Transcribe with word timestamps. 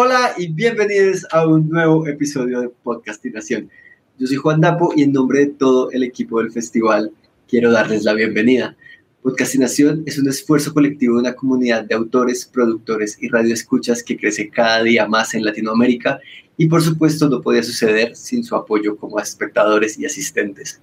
Hola 0.00 0.34
y 0.38 0.46
bienvenidos 0.46 1.26
a 1.32 1.44
un 1.44 1.68
nuevo 1.68 2.06
episodio 2.06 2.60
de 2.60 2.68
Podcastinación. 2.68 3.68
Yo 4.16 4.28
soy 4.28 4.36
Juan 4.36 4.60
Dapo 4.60 4.92
y 4.94 5.02
en 5.02 5.12
nombre 5.12 5.40
de 5.40 5.46
todo 5.48 5.90
el 5.90 6.04
equipo 6.04 6.38
del 6.38 6.52
festival 6.52 7.10
quiero 7.48 7.72
darles 7.72 8.04
la 8.04 8.14
bienvenida. 8.14 8.76
Podcastinación 9.22 10.04
es 10.06 10.16
un 10.16 10.28
esfuerzo 10.28 10.72
colectivo 10.72 11.16
de 11.16 11.22
una 11.22 11.34
comunidad 11.34 11.82
de 11.82 11.96
autores, 11.96 12.46
productores 12.46 13.18
y 13.20 13.28
radioescuchas 13.28 14.04
que 14.04 14.16
crece 14.16 14.48
cada 14.48 14.84
día 14.84 15.08
más 15.08 15.34
en 15.34 15.44
Latinoamérica 15.44 16.20
y 16.56 16.68
por 16.68 16.80
supuesto 16.80 17.28
no 17.28 17.40
podía 17.40 17.64
suceder 17.64 18.14
sin 18.14 18.44
su 18.44 18.54
apoyo 18.54 18.96
como 18.96 19.18
espectadores 19.18 19.98
y 19.98 20.06
asistentes. 20.06 20.80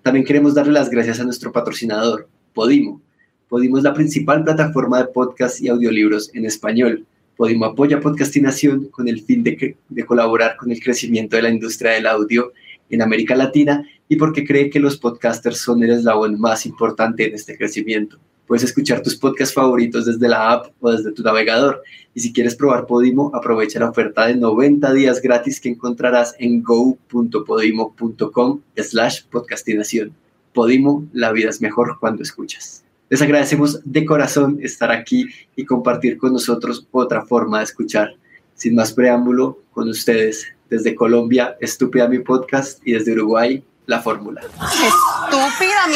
También 0.00 0.24
queremos 0.24 0.54
darle 0.54 0.72
las 0.72 0.88
gracias 0.88 1.20
a 1.20 1.24
nuestro 1.24 1.52
patrocinador, 1.52 2.30
Podimo. 2.54 3.02
Podimo 3.46 3.76
es 3.76 3.84
la 3.84 3.92
principal 3.92 4.42
plataforma 4.42 5.00
de 5.00 5.08
podcast 5.08 5.60
y 5.60 5.68
audiolibros 5.68 6.30
en 6.32 6.46
español. 6.46 7.06
Podimo 7.36 7.64
apoya 7.64 8.00
podcastinación 8.00 8.86
con 8.86 9.08
el 9.08 9.22
fin 9.22 9.42
de, 9.42 9.76
de 9.88 10.06
colaborar 10.06 10.56
con 10.56 10.70
el 10.70 10.80
crecimiento 10.80 11.36
de 11.36 11.42
la 11.42 11.50
industria 11.50 11.92
del 11.92 12.06
audio 12.06 12.52
en 12.90 13.02
América 13.02 13.34
Latina 13.34 13.88
y 14.08 14.16
porque 14.16 14.44
cree 14.44 14.70
que 14.70 14.80
los 14.80 14.96
podcasters 14.98 15.58
son 15.58 15.82
el 15.82 15.90
eslabón 15.90 16.38
más 16.38 16.66
importante 16.66 17.26
en 17.26 17.34
este 17.34 17.56
crecimiento. 17.56 18.18
Puedes 18.46 18.64
escuchar 18.64 19.02
tus 19.02 19.16
podcasts 19.16 19.54
favoritos 19.54 20.04
desde 20.04 20.28
la 20.28 20.52
app 20.52 20.66
o 20.80 20.92
desde 20.92 21.12
tu 21.12 21.22
navegador. 21.22 21.82
Y 22.14 22.20
si 22.20 22.32
quieres 22.32 22.54
probar 22.54 22.86
Podimo, 22.86 23.30
aprovecha 23.34 23.80
la 23.80 23.88
oferta 23.88 24.26
de 24.26 24.36
90 24.36 24.92
días 24.92 25.22
gratis 25.22 25.60
que 25.60 25.70
encontrarás 25.70 26.34
en 26.38 26.62
go.podimo.com 26.62 28.60
slash 28.76 29.22
podcastinación. 29.30 30.12
Podimo, 30.52 31.06
la 31.12 31.32
vida 31.32 31.48
es 31.48 31.62
mejor 31.62 31.96
cuando 31.98 32.22
escuchas. 32.22 32.83
Les 33.14 33.22
agradecemos 33.22 33.78
de 33.84 34.04
corazón 34.04 34.58
estar 34.60 34.90
aquí 34.90 35.28
y 35.54 35.64
compartir 35.64 36.18
con 36.18 36.32
nosotros 36.32 36.88
otra 36.90 37.24
forma 37.24 37.58
de 37.58 37.64
escuchar. 37.66 38.16
Sin 38.56 38.74
más 38.74 38.92
preámbulo, 38.92 39.60
con 39.70 39.88
ustedes, 39.88 40.48
desde 40.68 40.96
Colombia, 40.96 41.56
Estúpida 41.60 42.08
mi 42.08 42.18
podcast 42.18 42.84
y 42.84 42.94
desde 42.94 43.12
Uruguay, 43.12 43.62
La 43.86 44.00
Fórmula. 44.00 44.40
¡Estúpida 44.40 45.86
mi 45.86 45.94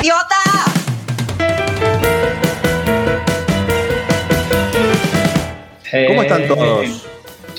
idiota! 0.00 0.36
¿Cómo 6.08 6.22
están 6.22 6.48
todos? 6.48 7.06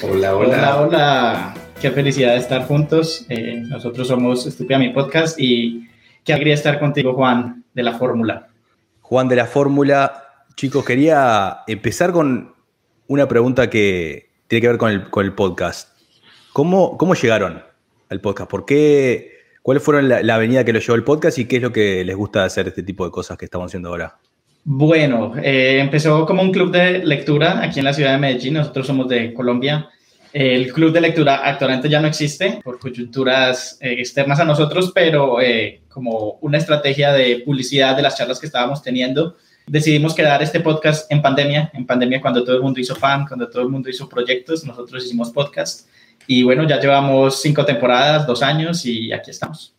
Hola, 0.02 0.36
hola. 0.36 0.80
Hola, 0.80 1.54
Qué 1.80 1.92
felicidad 1.92 2.32
de 2.32 2.40
estar 2.40 2.66
juntos. 2.66 3.28
Eh, 3.30 3.62
nosotros 3.64 4.08
somos 4.08 4.48
Estúpida 4.48 4.80
mi 4.80 4.90
podcast 4.90 5.40
y 5.40 5.88
qué 6.24 6.34
alegría 6.34 6.56
estar 6.56 6.80
contigo, 6.80 7.14
Juan, 7.14 7.64
de 7.76 7.84
la 7.84 7.94
Fórmula. 8.00 8.48
Juan 9.12 9.28
de 9.28 9.36
la 9.36 9.46
Fórmula. 9.46 10.24
Chicos, 10.56 10.86
quería 10.86 11.64
empezar 11.68 12.14
con 12.14 12.56
una 13.08 13.28
pregunta 13.28 13.70
que 13.70 14.30
tiene 14.48 14.62
que 14.62 14.68
ver 14.70 14.78
con 14.78 14.90
el, 14.90 15.10
con 15.10 15.26
el 15.26 15.34
podcast. 15.34 15.90
¿Cómo, 16.54 16.98
¿Cómo 16.98 17.14
llegaron 17.14 17.62
al 18.08 18.22
podcast? 18.22 18.50
¿Por 18.50 18.64
qué? 18.64 19.34
¿Cuál 19.64 19.82
fueron 19.82 20.08
la, 20.08 20.34
avenida 20.34 20.64
que 20.64 20.72
lo 20.72 20.80
llevó 20.80 20.96
el 20.96 21.04
podcast 21.04 21.40
y 21.40 21.44
qué 21.44 21.58
es 21.58 21.62
lo 21.62 21.74
que 21.74 22.06
les 22.06 22.16
gusta 22.16 22.46
hacer 22.46 22.70
este 22.70 22.84
tipo 22.84 23.04
de 23.04 23.12
cosas 23.12 23.38
que 23.38 23.44
estamos 23.44 23.70
haciendo 23.70 23.90
ahora? 23.90 24.18
Bueno, 24.64 25.34
eh, 25.44 25.80
empezó 25.82 26.26
como 26.26 26.42
un 26.42 26.54
club 26.54 26.72
de 26.72 27.00
lectura 27.00 27.62
aquí 27.62 27.80
en 27.80 27.86
la 27.86 27.94
ciudad 27.94 28.14
de 28.14 28.18
Medellín. 28.18 28.54
Nosotros 28.54 28.88
somos 28.88 29.10
de 29.10 29.34
Colombia. 29.34 29.90
El 30.34 30.72
club 30.72 30.94
de 30.94 31.02
lectura 31.02 31.42
actualmente 31.44 31.90
ya 31.90 32.00
no 32.00 32.08
existe 32.08 32.62
por 32.64 32.80
coyunturas 32.80 33.78
eh, 33.82 33.96
externas 34.00 34.40
a 34.40 34.46
nosotros, 34.46 34.92
pero 34.96 35.42
eh, 35.42 35.82
como 35.90 36.38
una 36.42 36.58
estrategia 36.58 37.12
de 37.12 37.44
publicidad 37.46 37.96
de 37.96 38.02
las 38.02 38.18
charlas 38.18 38.40
que 38.40 38.46
estábamos 38.46 38.82
teniendo, 38.82 39.36
decidimos 39.68 40.14
quedar 40.14 40.42
este 40.42 40.62
podcast 40.62 41.12
en 41.12 41.22
pandemia. 41.22 41.70
En 41.74 41.86
pandemia, 41.86 42.22
cuando 42.22 42.44
todo 42.44 42.56
el 42.56 42.62
mundo 42.62 42.80
hizo 42.80 42.96
fan, 42.96 43.26
cuando 43.28 43.50
todo 43.50 43.64
el 43.64 43.70
mundo 43.70 43.90
hizo 43.90 44.08
proyectos, 44.08 44.64
nosotros 44.66 45.06
hicimos 45.06 45.32
podcast. 45.32 45.90
Y 46.28 46.44
bueno, 46.44 46.68
ya 46.68 46.80
llevamos 46.80 47.42
cinco 47.42 47.66
temporadas, 47.66 48.26
dos 48.26 48.42
años 48.42 48.86
y 48.86 49.12
aquí 49.12 49.32
estamos. 49.32 49.76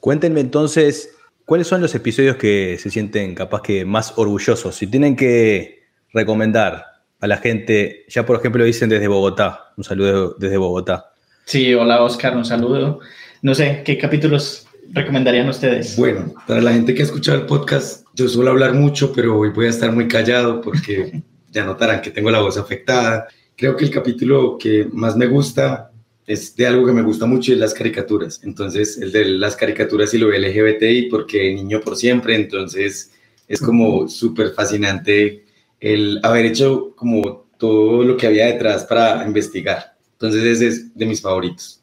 Cuéntenme 0.00 0.40
entonces, 0.40 1.14
¿cuáles 1.44 1.68
son 1.68 1.80
los 1.80 1.94
episodios 1.94 2.36
que 2.36 2.76
se 2.80 2.90
sienten 2.90 3.36
capaz 3.36 3.62
que 3.62 3.84
más 3.84 4.14
orgullosos? 4.16 4.74
Si 4.74 4.88
tienen 4.88 5.14
que 5.14 5.84
recomendar 6.12 6.91
a 7.22 7.28
la 7.28 7.36
gente, 7.36 8.04
ya 8.08 8.26
por 8.26 8.36
ejemplo 8.36 8.64
dicen 8.64 8.88
desde 8.88 9.06
Bogotá, 9.06 9.72
un 9.76 9.84
saludo 9.84 10.34
desde 10.40 10.56
Bogotá. 10.56 11.12
Sí, 11.44 11.72
hola 11.72 12.02
Oscar, 12.02 12.36
un 12.36 12.44
saludo. 12.44 12.98
No 13.42 13.54
sé, 13.54 13.82
¿qué 13.84 13.96
capítulos 13.96 14.66
recomendarían 14.90 15.48
ustedes? 15.48 15.96
Bueno, 15.96 16.34
para 16.48 16.60
la 16.60 16.72
gente 16.72 16.94
que 16.94 17.02
ha 17.02 17.04
escuchado 17.04 17.38
el 17.38 17.46
podcast, 17.46 18.04
yo 18.14 18.28
suelo 18.28 18.50
hablar 18.50 18.74
mucho, 18.74 19.12
pero 19.12 19.38
hoy 19.38 19.50
voy 19.50 19.66
a 19.66 19.70
estar 19.70 19.92
muy 19.92 20.08
callado 20.08 20.60
porque 20.60 21.22
ya 21.52 21.64
notarán 21.64 22.02
que 22.02 22.10
tengo 22.10 22.28
la 22.28 22.40
voz 22.40 22.58
afectada. 22.58 23.28
Creo 23.54 23.76
que 23.76 23.84
el 23.84 23.92
capítulo 23.92 24.58
que 24.58 24.88
más 24.92 25.16
me 25.16 25.26
gusta 25.26 25.92
es 26.26 26.56
de 26.56 26.66
algo 26.66 26.84
que 26.86 26.92
me 26.92 27.02
gusta 27.02 27.26
mucho 27.26 27.52
y 27.52 27.54
es 27.54 27.60
las 27.60 27.72
caricaturas. 27.74 28.40
Entonces, 28.42 28.98
el 28.98 29.12
de 29.12 29.26
las 29.26 29.54
caricaturas 29.54 30.12
y 30.12 30.18
lo 30.18 30.32
LGBTI, 30.32 31.02
porque 31.02 31.54
niño 31.54 31.80
por 31.82 31.96
siempre, 31.96 32.34
entonces 32.34 33.12
es 33.46 33.60
como 33.60 34.08
súper 34.08 34.54
fascinante 34.54 35.44
el 35.82 36.20
haber 36.22 36.46
hecho 36.46 36.94
como 36.96 37.46
todo 37.58 38.02
lo 38.04 38.16
que 38.16 38.26
había 38.26 38.46
detrás 38.46 38.84
para 38.84 39.26
investigar. 39.26 39.94
Entonces, 40.12 40.44
ese 40.44 40.68
es 40.68 40.96
de 40.96 41.06
mis 41.06 41.20
favoritos. 41.20 41.82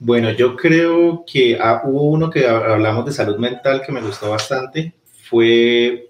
Bueno, 0.00 0.32
yo 0.32 0.56
creo 0.56 1.24
que 1.30 1.56
ah, 1.60 1.82
hubo 1.84 2.02
uno 2.10 2.30
que 2.30 2.46
hablamos 2.48 3.04
de 3.06 3.12
salud 3.12 3.36
mental 3.38 3.82
que 3.84 3.92
me 3.92 4.00
gustó 4.00 4.30
bastante. 4.30 4.94
Fue 5.28 6.08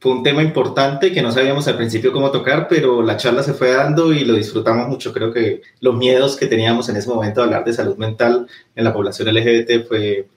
fue 0.00 0.12
un 0.12 0.22
tema 0.22 0.42
importante 0.42 1.12
que 1.12 1.22
no 1.22 1.32
sabíamos 1.32 1.66
al 1.66 1.76
principio 1.76 2.12
cómo 2.12 2.30
tocar, 2.30 2.68
pero 2.68 3.02
la 3.02 3.16
charla 3.16 3.42
se 3.42 3.54
fue 3.54 3.72
dando 3.72 4.12
y 4.12 4.24
lo 4.24 4.34
disfrutamos 4.34 4.86
mucho. 4.88 5.12
Creo 5.12 5.32
que 5.32 5.62
los 5.80 5.96
miedos 5.96 6.36
que 6.36 6.46
teníamos 6.46 6.88
en 6.88 6.96
ese 6.96 7.08
momento 7.08 7.40
de 7.40 7.46
hablar 7.46 7.64
de 7.64 7.72
salud 7.72 7.96
mental 7.96 8.46
en 8.76 8.84
la 8.84 8.92
población 8.92 9.34
LGBT 9.34 9.88
fue, 9.88 10.28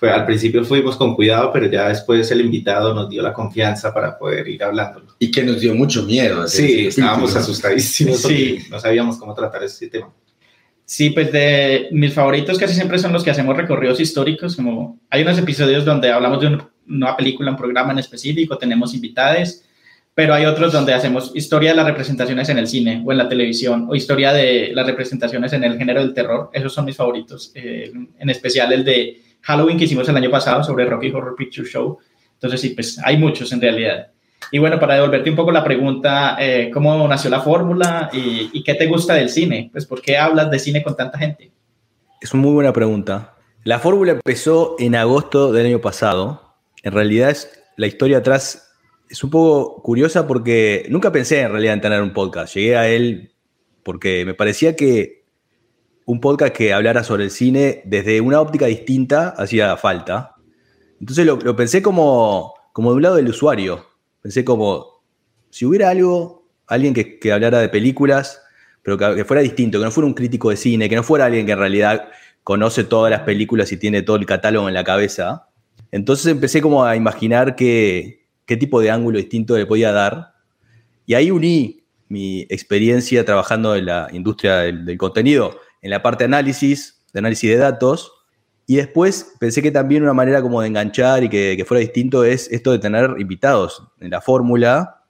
fue 0.00 0.10
al 0.10 0.26
principio 0.26 0.64
fuimos 0.64 0.96
con 0.96 1.14
cuidado, 1.14 1.52
pero 1.52 1.66
ya 1.66 1.88
después 1.88 2.28
el 2.32 2.40
invitado 2.40 2.92
nos 2.94 3.08
dio 3.08 3.22
la 3.22 3.32
confianza 3.32 3.94
para 3.94 4.18
poder 4.18 4.48
ir 4.48 4.64
hablándolo. 4.64 5.14
Y 5.18 5.30
que 5.30 5.44
nos 5.44 5.60
dio 5.60 5.74
mucho 5.74 6.02
miedo. 6.02 6.48
Sí, 6.48 6.86
estábamos 6.86 7.36
asustadísimos. 7.36 8.22
Sí, 8.22 8.60
no 8.70 8.80
sabíamos 8.80 9.18
cómo 9.18 9.34
tratar 9.34 9.62
ese 9.62 9.88
tema. 9.88 10.10
Sí, 10.84 11.10
pues 11.10 11.30
de 11.30 11.88
mis 11.92 12.12
favoritos 12.12 12.58
casi 12.58 12.74
siempre 12.74 12.98
son 12.98 13.12
los 13.12 13.22
que 13.22 13.30
hacemos 13.30 13.56
recorridos 13.56 14.00
históricos, 14.00 14.56
como 14.56 14.98
hay 15.08 15.22
unos 15.22 15.38
episodios 15.38 15.84
donde 15.84 16.10
hablamos 16.10 16.40
de 16.40 16.48
un 16.48 16.62
una 16.90 17.16
película, 17.16 17.50
un 17.50 17.56
programa 17.56 17.92
en 17.92 17.98
específico, 17.98 18.58
tenemos 18.58 18.94
invitades, 18.94 19.64
pero 20.14 20.34
hay 20.34 20.44
otros 20.44 20.72
donde 20.72 20.92
hacemos 20.92 21.32
historia 21.34 21.70
de 21.70 21.76
las 21.76 21.86
representaciones 21.86 22.48
en 22.48 22.58
el 22.58 22.66
cine 22.66 23.02
o 23.06 23.12
en 23.12 23.18
la 23.18 23.28
televisión, 23.28 23.86
o 23.88 23.94
historia 23.94 24.32
de 24.32 24.72
las 24.74 24.86
representaciones 24.86 25.52
en 25.52 25.64
el 25.64 25.78
género 25.78 26.00
del 26.00 26.12
terror. 26.12 26.50
Esos 26.52 26.74
son 26.74 26.84
mis 26.84 26.96
favoritos, 26.96 27.52
eh, 27.54 27.92
en 28.18 28.30
especial 28.30 28.72
el 28.72 28.84
de 28.84 29.22
Halloween 29.42 29.78
que 29.78 29.84
hicimos 29.84 30.08
el 30.08 30.16
año 30.16 30.30
pasado 30.30 30.62
sobre 30.64 30.84
Rocky 30.84 31.10
Horror 31.10 31.34
Picture 31.36 31.68
Show. 31.68 31.98
Entonces, 32.34 32.60
sí, 32.60 32.70
pues 32.70 32.98
hay 33.04 33.16
muchos 33.16 33.52
en 33.52 33.60
realidad. 33.60 34.08
Y 34.50 34.58
bueno, 34.58 34.80
para 34.80 34.94
devolverte 34.94 35.30
un 35.30 35.36
poco 35.36 35.52
la 35.52 35.62
pregunta, 35.62 36.36
eh, 36.40 36.70
¿cómo 36.72 37.06
nació 37.06 37.30
la 37.30 37.40
fórmula 37.40 38.10
y, 38.12 38.50
y, 38.52 38.62
qué 38.64 38.74
te 38.74 38.86
gusta 38.86 39.14
del 39.14 39.28
cine? 39.28 39.68
Pues, 39.70 39.86
¿por 39.86 40.00
qué 40.00 40.16
hablas 40.16 40.50
de 40.50 40.58
cine 40.58 40.82
con 40.82 40.96
tanta 40.96 41.18
gente? 41.18 41.52
Es 42.20 42.32
una 42.32 42.42
muy 42.42 42.52
buena 42.52 42.72
pregunta. 42.72 43.34
La 43.64 43.78
fórmula 43.78 44.12
empezó 44.12 44.76
en 44.78 44.94
agosto 44.94 45.52
del 45.52 45.66
año 45.66 45.80
pasado 45.80 46.50
en 46.82 46.92
realidad 46.92 47.30
es, 47.30 47.50
la 47.76 47.86
historia 47.86 48.18
atrás 48.18 48.72
es 49.08 49.22
un 49.24 49.30
poco 49.30 49.82
curiosa 49.82 50.26
porque 50.26 50.86
nunca 50.88 51.12
pensé 51.12 51.40
en 51.40 51.50
realidad 51.50 51.74
en 51.74 51.80
tener 51.80 52.02
un 52.02 52.12
podcast. 52.12 52.54
Llegué 52.54 52.76
a 52.76 52.88
él 52.88 53.32
porque 53.82 54.24
me 54.24 54.34
parecía 54.34 54.76
que 54.76 55.19
un 56.10 56.20
podcast 56.20 56.52
que 56.52 56.72
hablara 56.72 57.04
sobre 57.04 57.22
el 57.22 57.30
cine 57.30 57.82
desde 57.84 58.20
una 58.20 58.40
óptica 58.40 58.66
distinta 58.66 59.28
hacía 59.28 59.76
falta. 59.76 60.34
Entonces 60.98 61.24
lo, 61.24 61.38
pensé 61.54 61.82
como, 61.82 62.52
como 62.72 62.90
de 62.90 62.96
un 62.96 63.02
lado 63.02 63.14
del 63.14 63.28
usuario. 63.28 63.86
Pensé 64.20 64.44
como, 64.44 65.04
si 65.50 65.64
hubiera 65.64 65.88
algo, 65.88 66.48
alguien 66.66 66.94
que, 66.94 67.20
que 67.20 67.30
hablara 67.30 67.60
de 67.60 67.68
películas, 67.68 68.42
pero 68.82 68.98
que, 68.98 69.24
fuera 69.24 69.40
distinto, 69.40 69.78
que 69.78 69.84
no 69.84 69.92
fuera 69.92 70.08
un 70.08 70.14
crítico 70.14 70.50
de 70.50 70.56
cine, 70.56 70.88
que 70.88 70.96
no 70.96 71.04
fuera 71.04 71.26
alguien 71.26 71.46
que 71.46 71.52
en 71.52 71.58
realidad 71.58 72.08
conoce 72.42 72.82
todas 72.82 73.12
las 73.12 73.20
películas 73.20 73.70
y 73.70 73.76
tiene 73.76 74.02
todo 74.02 74.16
el 74.16 74.26
catálogo 74.26 74.66
en 74.66 74.74
la 74.74 74.82
cabeza, 74.82 75.46
entonces 75.92 76.26
empecé 76.26 76.60
como 76.60 76.84
a 76.84 76.96
imaginar 76.96 77.54
qué, 77.54 78.26
qué 78.46 78.56
tipo 78.56 78.80
de 78.80 78.90
ángulo 78.90 79.18
distinto 79.18 79.56
le 79.56 79.66
podía 79.66 79.92
dar. 79.92 80.32
Y 81.06 81.14
ahí 81.14 81.30
uní 81.30 81.80
mi 82.10 82.40
experiencia 82.50 83.24
trabajando 83.24 83.76
en 83.76 83.86
la 83.86 84.08
industria 84.12 84.58
del, 84.58 84.98
contenido, 84.98 85.60
en 85.82 85.90
la 85.90 86.02
parte 86.02 86.24
de 86.24 86.26
análisis, 86.26 87.04
de 87.12 87.18
análisis 87.18 87.50
de 87.50 87.56
datos. 87.56 88.12
Y 88.66 88.76
después 88.76 89.34
pensé 89.40 89.62
que 89.62 89.70
también 89.70 90.02
una 90.02 90.12
manera 90.12 90.42
como 90.42 90.60
de 90.60 90.68
enganchar 90.68 91.24
y 91.24 91.28
que, 91.28 91.64
fuera 91.66 91.80
distinto 91.80 92.24
es 92.24 92.50
esto 92.52 92.72
de 92.72 92.78
tener 92.78 93.16
invitados 93.18 93.82
en 94.00 94.10
la 94.10 94.20
fórmula. 94.20 95.04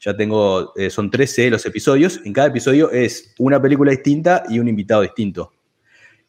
Ya 0.00 0.16
tengo, 0.16 0.72
eh, 0.76 0.90
son 0.90 1.10
13 1.10 1.50
los 1.50 1.66
episodios. 1.66 2.20
En 2.24 2.32
cada 2.32 2.48
episodio 2.48 2.90
es 2.90 3.34
una 3.38 3.60
película 3.60 3.90
distinta 3.90 4.44
y 4.48 4.58
un 4.58 4.68
invitado 4.68 5.02
distinto. 5.02 5.52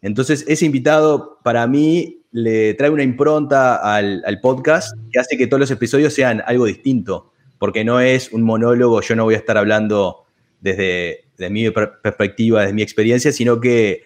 Entonces, 0.02 0.46
ese 0.48 0.66
invitado 0.66 1.40
para 1.44 1.68
mí 1.68 2.26
le 2.32 2.74
trae 2.74 2.90
una 2.90 3.04
impronta 3.04 3.78
al, 3.78 4.40
podcast 4.42 4.96
que 5.12 5.20
hace 5.20 5.38
que 5.38 5.48
todos 5.48 5.62
los 5.62 5.72
episodios 5.72 6.14
sean 6.14 6.44
algo 6.46 6.66
distinto, 6.66 7.32
porque 7.58 7.84
no 7.84 8.00
es 8.00 8.32
un 8.32 8.44
monólogo, 8.44 9.02
yo 9.02 9.16
no 9.16 9.24
voy 9.24 9.36
a 9.36 9.38
estar 9.38 9.58
hablando 9.58 10.26
desde, 10.60 11.25
desde 11.38 11.50
mi 11.50 11.70
per- 11.72 12.02
perspectiva, 12.02 12.62
desde 12.62 12.74
mi 12.74 12.82
experiencia, 12.82 13.32
sino 13.32 13.60
que 13.60 14.04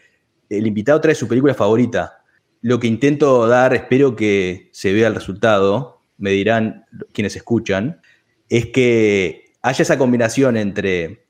el 0.50 0.66
invitado 0.68 1.00
trae 1.02 1.16
su 1.16 1.28
película 1.28 1.54
favorita. 1.54 2.24
Lo 2.62 2.80
que 2.80 2.88
intento 2.88 3.48
dar, 3.48 3.74
espero 3.74 4.16
que 4.16 4.70
se 4.74 4.92
vea 4.94 5.08
el 5.08 5.16
resultado, 5.16 6.02
me 6.18 6.32
dirán 6.32 6.86
quienes 7.14 7.36
escuchan, 7.36 8.02
es 8.50 8.68
que 8.68 9.54
haya 9.62 9.82
esa 9.82 9.98
combinación 9.98 10.58
entre 10.58 11.26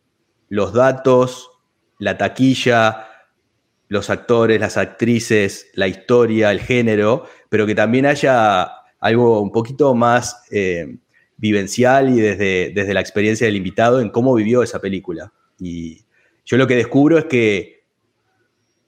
los 0.47 0.73
datos, 0.73 1.51
la 1.99 2.17
taquilla, 2.17 3.07
los 3.87 4.09
actores, 4.09 4.59
las 4.59 4.77
actrices, 4.77 5.69
la 5.73 5.87
historia, 5.87 6.51
el 6.51 6.61
género, 6.61 7.25
pero 7.49 7.65
que 7.65 7.75
también 7.75 8.05
haya 8.05 8.71
algo 8.99 9.41
un 9.41 9.51
poquito 9.51 9.93
más 9.95 10.43
eh, 10.51 10.97
vivencial 11.37 12.09
y 12.09 12.21
desde, 12.21 12.71
desde 12.73 12.93
la 12.93 13.01
experiencia 13.01 13.47
del 13.47 13.55
invitado 13.55 13.99
en 13.99 14.09
cómo 14.09 14.33
vivió 14.35 14.63
esa 14.63 14.79
película. 14.79 15.33
Y 15.59 16.05
yo 16.45 16.57
lo 16.57 16.67
que 16.67 16.75
descubro 16.75 17.17
es 17.17 17.25
que 17.25 17.79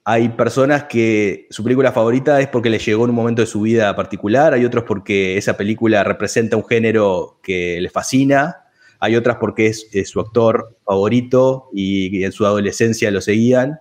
hay 0.04 0.30
personas 0.30 0.84
que 0.84 1.46
su 1.50 1.62
película 1.62 1.92
favorita 1.92 2.40
es 2.40 2.48
porque 2.48 2.70
les 2.70 2.84
llegó 2.84 3.04
en 3.04 3.10
un 3.10 3.16
momento 3.16 3.42
de 3.42 3.46
su 3.46 3.60
vida 3.60 3.94
particular, 3.94 4.52
hay 4.52 4.64
otros 4.64 4.84
porque 4.84 5.36
esa 5.36 5.56
película 5.56 6.02
representa 6.02 6.56
un 6.56 6.66
género 6.66 7.38
que 7.42 7.80
les 7.80 7.92
fascina, 7.92 8.64
hay 8.98 9.14
otras 9.14 9.36
porque 9.36 9.68
es, 9.68 9.88
su 10.08 10.20
actor 10.20 10.76
favorito 10.84 11.68
y, 11.72 12.24
en 12.24 12.32
su 12.32 12.46
adolescencia 12.46 13.10
lo 13.10 13.20
seguían. 13.20 13.78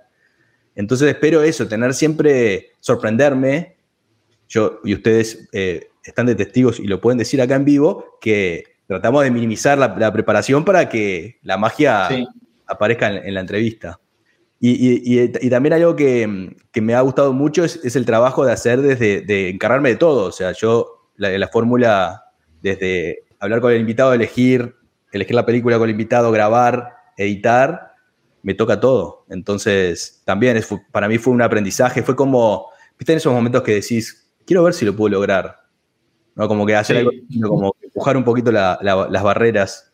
Entonces 0.75 1.09
espero 1.09 1.43
eso, 1.43 1.67
tener 1.67 1.93
siempre, 1.93 2.71
sorprenderme, 2.79 3.77
yo 4.47 4.79
y 4.83 4.93
ustedes 4.93 5.47
eh, 5.53 5.87
están 6.03 6.27
de 6.27 6.35
testigos 6.35 6.79
y 6.79 6.85
lo 6.85 7.01
pueden 7.01 7.17
decir 7.17 7.41
acá 7.41 7.55
en 7.55 7.65
vivo, 7.65 8.17
que 8.21 8.63
tratamos 8.85 9.23
de 9.23 9.31
minimizar 9.31 9.77
la, 9.77 10.13
preparación 10.13 10.65
para 10.65 10.87
que 10.87 11.39
la 11.41 11.57
magia. 11.57 12.09
Aparezca 12.71 13.07
en, 13.11 13.25
en 13.27 13.33
la 13.33 13.41
entrevista. 13.41 13.99
Y, 14.59 14.71
y- 14.71 15.01
y- 15.23 15.31
y 15.41 15.49
también 15.49 15.73
algo 15.73 15.95
que, 15.95 16.55
que 16.71 16.81
me 16.81 16.93
ha 16.93 17.01
gustado 17.01 17.33
mucho 17.33 17.63
es, 17.63 17.79
es 17.83 17.95
el 17.95 18.05
trabajo 18.05 18.45
de 18.45 18.51
hacer 18.51 18.81
desde 18.81 19.21
de 19.21 19.49
encargarme 19.49 19.89
de 19.89 19.95
todo. 19.95 20.25
O 20.27 20.31
sea, 20.31 20.51
yo 20.51 21.09
la, 21.17 21.29
la 21.37 21.47
fórmula 21.47 22.23
desde 22.61 23.23
hablar 23.39 23.59
con 23.61 23.71
el 23.71 23.79
invitado, 23.81 24.13
elegir, 24.13 24.75
elegir 25.11 25.35
la 25.35 25.45
película 25.45 25.77
con 25.79 25.85
el 25.89 25.91
invitado, 25.91 26.31
grabar, 26.31 26.89
editar, 27.17 27.93
me 28.43 28.53
toca 28.53 28.79
todo. 28.79 29.25
Entonces, 29.29 30.21
también 30.25 30.57
es- 30.57 30.69
para 30.91 31.07
mí 31.07 31.17
fue 31.17 31.33
un 31.33 31.41
aprendizaje. 31.41 32.03
Fue 32.03 32.15
como, 32.15 32.67
viste, 32.99 33.13
en 33.13 33.17
esos 33.17 33.33
momentos 33.33 33.63
que 33.63 33.73
decís, 33.75 34.31
quiero 34.45 34.63
ver 34.63 34.73
si 34.75 34.85
lo 34.85 34.95
puedo 34.95 35.09
lograr. 35.15 35.57
¿no? 36.35 36.47
Como 36.47 36.65
que 36.65 36.75
hacer 36.75 36.97
Sí. 36.97 36.99
algo, 37.41 37.49
como 37.49 37.75
empujar 37.81 38.15
un 38.15 38.23
poquito 38.23 38.51
la- 38.51 38.77
la- 38.81 39.07
las 39.09 39.23
barreras. 39.23 39.90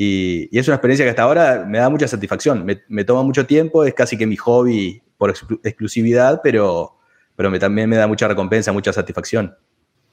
Y, 0.00 0.48
y 0.52 0.60
es 0.60 0.68
una 0.68 0.76
experiencia 0.76 1.04
que 1.04 1.10
hasta 1.10 1.24
ahora 1.24 1.64
me 1.66 1.78
da 1.78 1.88
mucha 1.88 2.06
satisfacción. 2.06 2.64
Me, 2.64 2.82
me 2.86 3.02
toma 3.02 3.24
mucho 3.24 3.46
tiempo, 3.46 3.84
es 3.84 3.94
casi 3.94 4.16
que 4.16 4.28
mi 4.28 4.36
hobby 4.36 5.02
por 5.16 5.34
exclu- 5.34 5.58
exclusividad, 5.64 6.40
pero, 6.40 6.94
pero 7.34 7.50
me, 7.50 7.58
también 7.58 7.90
me 7.90 7.96
da 7.96 8.06
mucha 8.06 8.28
recompensa, 8.28 8.70
mucha 8.70 8.92
satisfacción. 8.92 9.56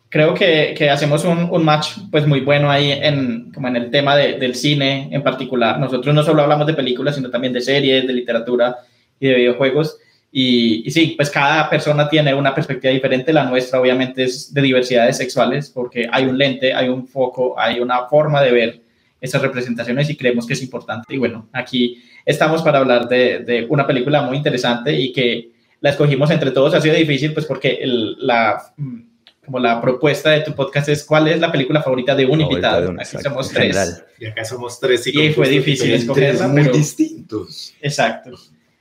Creo 0.10 0.34
que, 0.34 0.74
que 0.76 0.90
hacemos 0.90 1.24
un, 1.24 1.50
un 1.52 1.64
match 1.64 1.98
pues 2.10 2.26
muy 2.26 2.40
bueno 2.42 2.72
ahí 2.72 2.94
en, 2.94 3.52
como 3.54 3.68
en 3.68 3.76
el 3.76 3.92
tema 3.92 4.16
de- 4.16 4.40
del 4.40 4.56
cine 4.56 5.08
en 5.12 5.22
particular. 5.22 5.80
Nosotros 5.80 6.16
no 6.16 6.24
solo 6.24 6.42
hablamos 6.42 6.66
de 6.66 6.74
películas, 6.74 7.14
sino 7.16 7.30
también 7.30 7.54
de 7.54 7.62
series, 7.62 8.08
de 8.08 8.14
literatura 8.14 8.78
y 9.20 9.28
de 9.28 9.36
videojuegos. 9.36 10.00
Y, 10.32 10.82
y 10.88 10.90
sí, 10.90 11.14
pues 11.16 11.30
cada 11.30 11.70
persona 11.70 12.10
tiene 12.10 12.34
una 12.34 12.56
perspectiva 12.56 12.92
diferente. 12.92 13.32
La 13.32 13.44
nuestra 13.46 13.80
obviamente 13.80 14.24
es 14.24 14.52
de 14.52 14.62
diversidades 14.64 15.18
sexuales 15.18 15.70
porque 15.70 16.10
hay 16.12 16.26
un 16.26 16.40
lente, 16.40 16.74
hay 16.74 16.90
un 16.90 17.06
foco, 17.08 17.54
hay 17.60 17.80
una 17.80 18.08
forma 18.08 18.42
de 18.42 18.52
ver 18.52 18.85
esas 19.26 19.42
representaciones 19.42 20.10
y 20.10 20.16
creemos 20.16 20.46
que 20.48 20.54
es 20.54 20.62
importante. 20.62 21.14
Y 21.14 21.18
bueno, 21.18 21.48
aquí 21.52 22.02
estamos 22.26 22.62
para 22.62 22.80
hablar 22.80 23.08
de, 23.10 23.40
de 23.40 23.66
una 23.70 23.86
película 23.86 24.22
muy 24.22 24.38
interesante 24.38 24.94
y 24.98 25.12
que 25.12 25.52
la 25.82 25.90
escogimos 25.92 26.32
entre 26.32 26.52
todos. 26.52 26.74
Ha 26.74 26.82
sido 26.82 26.96
difícil 26.96 27.34
pues 27.34 27.46
porque 27.46 27.80
el- 27.82 28.16
la, 28.26 28.62
mm, 28.78 29.00
como 29.46 29.60
la 29.60 29.80
propuesta 29.80 30.32
de 30.32 30.42
tu 30.42 30.56
podcast 30.56 30.90
es 30.90 31.04
cuál 31.04 31.28
es 31.28 31.40
la 31.40 31.52
película 31.52 31.82
favorita 31.84 32.16
de 32.16 32.26
un 32.26 32.32
Favorita 32.40 32.52
invitado. 32.52 32.82
de 32.82 32.88
un- 32.88 33.00
Aquí 33.00 33.18
somos 33.22 33.50
tres. 33.50 33.76
general. 33.76 34.06
Y 34.20 34.26
acá 34.26 34.46
somos 34.46 34.80
tres. 34.80 35.06
Y 35.06 35.14
con 35.14 35.34
fue 35.34 35.50
difícil 35.50 35.92
escogerla, 35.94 36.48
muy 36.48 36.64
pero- 36.64 36.76
distintos. 36.78 37.74
Exacto. 37.82 38.32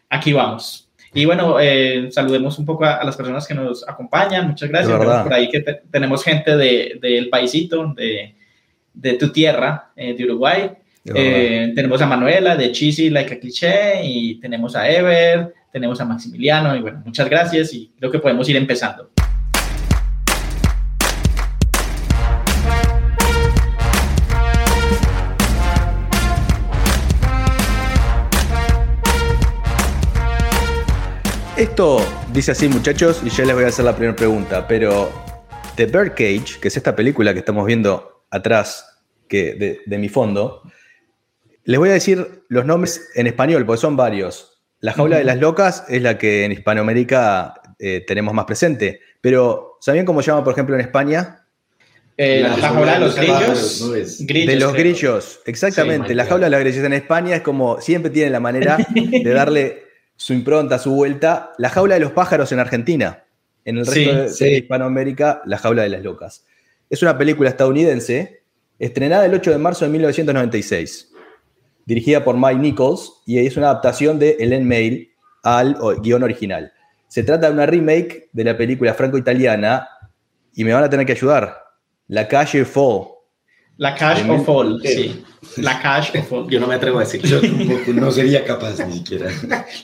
Aquí 0.08 0.32
vamos. 0.32 0.88
Y 1.12 1.26
bueno, 1.26 1.61
eh, 1.61 2.08
saludemos 2.11 2.58
un 2.58 2.64
poco 2.64 2.85
a, 2.85 2.94
a 2.94 3.05
las 3.05 3.17
personas 3.17 3.47
que 3.47 3.55
nos 3.55 3.87
acompañan. 3.88 4.49
Muchas 4.49 4.69
gracias. 4.69 4.99
De 4.99 5.05
por 5.06 5.32
ahí 5.32 5.49
que 5.49 5.61
te- 5.61 5.82
tenemos 5.90 6.25
gente 6.25 6.56
de- 6.56 6.99
del 7.00 7.29
paisito, 7.29 7.93
de, 7.94 8.35
de 8.94 9.14
tu 9.14 9.31
tierra, 9.31 9.91
eh, 9.96 10.14
de 10.14 10.25
Uruguay. 10.25 10.70
Eh, 11.05 11.73
tenemos 11.75 12.00
a 12.00 12.06
Manuela 12.06 12.56
de 12.56 12.73
Cheesy 12.73 13.11
Like 13.11 13.35
a 13.35 13.38
Cliché 13.38 14.02
y 14.05 14.41
tenemos 14.41 14.75
a 14.75 14.88
Ever, 14.88 15.52
tenemos 15.70 16.00
a 16.00 16.06
Maximiliano 16.06 16.75
y 16.75 16.81
bueno, 16.81 17.02
muchas 17.05 17.29
gracias 17.29 17.75
y 17.75 17.93
creo 17.99 18.11
que 18.11 18.19
podemos 18.19 18.49
ir 18.49 18.56
empezando. 18.56 19.11
Esto 31.56 32.05
dice 32.32 32.50
así, 32.50 32.69
muchachos, 32.69 33.23
y 33.25 33.31
ya 33.31 33.44
les 33.44 33.55
voy 33.55 33.64
a 33.64 33.69
hacer 33.69 33.85
la 33.85 33.94
primera 33.94 34.17
pregunta, 34.17 34.67
pero 34.67 35.08
The 35.76 35.87
Birdcage, 35.87 36.58
que 36.61 36.67
es 36.67 36.76
esta 36.76 36.97
película 36.97 37.32
que 37.32 37.38
estamos 37.38 37.64
viendo 37.64 38.13
atrás 38.34 39.00
que 39.28 39.54
de, 39.54 39.81
de 39.86 39.98
mi 39.98 40.08
fondo, 40.08 40.62
les 41.64 41.78
voy 41.78 41.88
a 41.90 41.92
decir 41.94 42.44
los 42.48 42.64
nombres 42.66 43.08
en 43.14 43.26
español, 43.26 43.64
porque 43.64 43.81
son 43.81 43.96
varios. 43.96 44.62
La 44.81 44.92
jaula 44.92 45.16
de 45.16 45.25
las 45.25 45.38
locas 45.38 45.84
es 45.88 46.02
la 46.02 46.19
que 46.19 46.44
en 46.44 46.52
Hispanoamérica 46.52 47.54
eh, 47.78 48.04
tenemos 48.06 48.34
más 48.34 48.44
presente, 48.44 49.00
pero 49.20 49.78
¿sabían 49.81 50.04
cómo 50.04 50.20
se 50.22 50.31
llama, 50.31 50.44
por 50.44 50.52
ejemplo, 50.52 50.75
en 50.75 50.82
España? 50.82 51.40
Eh, 52.16 52.42
La 52.42 52.56
la, 52.56 52.69
jaula 52.69 52.92
de 52.94 53.00
los 53.00 53.16
los 53.16 53.16
grillos. 53.16 54.28
de 54.28 54.56
los 54.56 54.72
creo. 54.72 54.84
grillos, 54.84 55.40
exactamente. 55.46 56.08
Sí, 56.08 56.14
la 56.14 56.26
jaula 56.26 56.46
de 56.46 56.50
los 56.50 56.60
grillos 56.60 56.84
en 56.84 56.92
España 56.92 57.37
es 57.37 57.42
como 57.42 57.80
siempre 57.80 58.10
tienen 58.10 58.32
la 58.32 58.40
manera 58.40 58.76
de 58.94 59.30
darle 59.32 59.84
su 60.16 60.32
impronta, 60.32 60.78
su 60.78 60.92
vuelta. 60.94 61.52
La 61.58 61.70
jaula 61.70 61.94
de 61.94 62.00
los 62.00 62.12
pájaros 62.12 62.52
en 62.52 62.60
Argentina. 62.60 63.25
En 63.64 63.78
el 63.78 63.87
resto 63.87 64.00
Sí, 64.00 64.04
de, 64.16 64.28
sí. 64.28 64.44
de 64.44 64.56
Hispanoamérica, 64.58 65.40
la 65.46 65.56
jaula 65.58 65.82
de 65.82 65.88
las 65.88 66.02
locas. 66.02 66.44
Es 66.94 67.02
una 67.02 67.19
película 67.19 67.50
estadounidense 67.50 68.44
estrenada 68.79 69.26
el 69.26 69.35
8 69.35 69.50
de 69.50 69.58
marzo 69.58 69.85
de 69.85 69.91
1996, 69.91 71.11
dirigida 71.87 72.23
por 72.23 72.37
Mike 72.37 72.61
Nichols 72.61 73.20
y 73.26 73.44
es 73.44 73.56
una 73.56 73.70
adaptación 73.70 74.20
de 74.20 74.37
Ellen 74.38 74.64
Mail 74.64 75.11
al 75.43 75.76
guion 76.00 76.23
original. 76.23 76.73
Se 77.09 77.25
trata 77.25 77.49
de 77.49 77.52
una 77.52 77.66
remake 77.66 78.28
de 78.33 78.45
la 78.45 78.57
película 78.57 78.95
franco-italiana 78.95 79.88
y 80.54 80.62
me 80.62 80.73
van 80.73 80.85
a 80.85 80.88
tener 80.88 81.04
que 81.04 81.11
ayudar. 81.11 81.64
La 82.07 82.28
calle 82.28 82.64
Fall. 82.64 83.09
La 83.76 83.95
Cash 83.95 84.28
of 84.28 84.49
All, 84.49 84.81
sí. 84.83 85.25
La 85.57 85.81
Cash 85.81 86.16
of 86.16 86.33
All. 86.33 86.49
Yo 86.49 86.61
no 86.61 86.66
me 86.69 86.75
atrevo 86.76 86.99
a 86.99 87.00
decir. 87.00 87.21
Yo 87.23 87.40
tampoco, 87.40 87.93
no 87.93 88.11
sería 88.12 88.45
capaz 88.45 88.78
ni 88.87 88.99
siquiera. 88.99 89.31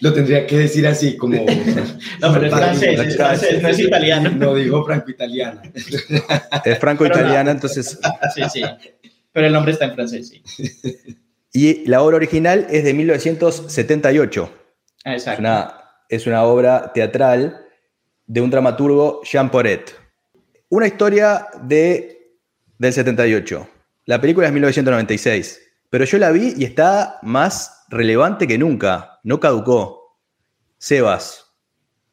Lo 0.00 0.12
tendría 0.12 0.46
que 0.46 0.58
decir 0.58 0.86
así 0.86 1.16
como... 1.16 1.44
No, 2.20 2.32
pero 2.32 2.46
es 2.46 2.54
francés, 2.54 3.00
es 3.00 3.16
francés, 3.16 3.62
no 3.62 3.68
es 3.68 3.78
italiano. 3.80 4.30
No 4.30 4.54
digo 4.54 4.84
franco-italiana. 4.84 5.62
Es 6.64 6.78
franco-italiana, 6.78 7.50
entonces 7.50 7.98
Sí, 8.34 8.42
sí. 8.52 8.62
Pero 9.32 9.46
el 9.46 9.52
nombre 9.52 9.72
está 9.72 9.86
en 9.86 9.94
francés, 9.94 10.28
sí. 10.28 10.42
Y 11.52 11.86
la 11.88 12.02
obra 12.02 12.16
original 12.16 12.66
es 12.70 12.84
de 12.84 12.94
1978. 12.94 14.52
Ah, 15.04 15.14
Es 15.14 15.22
Exacto. 15.22 15.40
una, 15.40 15.74
es 16.08 16.26
una 16.26 16.44
obra 16.44 16.92
teatral 16.92 17.66
de 18.26 18.40
un 18.40 18.50
dramaturgo, 18.50 19.22
Jean 19.24 19.50
Poret. 19.50 19.96
Una 20.68 20.86
historia 20.86 21.48
de, 21.62 22.36
del 22.78 22.92
78. 22.92 23.66
La 24.10 24.20
película 24.20 24.48
es 24.48 24.52
1996. 24.52 25.60
Pero 25.88 26.04
yo 26.04 26.18
la 26.18 26.32
vi 26.32 26.54
y 26.56 26.64
está 26.64 27.20
más 27.22 27.84
relevante 27.90 28.48
que 28.48 28.58
nunca. 28.58 29.20
No 29.22 29.38
caducó. 29.38 30.16
Sebas, 30.78 31.46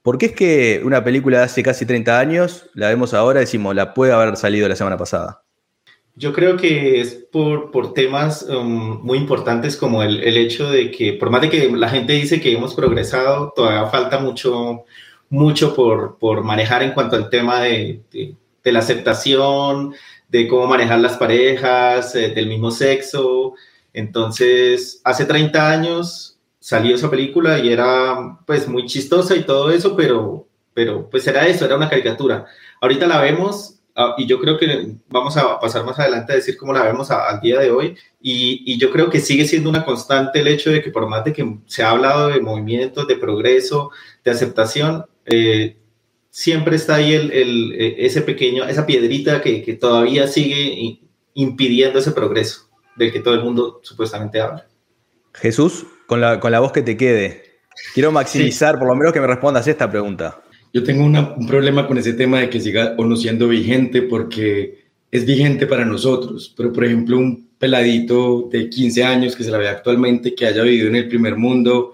¿por 0.03 0.19
qué 0.19 0.27
es 0.27 0.31
que 0.33 0.81
una 0.85 1.03
película 1.03 1.39
de 1.39 1.45
hace 1.45 1.63
casi 1.63 1.87
30 1.87 2.19
años, 2.19 2.69
la 2.75 2.89
vemos 2.89 3.15
ahora 3.15 3.39
y 3.39 3.45
decimos, 3.45 3.73
la 3.73 3.95
puede 3.95 4.11
haber 4.11 4.37
salido 4.37 4.69
la 4.69 4.75
semana 4.75 4.95
pasada? 4.95 5.41
Yo 6.13 6.33
creo 6.33 6.55
que 6.55 7.01
es 7.01 7.15
por, 7.31 7.71
por 7.71 7.95
temas 7.95 8.43
um, 8.43 9.01
muy 9.03 9.17
importantes 9.17 9.75
como 9.75 10.03
el, 10.03 10.21
el 10.21 10.37
hecho 10.37 10.69
de 10.69 10.91
que, 10.91 11.13
por 11.13 11.31
más 11.31 11.41
de 11.41 11.49
que 11.49 11.67
la 11.71 11.89
gente 11.89 12.13
dice 12.13 12.39
que 12.39 12.53
hemos 12.53 12.75
progresado, 12.75 13.53
todavía 13.55 13.89
falta 13.89 14.19
mucho, 14.19 14.83
mucho 15.29 15.73
por, 15.73 16.19
por 16.19 16.43
manejar 16.43 16.83
en 16.83 16.91
cuanto 16.91 17.15
al 17.15 17.31
tema 17.31 17.59
de, 17.61 18.01
de, 18.11 18.35
de 18.63 18.71
la 18.71 18.79
aceptación, 18.79 19.95
de 20.29 20.48
cómo 20.48 20.67
manejar 20.67 21.00
las 21.00 21.17
parejas 21.17 22.15
eh, 22.15 22.29
del 22.29 22.48
mismo 22.48 22.72
sexo. 22.72 23.53
Entonces, 23.93 25.01
hace 25.03 25.25
30 25.25 25.69
años 25.72 26.38
salió 26.60 26.96
esa 26.96 27.10
película 27.10 27.60
y 27.60 27.72
era 27.72 28.38
pues 28.46 28.67
muy 28.67 28.86
chistosa 28.86 29.36
y 29.36 29.43
todo 29.43 29.72
eso, 29.72 29.96
pero, 29.96 30.48
pero 30.74 31.10
pues 31.10 31.25
era 31.27 31.48
eso, 31.48 31.65
era 31.65 31.75
una 31.75 31.89
caricatura. 31.89 32.46
Ahorita 32.81 33.07
la 33.07 33.22
vemos 33.22 33.79
ah, 33.96 34.13
y 34.17 34.25
yo 34.27 34.39
creo 34.39 34.57
que 34.57 34.96
vamos 35.10 35.36
a 35.38 35.60
pasar 35.60 35.84
más 35.86 35.98
adelante 36.00 36.34
a 36.34 36.36
decir 36.36 36.57
cómo 36.57 36.74
la 36.74 36.84
vemos 36.84 37.10
a- 37.12 37.27
al 37.29 37.39
día 37.41 37.60
de 37.60 37.72
hoy, 37.72 37.98
y, 38.22 38.63
y 38.72 38.77
yo 38.77 38.91
creo 38.91 39.10
que 39.10 39.19
sigue 39.19 39.46
siendo 39.48 39.69
una 39.69 39.84
constante 39.86 40.39
el 40.41 40.48
hecho 40.48 40.69
de 40.72 40.81
que 40.84 40.91
por 40.91 41.07
más 41.07 41.24
de 41.24 41.34
que 41.34 41.57
se 41.65 41.84
ha 41.84 41.91
hablado 41.91 42.27
de 42.29 42.41
movimientos, 42.41 43.07
de 43.07 43.15
progreso, 43.17 43.91
de 44.24 44.31
aceptación, 44.31 45.05
eh, 45.25 45.77
siempre 46.38 46.75
está 46.75 46.96
ahí 46.96 47.13
el, 47.13 47.32
el- 47.32 47.74
eh, 47.74 47.96
ese 48.06 48.22
pequeño, 48.22 48.63
esa 48.65 48.86
piedrita 48.86 49.41
que, 49.41 49.63
que 49.63 49.74
todavía 49.74 50.27
sigue 50.27 51.00
impidiendo 51.34 51.98
ese 51.98 52.12
progreso 52.12 52.70
del 52.96 53.12
que 53.12 53.22
todo 53.22 53.34
el 53.34 53.44
mundo 53.44 53.79
supuestamente 53.82 54.39
habla. 54.39 54.67
Jesús, 55.34 55.88
con 56.06 56.22
la, 56.22 56.39
con 56.39 56.51
la 56.51 56.60
voz 56.60 56.72
que 56.72 56.84
te 56.84 56.96
quede, 56.96 57.41
quiero 57.96 58.12
maximizar, 58.12 58.77
por 58.77 58.88
lo 58.88 58.94
menos 58.96 59.13
que 59.13 59.20
me 59.20 59.25
respondas 59.25 59.67
esta 59.67 59.89
pregunta. 59.89 60.39
Yo 60.72 60.84
tengo 60.84 61.03
una- 61.06 61.34
un 61.36 61.48
problema 61.48 61.88
con 61.88 61.98
ese 61.98 62.13
tema 62.13 62.39
de 62.41 62.51
que 62.51 62.60
siga 62.62 62.94
o 63.00 63.03
no 63.06 63.15
siendo 63.15 63.48
vigente 63.48 64.03
porque 64.03 64.86
es 65.10 65.25
vigente 65.25 65.65
para 65.65 65.86
nosotros, 65.86 66.53
pero 66.56 66.72
por 66.72 66.86
ejemplo 66.86 67.17
un 67.17 67.50
peladito 67.58 68.48
de 68.51 68.70
15 68.70 69.03
años 69.03 69.36
que 69.36 69.44
se 69.44 69.50
la 69.50 69.58
ve 69.58 69.70
actualmente, 69.70 70.36
que 70.36 70.46
haya 70.46 70.62
vivido 70.62 70.88
en 70.88 70.98
el 70.98 71.08
primer 71.08 71.36
mundo, 71.36 71.94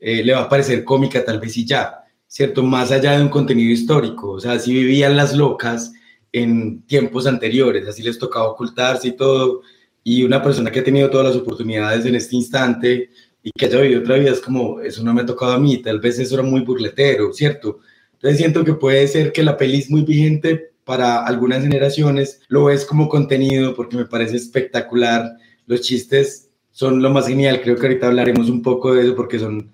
eh, 0.00 0.24
le 0.24 0.32
va 0.32 0.44
a 0.44 0.48
parecer 0.48 0.82
cómica 0.82 1.22
tal 1.22 1.38
vez 1.40 1.54
y 1.58 1.66
ya, 1.66 2.01
¿cierto? 2.32 2.62
Más 2.62 2.90
allá 2.90 3.18
de 3.18 3.22
un 3.22 3.28
contenido 3.28 3.70
histórico, 3.70 4.30
o 4.30 4.40
sea, 4.40 4.58
si 4.58 4.72
vivían 4.72 5.18
las 5.18 5.36
locas 5.36 5.92
en 6.32 6.80
tiempos 6.86 7.26
anteriores, 7.26 7.86
así 7.86 8.02
les 8.02 8.18
tocaba 8.18 8.46
ocultarse 8.48 9.08
y 9.08 9.16
todo, 9.16 9.60
y 10.02 10.24
una 10.24 10.42
persona 10.42 10.70
que 10.70 10.80
ha 10.80 10.84
tenido 10.84 11.10
todas 11.10 11.26
las 11.26 11.36
oportunidades 11.36 12.06
en 12.06 12.14
este 12.14 12.34
instante 12.36 13.10
y 13.42 13.50
que 13.50 13.66
haya 13.66 13.82
vivido 13.82 14.00
otra 14.00 14.16
vida 14.16 14.30
es 14.30 14.40
como, 14.40 14.80
eso 14.80 15.04
no 15.04 15.12
me 15.12 15.20
ha 15.20 15.26
tocado 15.26 15.52
a 15.52 15.58
mí, 15.58 15.76
tal 15.82 16.00
vez 16.00 16.18
eso 16.18 16.36
era 16.36 16.42
muy 16.42 16.62
burletero, 16.62 17.34
¿cierto? 17.34 17.80
Entonces 18.14 18.38
siento 18.38 18.64
que 18.64 18.72
puede 18.72 19.06
ser 19.08 19.30
que 19.32 19.42
la 19.42 19.58
peli 19.58 19.80
es 19.80 19.90
muy 19.90 20.00
vigente 20.00 20.72
para 20.84 21.26
algunas 21.26 21.62
generaciones, 21.62 22.40
lo 22.48 22.70
es 22.70 22.86
como 22.86 23.10
contenido 23.10 23.74
porque 23.74 23.98
me 23.98 24.06
parece 24.06 24.36
espectacular, 24.36 25.36
los 25.66 25.82
chistes 25.82 26.48
son 26.70 27.02
lo 27.02 27.10
más 27.10 27.28
genial, 27.28 27.60
creo 27.60 27.76
que 27.76 27.88
ahorita 27.88 28.06
hablaremos 28.06 28.48
un 28.48 28.62
poco 28.62 28.94
de 28.94 29.02
eso 29.02 29.14
porque 29.14 29.38
son 29.38 29.70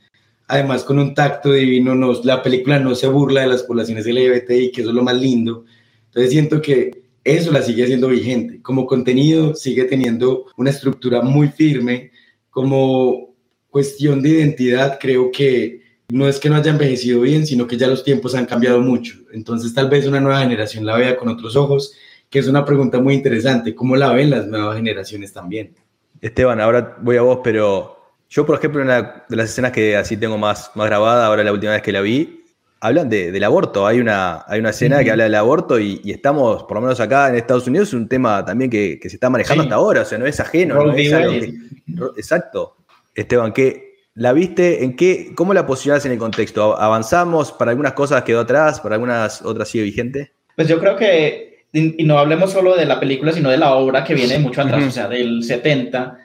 además 0.49 0.83
con 0.83 0.99
un 0.99 1.15
tacto 1.15 1.53
divino, 1.53 1.95
nos, 1.95 2.25
la 2.25 2.43
película 2.43 2.79
no 2.79 2.95
se 2.95 3.07
burla 3.07 3.43
de 3.43 3.49
las 3.49 3.63
poblaciones 3.63 4.07
LGBTI, 4.07 4.73
que 4.73 4.81
eso 4.81 4.91
es 4.91 4.97
lo 4.97 5.05
más 5.05 5.17
lindo, 5.17 5.65
entonces 6.07 6.31
siento 6.31 6.61
que 6.61 7.03
eso 7.23 7.53
la 7.53 7.63
sigue 7.63 7.85
haciendo 7.85 8.09
vigente, 8.09 8.61
como 8.63 8.87
contenido 8.87 9.55
sigue 9.55 9.85
teniendo 9.85 10.47
una 10.57 10.71
estructura 10.71 11.21
muy 11.21 11.49
firme, 11.49 12.11
como 12.51 13.35
cuestión 13.69 14.23
de 14.23 14.31
identidad 14.31 14.99
creo 14.99 15.31
que 15.31 15.83
no 16.09 16.27
es 16.27 16.41
que 16.41 16.49
no 16.49 16.57
haya 16.57 16.71
envejecido 16.71 17.21
bien, 17.21 17.47
sino 17.47 17.67
que 17.67 17.77
ya 17.77 17.87
los 17.87 18.03
tiempos 18.03 18.35
han 18.35 18.47
cambiado 18.47 18.81
mucho. 18.81 19.19
Entonces 19.31 19.75
tal 19.75 19.91
vez 19.91 20.07
una 20.07 20.21
nueva 20.21 20.41
generación 20.41 20.87
la 20.87 20.97
vea 20.97 21.17
con 21.17 21.29
otros 21.29 21.55
ojos, 21.55 21.93
que 22.31 22.39
es 22.39 22.49
una 22.49 22.65
pregunta 22.65 22.99
muy 22.99 23.15
interesante. 23.15 23.75
¿Cómo 23.75 23.95
la 23.95 24.13
ven 24.15 24.31
las 24.31 24.47
nuevas 24.47 24.77
generaciones 24.77 25.35
también? 25.35 25.75
Esteban, 26.23 26.61
ahora 26.61 26.97
voy 27.03 27.19
a 27.19 27.23
vos, 27.23 27.41
pero 27.45 27.98
yo, 28.29 28.45
por 28.47 28.59
ejemplo, 28.59 28.83
una 28.83 29.25
de 29.29 29.37
las 29.37 29.51
escenas 29.51 29.73
que 29.73 29.97
así 29.97 30.17
tengo 30.17 30.37
más, 30.39 30.71
más 30.75 30.87
grabada, 30.87 31.27
ahora 31.27 31.43
la 31.45 31.53
última 31.53 31.73
vez 31.73 31.83
que 31.83 31.93
la 31.93 32.01
vi, 32.01 32.45
hablan 32.81 33.09
de- 33.09 33.33
del 33.33 33.43
aborto. 33.45 33.87
Hay 33.87 34.01
una, 34.01 34.45
hay 34.47 34.61
una 34.61 34.71
escena 34.71 35.03
que 35.03 35.11
habla 35.11 35.25
del 35.25 35.35
aborto 35.35 35.81
y, 35.81 36.01
y 36.05 36.13
estamos, 36.13 36.63
por 36.65 36.77
lo 36.77 36.83
menos 36.83 37.01
acá 37.01 37.29
en 37.29 37.35
Estados 37.37 37.67
Unidos, 37.67 37.89
es 37.89 37.95
un 37.95 38.09
tema 38.09 38.45
también 38.45 38.71
que, 38.71 38.99
que 39.01 39.09
se 39.11 39.17
está 39.17 39.29
manejando 39.31 39.63
Sí. 39.65 39.67
hasta 39.67 39.75
ahora, 39.77 40.03
o 40.03 40.05
sea, 40.05 40.19
no 40.19 40.27
es 40.27 40.39
ajeno. 40.41 40.75
No 40.75 40.93
es 40.95 41.13
algo 41.13 41.33
que- 41.33 41.55
Exacto. 42.17 42.77
Esteban, 43.15 43.53
¿qué, 43.53 43.97
¿la 44.15 44.33
viste? 44.33 44.85
¿En 44.85 44.95
qué, 44.95 45.33
¿Cómo 45.35 45.53
la 45.55 45.67
posicionas 45.67 46.05
en 46.07 46.13
el 46.13 46.19
contexto? 46.19 46.79
¿Avanzamos? 46.79 47.51
¿Para 47.53 47.71
algunas 47.73 47.95
cosas 47.95 48.23
quedó 48.23 48.41
atrás? 48.41 48.81
¿Para 48.81 48.95
algunas 48.95 49.43
otras 49.43 49.69
sigue 49.69 49.85
vigente? 49.85 50.33
Pues 50.55 50.69
yo 50.69 50.79
creo 50.79 50.97
que, 50.97 51.65
y 51.73 52.05
no 52.05 52.19
hablemos 52.19 52.53
solo 52.53 52.77
de 52.77 52.85
la 52.87 53.01
película, 53.01 53.33
sino 53.33 53.51
de 53.51 53.59
la 53.59 53.73
obra 53.75 54.05
que 54.05 54.15
viene 54.15 54.39
mucho 54.39 54.61
atrás, 54.63 54.85
o 54.87 54.91
sea, 54.91 55.09
del 55.09 55.43
70, 55.43 56.19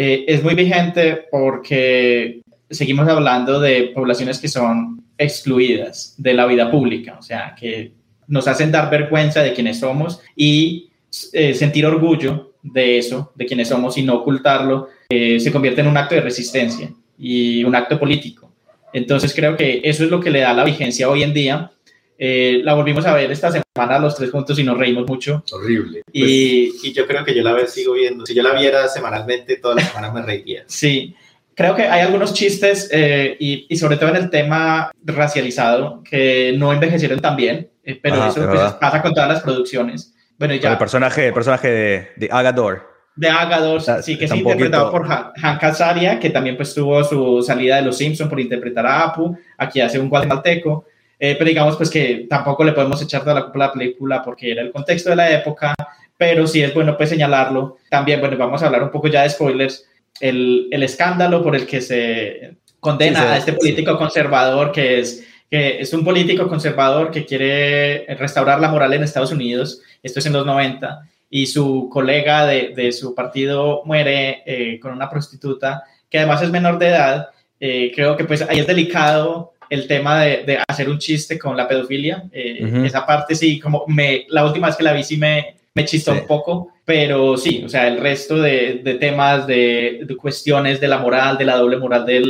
eh, 0.00 0.24
es 0.28 0.44
muy 0.44 0.54
vigente 0.54 1.24
porque 1.28 2.40
seguimos 2.70 3.08
hablando 3.08 3.58
de 3.58 3.90
poblaciones 3.92 4.38
que 4.38 4.46
son 4.46 5.02
excluidas 5.18 6.14
de 6.16 6.34
la 6.34 6.46
vida 6.46 6.70
pública, 6.70 7.16
o 7.18 7.22
sea, 7.22 7.56
que 7.58 7.90
nos 8.28 8.46
hacen 8.46 8.70
dar 8.70 8.90
vergüenza 8.90 9.42
de 9.42 9.52
quienes 9.52 9.80
somos 9.80 10.20
y 10.36 10.90
eh, 11.32 11.52
sentir 11.52 11.84
orgullo 11.84 12.52
de 12.62 12.98
eso, 12.98 13.32
de 13.34 13.44
quienes 13.44 13.66
somos 13.66 13.98
y 13.98 14.04
no 14.04 14.14
ocultarlo, 14.14 14.86
eh, 15.08 15.40
se 15.40 15.50
convierte 15.50 15.80
en 15.80 15.88
un 15.88 15.96
acto 15.96 16.14
de 16.14 16.20
resistencia 16.20 16.92
y 17.18 17.64
un 17.64 17.74
acto 17.74 17.98
político. 17.98 18.52
Entonces 18.92 19.34
creo 19.34 19.56
que 19.56 19.80
eso 19.82 20.04
es 20.04 20.10
lo 20.10 20.20
que 20.20 20.30
le 20.30 20.42
da 20.42 20.54
la 20.54 20.62
vigencia 20.62 21.10
hoy 21.10 21.24
en 21.24 21.34
día. 21.34 21.72
Eh, 22.18 22.60
la 22.64 22.74
volvimos 22.74 23.06
a 23.06 23.14
ver 23.14 23.30
esta 23.30 23.50
semana 23.52 23.98
los 24.00 24.16
tres 24.16 24.30
juntos 24.32 24.58
y 24.58 24.64
nos 24.64 24.76
reímos 24.76 25.06
mucho. 25.06 25.44
Horrible. 25.52 26.02
Y 26.12 26.72
Y 26.82 26.92
yo 26.92 27.06
creo 27.06 27.24
que 27.24 27.34
yo 27.34 27.42
la 27.44 27.52
ve- 27.52 27.68
sigo 27.68 27.92
viendo. 27.94 28.26
Si 28.26 28.34
yo 28.34 28.42
la 28.42 28.52
viera 28.54 28.88
semanalmente, 28.88 29.56
todas 29.56 29.76
las 29.76 29.88
semanas 29.88 30.12
me 30.14 30.22
reiría. 30.22 30.64
sí, 30.66 31.14
creo 31.54 31.74
que 31.76 31.82
hay 31.82 32.00
algunos 32.02 32.34
chistes 32.34 32.88
eh, 32.92 33.36
y, 33.38 33.66
y 33.68 33.76
sobre 33.76 33.96
todo 33.96 34.10
en 34.10 34.16
el 34.16 34.30
tema 34.30 34.90
racializado 35.04 36.02
que 36.08 36.54
no 36.58 36.72
envejecieron 36.72 37.20
tan 37.20 37.36
bien, 37.36 37.70
eh, 37.84 37.98
pero 38.02 38.16
Ajá, 38.16 38.28
eso 38.28 38.40
es 38.42 38.46
pues, 38.48 38.72
pasa 38.74 39.00
con 39.02 39.14
todas 39.14 39.28
las 39.28 39.42
producciones. 39.42 40.14
Bueno, 40.38 40.54
y 40.54 40.58
Con 40.60 40.68
el 40.68 40.74
ya, 40.74 40.78
personaje, 40.78 41.26
el 41.28 41.34
personaje 41.34 41.68
de, 41.68 42.08
de 42.16 42.28
Agador. 42.30 42.88
de 43.16 43.28
Agador, 43.28 43.78
Está- 43.78 44.02
sí, 44.02 44.16
que 44.16 44.24
es 44.26 44.34
interpretado 44.34 44.90
poquito- 44.92 45.04
por 45.08 45.12
Han- 45.12 45.32
Hank 45.36 45.64
Azaria, 45.64 46.18
que 46.20 46.30
también 46.30 46.56
pues 46.56 46.72
tuvo 46.74 47.02
su 47.04 47.42
salida 47.42 47.76
de 47.76 47.82
Los 47.82 47.96
Simpson 47.98 48.28
por 48.28 48.38
interpretar 48.40 48.86
a 48.86 49.02
Apu, 49.04 49.36
aquí 49.56 49.80
hace 49.80 49.98
un 49.98 50.08
guatemalteco, 50.08 50.84
eh, 51.18 51.34
pero 51.36 51.48
digamos 51.48 51.76
pues 51.76 51.90
que 51.90 52.26
tampoco 52.28 52.64
le 52.64 52.72
podemos 52.72 53.00
echar 53.02 53.22
toda 53.22 53.34
la 53.34 53.42
culpa 53.44 53.64
a 53.64 53.66
la 53.68 53.72
película 53.72 54.22
porque 54.22 54.52
era 54.52 54.62
el 54.62 54.72
contexto 54.72 55.10
de 55.10 55.16
la 55.16 55.30
época, 55.30 55.74
pero 56.16 56.46
sí 56.46 56.62
es 56.62 56.72
bueno 56.74 56.96
pues 56.96 57.10
señalarlo. 57.10 57.78
También, 57.90 58.20
bueno, 58.20 58.36
vamos 58.36 58.62
a 58.62 58.66
hablar 58.66 58.82
un 58.82 58.90
poco 58.90 59.08
ya 59.08 59.22
de 59.22 59.30
spoilers, 59.30 59.86
el, 60.20 60.68
el 60.70 60.82
escándalo 60.82 61.42
por 61.42 61.56
el 61.56 61.66
que 61.66 61.80
se 61.80 62.56
condena 62.80 63.20
Sí, 63.20 63.26
sí, 63.26 63.32
a 63.32 63.36
este 63.36 63.52
sí. 63.52 63.58
político 63.58 63.98
conservador 63.98 64.72
que 64.72 65.00
es 65.00 65.24
que 65.50 65.80
es 65.80 65.92
un 65.94 66.04
político 66.04 66.46
conservador 66.46 67.10
que 67.10 67.24
quiere 67.24 68.04
restaurar 68.18 68.60
la 68.60 68.68
moral 68.68 68.92
en 68.92 69.02
Estados 69.02 69.32
Unidos, 69.32 69.80
esto 70.02 70.18
es 70.18 70.26
en 70.26 70.34
los 70.34 70.44
90, 70.44 71.08
y 71.30 71.46
su 71.46 71.88
colega 71.90 72.46
de, 72.46 72.74
de 72.74 72.92
su 72.92 73.14
partido 73.14 73.82
muere 73.84 74.42
eh, 74.44 74.78
con 74.78 74.92
una 74.92 75.08
prostituta 75.08 75.84
que 76.10 76.18
además 76.18 76.42
es 76.42 76.50
menor 76.50 76.78
de 76.78 76.88
edad. 76.88 77.28
Eh, 77.60 77.92
creo 77.94 78.16
que 78.16 78.24
pues 78.24 78.42
ahí 78.42 78.60
es 78.60 78.66
delicado 78.66 79.52
el 79.70 79.86
tema 79.86 80.22
de, 80.22 80.44
de 80.44 80.58
hacer 80.68 80.88
un 80.88 80.98
chiste 80.98 81.38
con 81.38 81.56
la 81.56 81.66
pedofilia. 81.68 82.24
Eh. 82.32 82.82
Esa 82.84 83.04
parte 83.06 83.34
sí, 83.34 83.58
como 83.60 83.84
me, 83.88 84.24
la 84.28 84.44
última 84.46 84.66
vez 84.68 84.76
que 84.76 84.84
la 84.84 84.92
vi 84.92 85.02
sí 85.04 85.16
me, 85.16 85.56
me 85.74 85.84
chistó 85.84 86.12
Sí. 86.14 86.20
un 86.20 86.26
poco, 86.26 86.72
pero 86.84 87.36
sí, 87.36 87.62
o 87.64 87.68
sea, 87.68 87.86
el 87.86 88.00
resto 88.00 88.36
de, 88.40 88.80
de 88.82 88.94
temas, 88.94 89.46
de, 89.46 90.00
de 90.04 90.16
cuestiones 90.16 90.80
de 90.80 90.88
la 90.88 90.98
moral, 90.98 91.36
de 91.38 91.44
la 91.44 91.56
doble 91.56 91.76
moral 91.76 92.04
de 92.06 92.22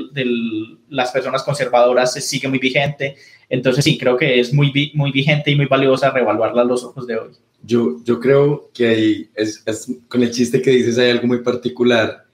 las 0.91 1.11
personas 1.13 1.43
conservadoras 1.43 2.13
se 2.13 2.21
sigue 2.21 2.49
muy 2.49 2.59
vigente. 2.59 3.17
Entonces 3.49 3.85
sí, 3.85 3.97
creo 3.97 4.17
que 4.17 4.41
es 4.41 4.53
muy, 4.53 4.71
vi- 4.71 4.91
muy 4.95 5.11
vigente 5.13 5.51
y 5.51 5.57
muy 5.57 5.67
valiosa 5.67 6.11
reevaluarla 6.11 6.63
a 6.63 6.65
los 6.65 6.85
ojos 6.85 7.07
de 7.07 7.17
hoy. 7.17 7.31
Yo, 7.63 7.97
yo 8.05 8.21
creo 8.21 8.71
que 8.75 8.87
ahí, 8.89 9.31
es, 9.35 9.63
es- 9.67 9.91
con 10.09 10.23
el 10.23 10.31
chiste 10.31 10.61
que 10.61 10.71
dices, 10.71 10.99
hay 10.99 11.11
algo 11.11 11.27
muy 11.27 11.39
particular 11.43 12.25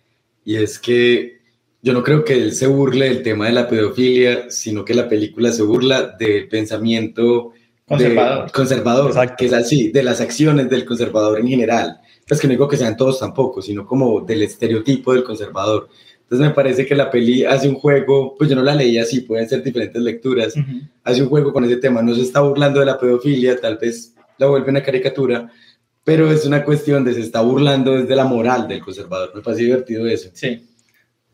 y 0.44 0.56
es 0.56 0.78
que 0.78 1.38
yo 1.84 1.92
no 1.92 2.02
creo 2.02 2.24
que 2.24 2.32
él 2.34 2.52
se 2.52 2.66
burle 2.66 3.06
del 3.10 3.22
tema 3.22 3.46
de 3.46 3.52
la 3.52 3.68
pedofilia, 3.68 4.50
sino 4.50 4.84
que 4.84 4.94
la 4.94 5.08
película 5.08 5.52
se 5.52 5.62
burla 5.62 6.16
del 6.18 6.48
pensamiento 6.48 7.52
de- 7.52 7.84
Conservador. 7.86 8.50
conservador, 8.52 9.10
Exacto. 9.10 9.34
que 9.38 9.46
es 9.46 9.52
así, 9.52 9.90
de 9.92 10.02
las 10.02 10.20
acciones 10.22 10.70
del 10.70 10.84
conservador 10.86 11.38
en 11.38 11.46
general. 11.48 11.98
Pues 12.26 12.40
que 12.40 12.46
no 12.46 12.52
digo 12.52 12.66
que 12.66 12.78
sean 12.78 12.96
todos 12.96 13.18
tampoco, 13.20 13.60
sino 13.60 13.86
como 13.86 14.22
del 14.22 14.42
estereotipo 14.42 15.12
del 15.12 15.22
conservador. 15.24 15.88
Entonces 16.22 16.48
me 16.48 16.54
parece 16.54 16.86
que 16.86 16.94
la 16.94 17.10
peli 17.10 17.44
hace 17.44 17.68
un 17.68 17.74
juego, 17.74 18.34
pues 18.38 18.48
yo 18.48 18.56
no 18.56 18.62
la 18.62 18.74
leí 18.74 18.96
así, 18.96 19.20
pueden 19.20 19.46
ser 19.46 19.62
diferentes 19.62 20.00
lecturas, 20.00 20.56
Ujú. 20.56 20.80
hace 21.04 21.22
un 21.22 21.28
juego 21.28 21.52
con 21.52 21.64
ese 21.64 21.76
tema, 21.76 22.00
no 22.00 22.14
se 22.14 22.22
está 22.22 22.40
burlando 22.40 22.80
de 22.80 22.86
la 22.86 22.98
pedofilia, 22.98 23.60
tal 23.60 23.76
vez 23.76 24.14
la 24.38 24.46
vuelve 24.46 24.70
una 24.70 24.82
caricatura, 24.82 25.52
pero 26.02 26.30
es 26.32 26.46
una 26.46 26.64
cuestión 26.64 27.04
de 27.04 27.12
se 27.12 27.20
está 27.20 27.42
burlando 27.42 27.92
desde 27.92 28.16
la 28.16 28.24
moral 28.24 28.66
del 28.66 28.80
conservador. 28.80 29.32
Me 29.34 29.42
parece 29.42 29.64
divertido 29.64 30.06
eso. 30.06 30.30
Sí. 30.32 30.64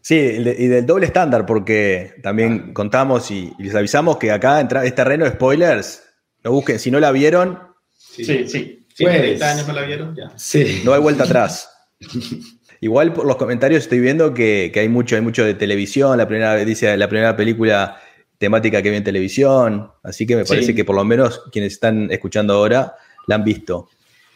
Sí, 0.03 0.17
y 0.17 0.67
del 0.69 0.87
doble 0.87 1.07
estándar, 1.07 1.45
porque 1.47 2.15
también 2.23 2.73
contamos 2.73 3.31
y, 3.31 3.53
y 3.59 3.65
les 3.65 3.75
avisamos 3.75 4.17
que 4.17 4.31
acá 4.33 4.61
entra 4.61 4.85
es 4.85 4.95
terreno 4.95 5.25
de 5.27 5.33
spoilers. 5.33 6.03
No 6.43 6.53
busquen, 6.53 6.79
si 6.79 6.91
no 6.91 7.01
la 7.01 7.13
vieron, 7.13 7.59
Sí, 7.97 8.25
sí. 8.25 8.87
Si 8.95 9.05
Pues- 9.05 9.19
30 9.19 9.51
años 9.53 9.69
no 9.69 9.73
la 9.75 9.83
vieron, 9.83 10.17
ya. 10.17 10.33
Sí. 10.37 10.83
no 10.85 10.93
hay 10.95 11.01
vuelta 11.01 11.25
atrás. 11.25 11.71
Igual 12.81 13.13
por 13.13 13.27
los 13.27 13.37
comentarios 13.37 13.83
estoy 13.83 14.01
viendo 14.01 14.33
que, 14.35 14.71
que 14.73 14.81
hay 14.81 14.89
mucho, 14.89 15.15
hay 15.17 15.23
mucho 15.23 15.45
de 15.45 15.55
televisión, 15.55 16.17
la 16.17 16.27
primera 16.27 16.57
dice 16.57 16.97
la 16.97 17.09
primera 17.09 17.37
película 17.37 17.99
temática 18.39 18.81
que 18.83 18.91
vi 18.91 18.97
en 18.97 19.05
televisión, 19.05 19.91
así 20.03 20.27
que 20.27 20.35
me 20.35 20.45
Sí. 20.45 20.49
parece 20.49 20.75
que 20.75 20.85
por 20.85 20.97
lo 20.97 21.05
menos 21.05 21.43
quienes 21.53 21.75
están 21.75 22.11
escuchando 22.11 22.55
ahora 22.55 22.95
la 23.27 23.35
han 23.35 23.45
visto. 23.45 23.91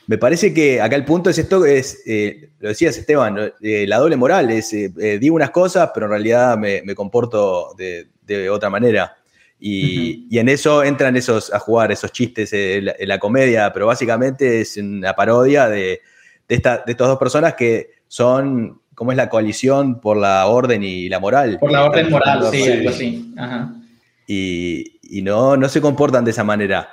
Me 0.07 0.19
parece 0.19 0.53
que 0.53 0.81
acá 0.81 0.97
el 0.97 1.05
punto 1.05 1.31
es 1.31 1.39
esto, 1.39 1.65
es, 1.65 2.03
eh, 2.07 2.51
lo 2.61 2.69
decías 2.69 2.97
Esteban. 2.99 3.53
Eh, 3.63 3.87
la 3.87 3.99
doble 3.99 4.17
moral, 4.17 4.51
es 4.51 4.73
eh, 4.75 4.93
eh, 5.01 5.19
digo 5.19 5.35
unas 5.37 5.51
cosas, 5.51 5.91
pero 5.95 6.07
en 6.07 6.11
realidad 6.11 6.59
me, 6.59 6.83
me 6.83 6.95
comporto 6.95 7.75
de, 7.79 8.09
de 8.23 8.51
otra 8.51 8.69
manera. 8.69 9.17
Y, 9.59 10.27
y 10.29 10.39
en 10.39 10.51
eso 10.51 10.85
entran 10.85 11.17
esos 11.17 11.53
a 11.55 11.59
jugar 11.59 11.91
esos 11.91 12.13
chistes 12.13 12.53
en 12.53 12.85
la, 12.87 12.95
la 12.99 13.19
comedia, 13.19 13.73
pero 13.73 13.87
básicamente 13.87 14.61
es 14.61 14.77
una 14.77 15.15
parodia 15.15 15.69
de, 15.69 16.01
de, 16.49 16.55
esta, 16.55 16.83
de 16.85 16.93
estas 16.93 17.09
dos 17.09 17.19
personas 17.19 17.55
que 17.55 17.93
son, 18.07 18.83
¿cómo 18.95 19.11
es 19.13 19.17
la 19.17 19.31
coalición 19.31 20.01
por 20.03 20.19
la 20.19 20.47
orden 20.49 20.83
y 20.83 21.09
la 21.09 21.19
moral? 21.19 21.57
Por 21.59 21.73
la 21.73 21.85
orden 21.85 22.11
moral, 22.11 22.47
sí, 22.51 22.63
Sí. 22.63 22.71
algo 22.71 22.91
así. 22.91 23.35
Ajá. 23.39 23.75
y, 24.27 24.99
y 25.03 25.23
no, 25.23 25.57
no 25.57 25.69
se 25.71 25.81
comportan 25.81 26.27
de 26.27 26.33
esa 26.33 26.45
manera. 26.45 26.89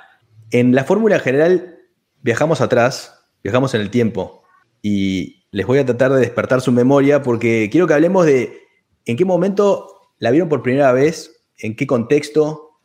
En 0.50 0.74
la 0.74 0.84
fórmula 0.84 1.18
general 1.18 1.76
viajamos 2.22 2.60
atrás, 2.60 3.26
viajamos 3.42 3.74
en 3.74 3.80
el 3.82 3.90
tiempo 3.90 4.42
y 4.80 5.44
les 5.50 5.66
voy 5.66 5.78
a 5.78 5.86
tratar 5.86 6.12
de 6.12 6.20
despertar 6.20 6.60
su 6.60 6.72
memoria 6.72 7.22
porque 7.22 7.68
quiero 7.70 7.86
que 7.86 7.94
hablemos 7.94 8.24
de 8.24 8.62
en 9.04 9.16
qué 9.16 9.24
momento 9.24 9.88
la 10.18 10.30
vieron 10.30 10.48
por 10.48 10.62
primera 10.62 10.92
vez, 10.92 11.42
en 11.58 11.76
qué 11.76 11.86
contexto, 11.86 12.78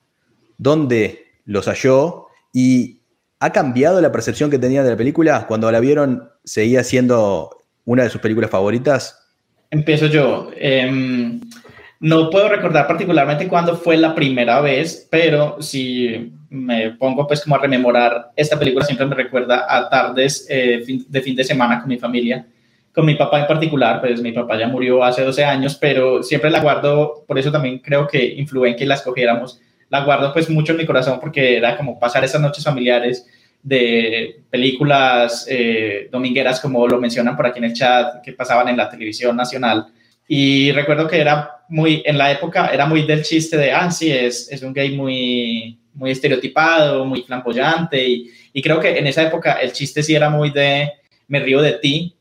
dónde 0.58 1.26
los 1.46 1.68
halló 1.68 2.28
y 2.52 3.02
ha 3.40 3.52
cambiado 3.52 4.02
la 4.02 4.12
percepción 4.12 4.50
que 4.50 4.60
tenían 4.60 4.84
de 4.84 4.92
la 4.92 4.98
película. 4.98 5.46
Cuando 5.48 5.72
la 5.72 5.80
vieron, 5.80 6.30
seguía 6.44 6.84
siendo 6.84 7.58
una 7.86 8.04
de 8.04 8.10
sus 8.10 8.20
películas 8.20 8.50
favoritas. 8.50 9.24
Empiezo 9.70 10.08
yo. 10.08 10.50
Em, 10.56 11.40
no 12.00 12.30
puedo 12.30 12.50
recordar 12.50 12.88
particularmente 12.88 13.48
cuándo 13.48 13.78
fue 13.78 13.98
la 13.98 14.16
primera 14.16 14.60
vez, 14.62 15.08
pero 15.12 15.62
si 15.62 16.34
me 16.50 16.92
pongo 16.92 17.28
pues 17.28 17.42
como 17.44 17.56
a 17.56 17.60
rememorar, 17.60 18.32
esta 18.36 18.58
película 18.58 18.86
siempre 18.86 19.06
me 19.06 19.16
recuerda 19.16 19.66
a 19.68 19.90
tardes 19.90 20.46
eh, 20.50 20.82
fin- 20.86 21.06
de 21.08 21.22
fin 21.22 21.36
de 21.36 21.44
semana 21.44 21.80
con 21.80 21.90
mi 21.90 21.98
familia, 21.98 22.46
con 22.94 23.06
mi 23.06 23.16
papá 23.16 23.40
en 23.42 23.48
particular, 23.48 24.00
pues 24.02 24.22
mi 24.22 24.32
papá 24.32 24.58
ya 24.58 24.68
murió 24.68 25.04
hace 25.04 25.24
12 25.24 25.44
años, 25.46 25.76
pero 25.76 26.24
siempre 26.24 26.50
la 26.50 26.60
guardo, 26.62 27.24
por 27.28 27.38
eso 27.38 27.52
también 27.52 27.80
creo 27.80 28.08
que 28.08 28.26
influye 28.26 28.72
en 28.72 28.76
que 28.78 28.86
la 28.86 28.96
escogiéramos, 28.96 29.60
la 29.90 30.04
guardo 30.04 30.34
pues 30.34 30.50
mucho 30.50 30.72
en 30.74 30.80
mi 30.80 30.86
corazón 30.86 31.20
porque 31.20 31.58
era 31.58 31.78
como 31.78 32.00
pasar 32.00 32.24
esas 32.24 32.42
noches 32.42 32.64
familiares 32.64 33.26
de 33.64 34.42
películas 34.50 35.46
eh, 35.50 36.08
domingueras, 36.12 36.60
como 36.60 36.88
lo 36.88 37.00
mencionan 37.00 37.36
por 37.36 37.46
aquí 37.46 37.60
en 37.60 37.66
el 37.66 37.74
chat, 37.74 38.22
que 38.24 38.34
pasaban 38.34 38.70
en 38.70 38.78
la 38.78 38.90
televisión 38.90 39.36
nacional. 39.36 39.88
Y 40.28 40.72
recuerdo 40.72 41.08
que 41.08 41.20
era 41.20 41.52
muy, 41.70 42.02
en 42.06 42.18
la 42.18 42.32
época, 42.32 42.68
era 42.68 42.86
muy 42.86 43.04
del 43.04 43.24
chiste 43.24 43.58
de, 43.58 43.72
ah, 43.72 43.90
sí, 43.92 44.12
es, 44.12 44.52
es 44.52 44.62
un 44.62 44.74
gay 44.74 44.96
muy, 44.96 45.78
muy 45.98 46.12
estereotipado, 46.12 47.04
muy 47.06 47.24
flamboyante. 47.24 48.08
Y, 48.08 48.32
y 48.54 48.62
creo 48.62 48.80
que 48.80 48.98
en 48.98 49.08
esa 49.08 49.24
época 49.24 49.54
el 49.54 49.74
chiste 49.74 50.02
sí 50.04 50.16
era 50.16 50.30
muy 50.30 50.52
de, 50.52 50.92
me 51.28 51.40
río 51.40 51.62
de 51.62 51.74
ti. 51.74 52.16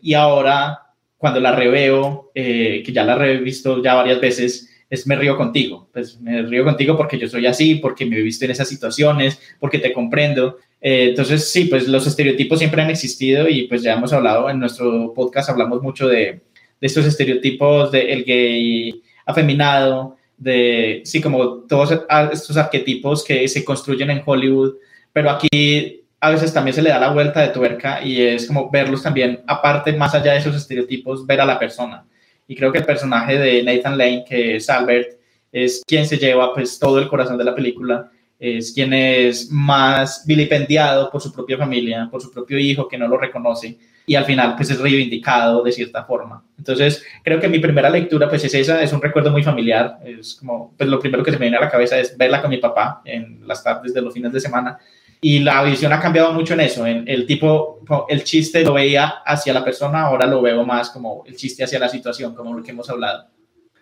Y 0.00 0.14
ahora, 0.14 0.82
cuando 1.16 1.40
la 1.40 1.56
reveo, 1.56 2.30
eh, 2.34 2.82
que 2.84 2.92
ya 2.92 3.04
la 3.04 3.26
he 3.26 3.38
visto 3.38 3.82
ya 3.82 3.94
varias 3.94 4.20
veces, 4.20 4.70
es 4.88 5.06
me 5.06 5.16
río 5.16 5.36
contigo. 5.36 5.88
Pues 5.92 6.20
me 6.20 6.42
río 6.42 6.64
contigo 6.64 6.96
porque 6.96 7.18
yo 7.18 7.28
soy 7.28 7.46
así, 7.46 7.76
porque 7.76 8.06
me 8.06 8.18
he 8.18 8.22
visto 8.22 8.44
en 8.44 8.52
esas 8.52 8.68
situaciones, 8.68 9.40
porque 9.58 9.78
te 9.78 9.92
comprendo. 9.92 10.58
Eh, 10.80 11.08
entonces, 11.10 11.50
sí, 11.50 11.64
pues 11.64 11.88
los 11.88 12.06
estereotipos 12.06 12.58
siempre 12.58 12.82
han 12.82 12.90
existido 12.90 13.48
y 13.48 13.66
pues 13.66 13.82
ya 13.82 13.94
hemos 13.94 14.12
hablado 14.12 14.48
en 14.50 14.60
nuestro 14.60 15.12
podcast, 15.14 15.48
hablamos 15.48 15.82
mucho 15.82 16.06
de, 16.06 16.40
de 16.80 16.86
estos 16.86 17.06
estereotipos 17.06 17.90
de 17.90 18.12
el 18.12 18.24
gay 18.24 19.02
afeminado, 19.24 20.16
de, 20.36 21.02
sí, 21.04 21.20
como 21.20 21.60
todos 21.60 21.98
estos 22.32 22.56
arquetipos 22.56 23.24
que 23.24 23.48
se 23.48 23.64
construyen 23.64 24.10
en 24.10 24.22
Hollywood, 24.24 24.74
pero 25.12 25.30
aquí 25.30 26.02
a 26.20 26.30
veces 26.30 26.52
también 26.52 26.74
se 26.74 26.82
le 26.82 26.90
da 26.90 26.98
la 26.98 27.12
vuelta 27.12 27.40
de 27.40 27.48
tuerca 27.48 28.02
y 28.02 28.20
es 28.20 28.46
como 28.46 28.70
verlos 28.70 29.02
también, 29.02 29.40
aparte, 29.46 29.92
más 29.92 30.14
allá 30.14 30.32
de 30.32 30.38
esos 30.38 30.56
estereotipos, 30.56 31.26
ver 31.26 31.40
a 31.40 31.46
la 31.46 31.58
persona. 31.58 32.04
Y 32.48 32.54
creo 32.54 32.72
que 32.72 32.78
el 32.78 32.84
personaje 32.84 33.38
de 33.38 33.62
Nathan 33.62 33.98
Lane, 33.98 34.24
que 34.26 34.56
es 34.56 34.70
Albert, 34.70 35.18
es 35.52 35.82
quien 35.86 36.06
se 36.06 36.18
lleva 36.18 36.52
pues 36.54 36.78
todo 36.78 36.98
el 36.98 37.08
corazón 37.08 37.38
de 37.38 37.44
la 37.44 37.54
película, 37.54 38.10
es 38.38 38.72
quien 38.72 38.92
es 38.92 39.50
más 39.50 40.24
vilipendiado 40.26 41.10
por 41.10 41.22
su 41.22 41.32
propia 41.32 41.56
familia, 41.56 42.08
por 42.10 42.20
su 42.20 42.30
propio 42.30 42.58
hijo 42.58 42.86
que 42.86 42.98
no 42.98 43.08
lo 43.08 43.16
reconoce 43.16 43.78
y 44.06 44.14
al 44.14 44.24
final 44.24 44.54
pues 44.56 44.70
es 44.70 44.78
reivindicado 44.78 45.62
de 45.64 45.72
cierta 45.72 46.04
forma. 46.04 46.42
Entonces 46.56 47.04
creo 47.24 47.40
que 47.40 47.48
mi 47.48 47.58
primera 47.58 47.90
lectura 47.90 48.28
pues 48.28 48.44
es 48.44 48.54
esa, 48.54 48.80
es 48.82 48.92
un 48.92 49.02
recuerdo 49.02 49.30
muy 49.32 49.42
familiar, 49.42 49.98
es 50.04 50.36
como 50.36 50.72
pues 50.78 50.88
lo 50.88 51.00
primero 51.00 51.22
que 51.24 51.32
se 51.32 51.38
me 51.38 51.46
viene 51.46 51.56
a 51.56 51.60
la 51.60 51.70
cabeza 51.70 51.98
es 51.98 52.16
verla 52.16 52.40
con 52.40 52.50
mi 52.50 52.58
papá 52.58 53.02
en 53.04 53.46
las 53.46 53.62
tardes 53.64 53.92
de 53.92 54.00
los 54.02 54.14
fines 54.14 54.32
de 54.32 54.40
semana 54.40 54.78
y 55.20 55.40
la 55.40 55.62
visión 55.64 55.92
ha 55.92 55.98
cambiado 56.00 56.32
mucho 56.32 56.54
en 56.54 56.60
eso, 56.60 56.86
en 56.86 57.08
el 57.08 57.26
tipo, 57.26 57.80
el 58.08 58.22
chiste 58.22 58.62
lo 58.62 58.74
veía 58.74 59.06
hacia 59.24 59.52
la 59.54 59.64
persona, 59.64 60.02
ahora 60.02 60.26
lo 60.26 60.40
veo 60.42 60.64
más 60.64 60.90
como 60.90 61.24
el 61.26 61.34
chiste 61.36 61.64
hacia 61.64 61.78
la 61.78 61.88
situación, 61.88 62.34
como 62.34 62.54
lo 62.54 62.62
que 62.62 62.70
hemos 62.70 62.88
hablado. 62.90 63.26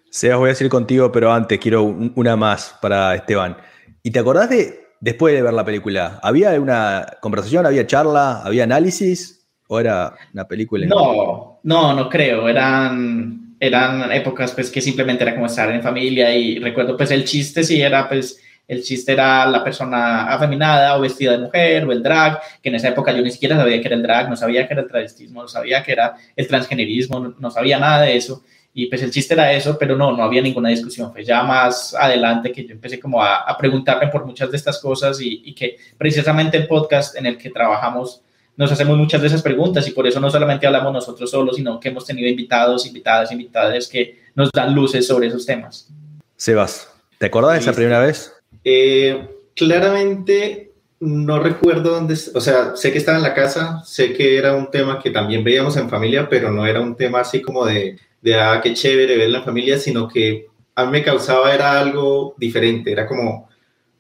Sebas, 0.09 0.39
voy 0.39 0.47
a 0.47 0.51
decir 0.51 0.69
contigo, 0.69 1.11
pero 1.11 1.33
antes 1.33 1.59
quiero 1.59 1.83
un- 1.83 2.13
una 2.15 2.37
más 2.37 2.77
para 2.81 3.15
Esteban. 3.17 3.57
¿Y 4.03 4.13
te 4.13 4.21
acordás 4.21 4.49
de, 4.49 4.87
después 5.01 5.35
de 5.35 5.43
ver 5.43 5.53
la 5.53 5.65
película, 5.65 6.21
había 6.23 6.53
una 6.61 7.05
conversación, 7.21 7.67
había 7.67 7.85
charla, 7.85 8.41
había 8.43 8.63
análisis 8.63 9.34
o 9.69 9.81
era 9.81 10.15
una 10.33 10.47
película? 10.47 10.87
No, 10.87 11.61
no, 11.63 11.95
no 11.95 12.09
creo. 12.09 12.49
Eran, 12.49 13.57
eran 13.59 14.13
épocas 14.13 14.53
pues 14.53 14.71
que 14.71 14.81
simplemente 14.81 15.25
era 15.25 15.35
como 15.35 15.47
estar 15.47 15.71
en 15.71 15.83
familia 15.83 16.35
y 16.35 16.59
recuerdo 16.59 16.97
pues 16.97 17.11
el 17.11 17.25
chiste 17.25 17.65
sí 17.65 17.81
era 17.81 18.09
pues 18.09 18.41
el 18.67 18.83
chiste 18.83 19.13
era 19.13 19.47
la 19.47 19.63
persona 19.63 20.33
afeminada 20.33 20.97
o 20.97 21.01
vestida 21.01 21.33
de 21.33 21.39
mujer 21.39 21.85
o 21.85 21.93
el 21.93 22.03
drag, 22.03 22.41
que 22.63 22.71
en 22.71 22.77
esa 22.77 22.89
época 22.89 23.13
yo 23.13 23.23
ni 23.23 23.31
siquiera 23.31 23.57
sabía 23.57 23.81
que 23.81 23.89
era 23.89 23.97
el 23.97 24.03
drag, 24.03 24.29
no 24.31 24.37
sabía 24.37 24.67
que 24.67 24.73
era 24.73 24.83
el 24.83 24.89
travestismo, 24.89 25.43
no 25.43 25.49
sabía 25.49 25.83
que 25.83 25.93
era 25.93 26.17
el 26.35 26.49
transgenerismo, 26.49 27.35
no, 27.39 27.51
sabía 27.51 27.79
nada 27.79 28.03
de 28.03 28.17
eso. 28.17 28.43
Y 28.73 28.87
pues 28.87 29.03
el 29.03 29.11
chiste 29.11 29.35
era 29.35 29.53
eso, 29.53 29.77
pero 29.79 29.97
no, 29.97 30.17
no 30.17 30.25
había 30.25 30.43
ninguna 30.43 30.71
discusión. 30.71 31.13
Fue 31.13 31.23
ya 31.25 31.43
más 31.45 31.95
adelante 31.95 32.51
que 32.51 32.65
yo 32.65 32.73
empecé 32.73 32.99
como 32.99 33.23
a, 33.23 33.43
a 33.43 33.57
preguntarme 33.57 34.09
por 34.09 34.25
muchas 34.25 34.51
de 34.51 34.57
estas 34.57 34.81
cosas 34.81 35.21
y, 35.21 35.43
y 35.45 35.55
que 35.55 35.77
precisamente 35.97 36.57
el 36.57 36.67
podcast 36.67 37.17
en 37.17 37.27
el 37.27 37.37
que 37.37 37.51
trabajamos 37.51 38.24
nos 38.57 38.71
hacemos 38.71 38.97
muchas 38.97 39.21
de 39.21 39.29
esas 39.29 39.43
preguntas 39.43 39.87
y 39.89 39.91
por 39.91 40.07
eso 40.07 40.21
no 40.21 40.31
solamente 40.31 40.67
hablamos 40.67 40.93
nosotros 40.93 41.31
solos, 41.31 41.57
sino 41.57 41.81
que 41.81 41.89
hemos 41.89 42.07
tenido 42.07 42.29
invitados, 42.29 42.87
invitadas, 42.87 43.33
invitadas 43.33 43.89
que 43.89 44.21
nos 44.35 44.51
dan 44.53 44.75
luces 44.75 45.07
sobre 45.07 45.29
esos 45.29 45.45
temas. 45.45 45.89
Sebas, 46.37 46.89
¿te 47.19 47.27
acordás 47.27 47.55
de 47.55 47.59
esa 47.61 47.73
Sí, 47.73 47.77
primera 47.77 48.01
vez? 48.01 48.33
Eh, 48.65 49.29
claramente 49.55 50.73
no 51.01 51.39
recuerdo 51.39 51.91
dónde, 51.91 52.15
o 52.35 52.41
sea, 52.41 52.77
sé 52.77 52.93
que 52.93 52.99
estaba 52.99 53.19
en 53.19 53.25
la 53.25 53.35
casa, 53.35 53.83
sé 53.85 54.13
que 54.13 54.39
era 54.39 54.55
un 54.55 54.71
tema 54.71 55.01
que 55.01 55.11
también 55.11 55.45
veíamos 55.45 55.77
en 55.77 55.91
familia, 55.91 56.29
pero 56.29 56.51
no 56.51 56.67
era 56.67 56.81
un 56.81 56.97
tema 56.97 57.21
así 57.21 57.43
como 57.43 57.67
de, 57.67 57.99
de 58.23 58.35
ah, 58.37 58.61
qué 58.63 58.73
chévere 58.73 59.17
verla 59.17 59.39
en 59.39 59.45
familia, 59.45 59.79
sino 59.79 60.09
que 60.09 60.47
a 60.75 60.85
mí 60.85 60.93
me 60.93 61.03
causaba 61.03 61.55
era 61.55 61.79
algo 61.79 62.35
diferente, 62.39 62.91
era 62.91 63.07
como, 63.07 63.49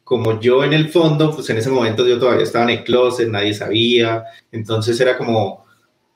como 0.04 0.40
yo 0.40 0.62
en 0.64 0.72
el 0.72 0.90
fondo, 0.90 1.34
pues 1.34 1.48
en 1.50 1.56
ese 1.56 1.70
momento 1.70 2.06
yo 2.06 2.18
todavía 2.18 2.44
estaba 2.44 2.64
en 2.64 2.78
el 2.78 2.84
closet, 2.84 3.28
nadie 3.28 3.54
sabía, 3.54 4.24
entonces 4.52 5.00
era 5.00 5.16
como, 5.16 5.64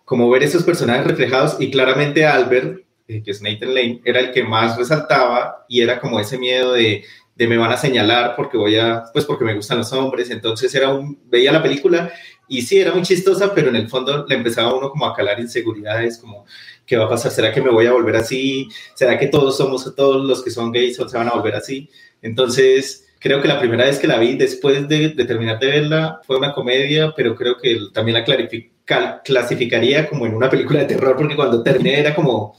como 0.05 0.29
ver 0.31 0.43
esos 0.43 0.63
personajes 0.63 1.07
reflejados 1.07 1.57
y 1.59 1.71
claramente 1.71 2.27
Albert, 2.27 2.83
eh, 3.09 3.23
que 3.23 3.31
es 3.31 3.43
Nathan 3.43 3.75
Lane, 3.75 4.03
era 4.05 4.21
el 4.21 4.33
que 4.33 4.45
más 4.45 4.77
resaltaba 4.77 5.65
y 5.69 5.81
era 5.81 5.99
como 5.99 6.21
ese 6.21 6.39
miedo 6.39 6.75
de 6.75 7.05
de 7.39 7.47
me 7.47 7.57
van 7.57 7.71
a 7.71 7.77
señalar 7.77 8.35
porque 8.35 8.59
voy 8.59 8.77
a, 8.77 9.05
pues 9.13 9.25
porque 9.25 9.45
me 9.45 9.55
gustan 9.55 9.79
los 9.79 9.93
hombres, 9.93 10.29
entonces 10.31 10.75
era 10.75 10.93
un, 10.93 11.21
veía 11.27 11.53
la 11.53 11.63
película 11.63 12.13
y 12.49 12.63
sí, 12.63 12.81
era 12.81 12.93
muy 12.93 13.03
chistosa, 13.03 13.55
pero 13.55 13.69
en 13.69 13.77
el 13.77 13.89
fondo 13.89 14.27
le 14.27 14.35
empezaba 14.35 14.75
uno 14.75 14.91
como 14.91 15.07
a 15.07 15.15
calar 15.15 15.39
inseguridades, 15.39 16.19
como, 16.19 16.45
¿qué 16.85 16.97
va 16.97 17.05
a 17.05 17.09
pasar? 17.09 17.31
¿Será 17.31 17.53
que 17.53 17.63
me 17.63 17.71
voy 17.71 17.87
a 17.87 17.93
volver 17.93 18.17
así? 18.17 18.69
¿Será 18.95 19.17
que 19.19 19.29
todos 19.29 19.57
somos, 19.57 19.95
todos 19.95 20.27
los 20.27 20.43
que 20.43 20.51
son 20.51 20.73
gays 20.73 20.97
se 20.97 21.17
van 21.17 21.29
a 21.29 21.35
volver 21.35 21.55
así? 21.55 21.89
Entonces, 22.23 23.08
creo 23.19 23.41
que 23.43 23.49
la 23.49 23.59
primera 23.59 23.85
vez 23.85 23.99
que 23.99 24.07
la 24.07 24.19
vi, 24.19 24.37
después 24.37 24.89
de, 24.89 25.11
de 25.11 25.25
terminar 25.25 25.59
de 25.59 25.67
verla, 25.67 26.21
fue 26.27 26.37
una 26.39 26.53
comedia, 26.53 27.13
pero 27.17 27.35
creo 27.35 27.57
que 27.59 27.79
también 27.93 28.15
la 28.19 28.25
clarifica, 28.25 29.21
clasificaría 29.25 30.09
como 30.09 30.27
en 30.27 30.35
una 30.35 30.49
película 30.51 30.81
de 30.81 30.87
terror, 30.87 31.17
porque 31.17 31.37
cuando 31.37 31.63
terminé 31.63 32.01
era 32.01 32.15
como, 32.15 32.57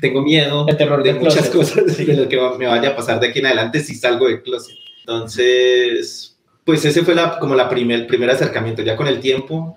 tengo 0.00 0.22
miedo 0.22 0.66
El 0.68 0.76
terror 0.76 1.02
de 1.02 1.14
muchas 1.14 1.48
closet. 1.48 1.82
cosas 1.82 1.96
Sí. 1.96 2.04
de 2.04 2.14
lo 2.16 2.28
que 2.28 2.38
me 2.58 2.66
vaya 2.66 2.90
a 2.90 2.96
pasar 2.96 3.20
de 3.20 3.28
aquí 3.28 3.38
en 3.38 3.46
adelante 3.46 3.80
si 3.80 3.94
salgo 3.94 4.26
del 4.28 4.42
closet. 4.42 4.74
Entonces, 5.00 6.38
pues 6.64 6.84
ese 6.84 7.02
fue 7.02 7.14
la, 7.14 7.38
como 7.38 7.54
la 7.54 7.68
primer, 7.68 8.00
el 8.00 8.06
primer 8.06 8.30
acercamiento. 8.30 8.82
Ya 8.82 8.96
con 8.96 9.06
el 9.06 9.20
tiempo, 9.20 9.76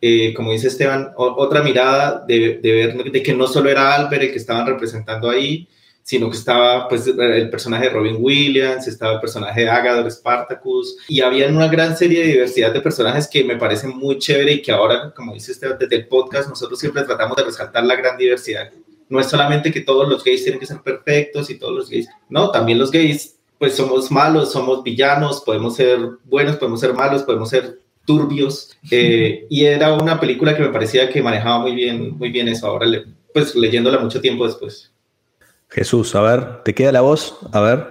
eh, 0.00 0.32
como 0.34 0.52
dice 0.52 0.68
Esteban, 0.68 1.10
o- 1.16 1.34
otra 1.38 1.62
mirada 1.62 2.24
de, 2.26 2.58
de 2.62 2.72
ver 2.72 3.10
de 3.12 3.22
que 3.22 3.32
no 3.34 3.46
solo 3.46 3.70
era 3.70 3.94
Albert 3.94 4.22
el 4.24 4.30
que 4.32 4.38
estaban 4.38 4.66
representando 4.66 5.30
ahí, 5.30 5.68
sino 6.06 6.30
que 6.30 6.36
estaba 6.36 6.88
pues 6.88 7.04
el 7.08 7.50
personaje 7.50 7.86
de 7.86 7.90
Robin 7.90 8.16
Williams, 8.20 8.86
estaba 8.86 9.14
el 9.14 9.20
personaje 9.20 9.62
de 9.62 9.68
Agador 9.68 10.08
Spartacus, 10.08 10.98
y 11.08 11.20
había 11.20 11.48
una 11.48 11.66
gran 11.66 11.96
serie 11.96 12.20
de 12.20 12.28
diversidad 12.28 12.72
de 12.72 12.80
personajes 12.80 13.26
que 13.26 13.42
me 13.42 13.56
parecen 13.56 13.90
muy 13.96 14.18
chévere 14.18 14.52
y 14.52 14.62
que 14.62 14.70
ahora, 14.70 15.12
como 15.14 15.34
dice 15.34 15.50
Esteban, 15.50 15.76
desde 15.80 15.96
el 15.96 16.06
podcast, 16.06 16.48
nosotros 16.48 16.78
siempre 16.78 17.02
tratamos 17.02 17.36
de 17.36 17.42
resaltar 17.44 17.84
la 17.84 17.96
gran 17.96 18.16
diversidad 18.16 18.70
no 19.08 19.20
es 19.20 19.26
solamente 19.26 19.70
que 19.70 19.82
todos 19.82 20.08
los 20.08 20.24
gays 20.24 20.42
tienen 20.42 20.58
que 20.58 20.66
ser 20.66 20.80
perfectos 20.82 21.48
y 21.48 21.58
todos 21.58 21.74
los 21.76 21.88
gays, 21.88 22.08
no, 22.28 22.50
también 22.50 22.78
los 22.78 22.90
gays, 22.90 23.36
pues 23.58 23.74
somos 23.74 24.10
malos, 24.10 24.50
somos 24.50 24.82
villanos, 24.82 25.42
podemos 25.42 25.76
ser 25.76 25.98
buenos, 26.24 26.56
podemos 26.56 26.80
ser 26.80 26.92
malos, 26.92 27.22
podemos 27.22 27.48
ser 27.48 27.78
turbios, 28.04 28.76
eh, 28.90 29.46
y 29.50 29.64
era 29.64 29.94
una 29.94 30.18
película 30.18 30.56
que 30.56 30.62
me 30.62 30.70
parecía 30.70 31.08
que 31.08 31.22
manejaba 31.22 31.60
muy 31.60 31.74
bien, 31.74 32.16
muy 32.18 32.30
bien 32.30 32.48
eso, 32.48 32.66
ahora 32.66 32.86
le- 32.86 33.04
pues 33.32 33.54
leyéndola 33.54 33.98
mucho 33.98 34.20
tiempo 34.20 34.46
después. 34.46 34.92
Jesús, 35.68 36.14
a 36.14 36.22
ver, 36.22 36.62
¿te 36.64 36.74
queda 36.74 36.92
la 36.92 37.00
voz? 37.00 37.36
A 37.52 37.60
ver. 37.60 37.86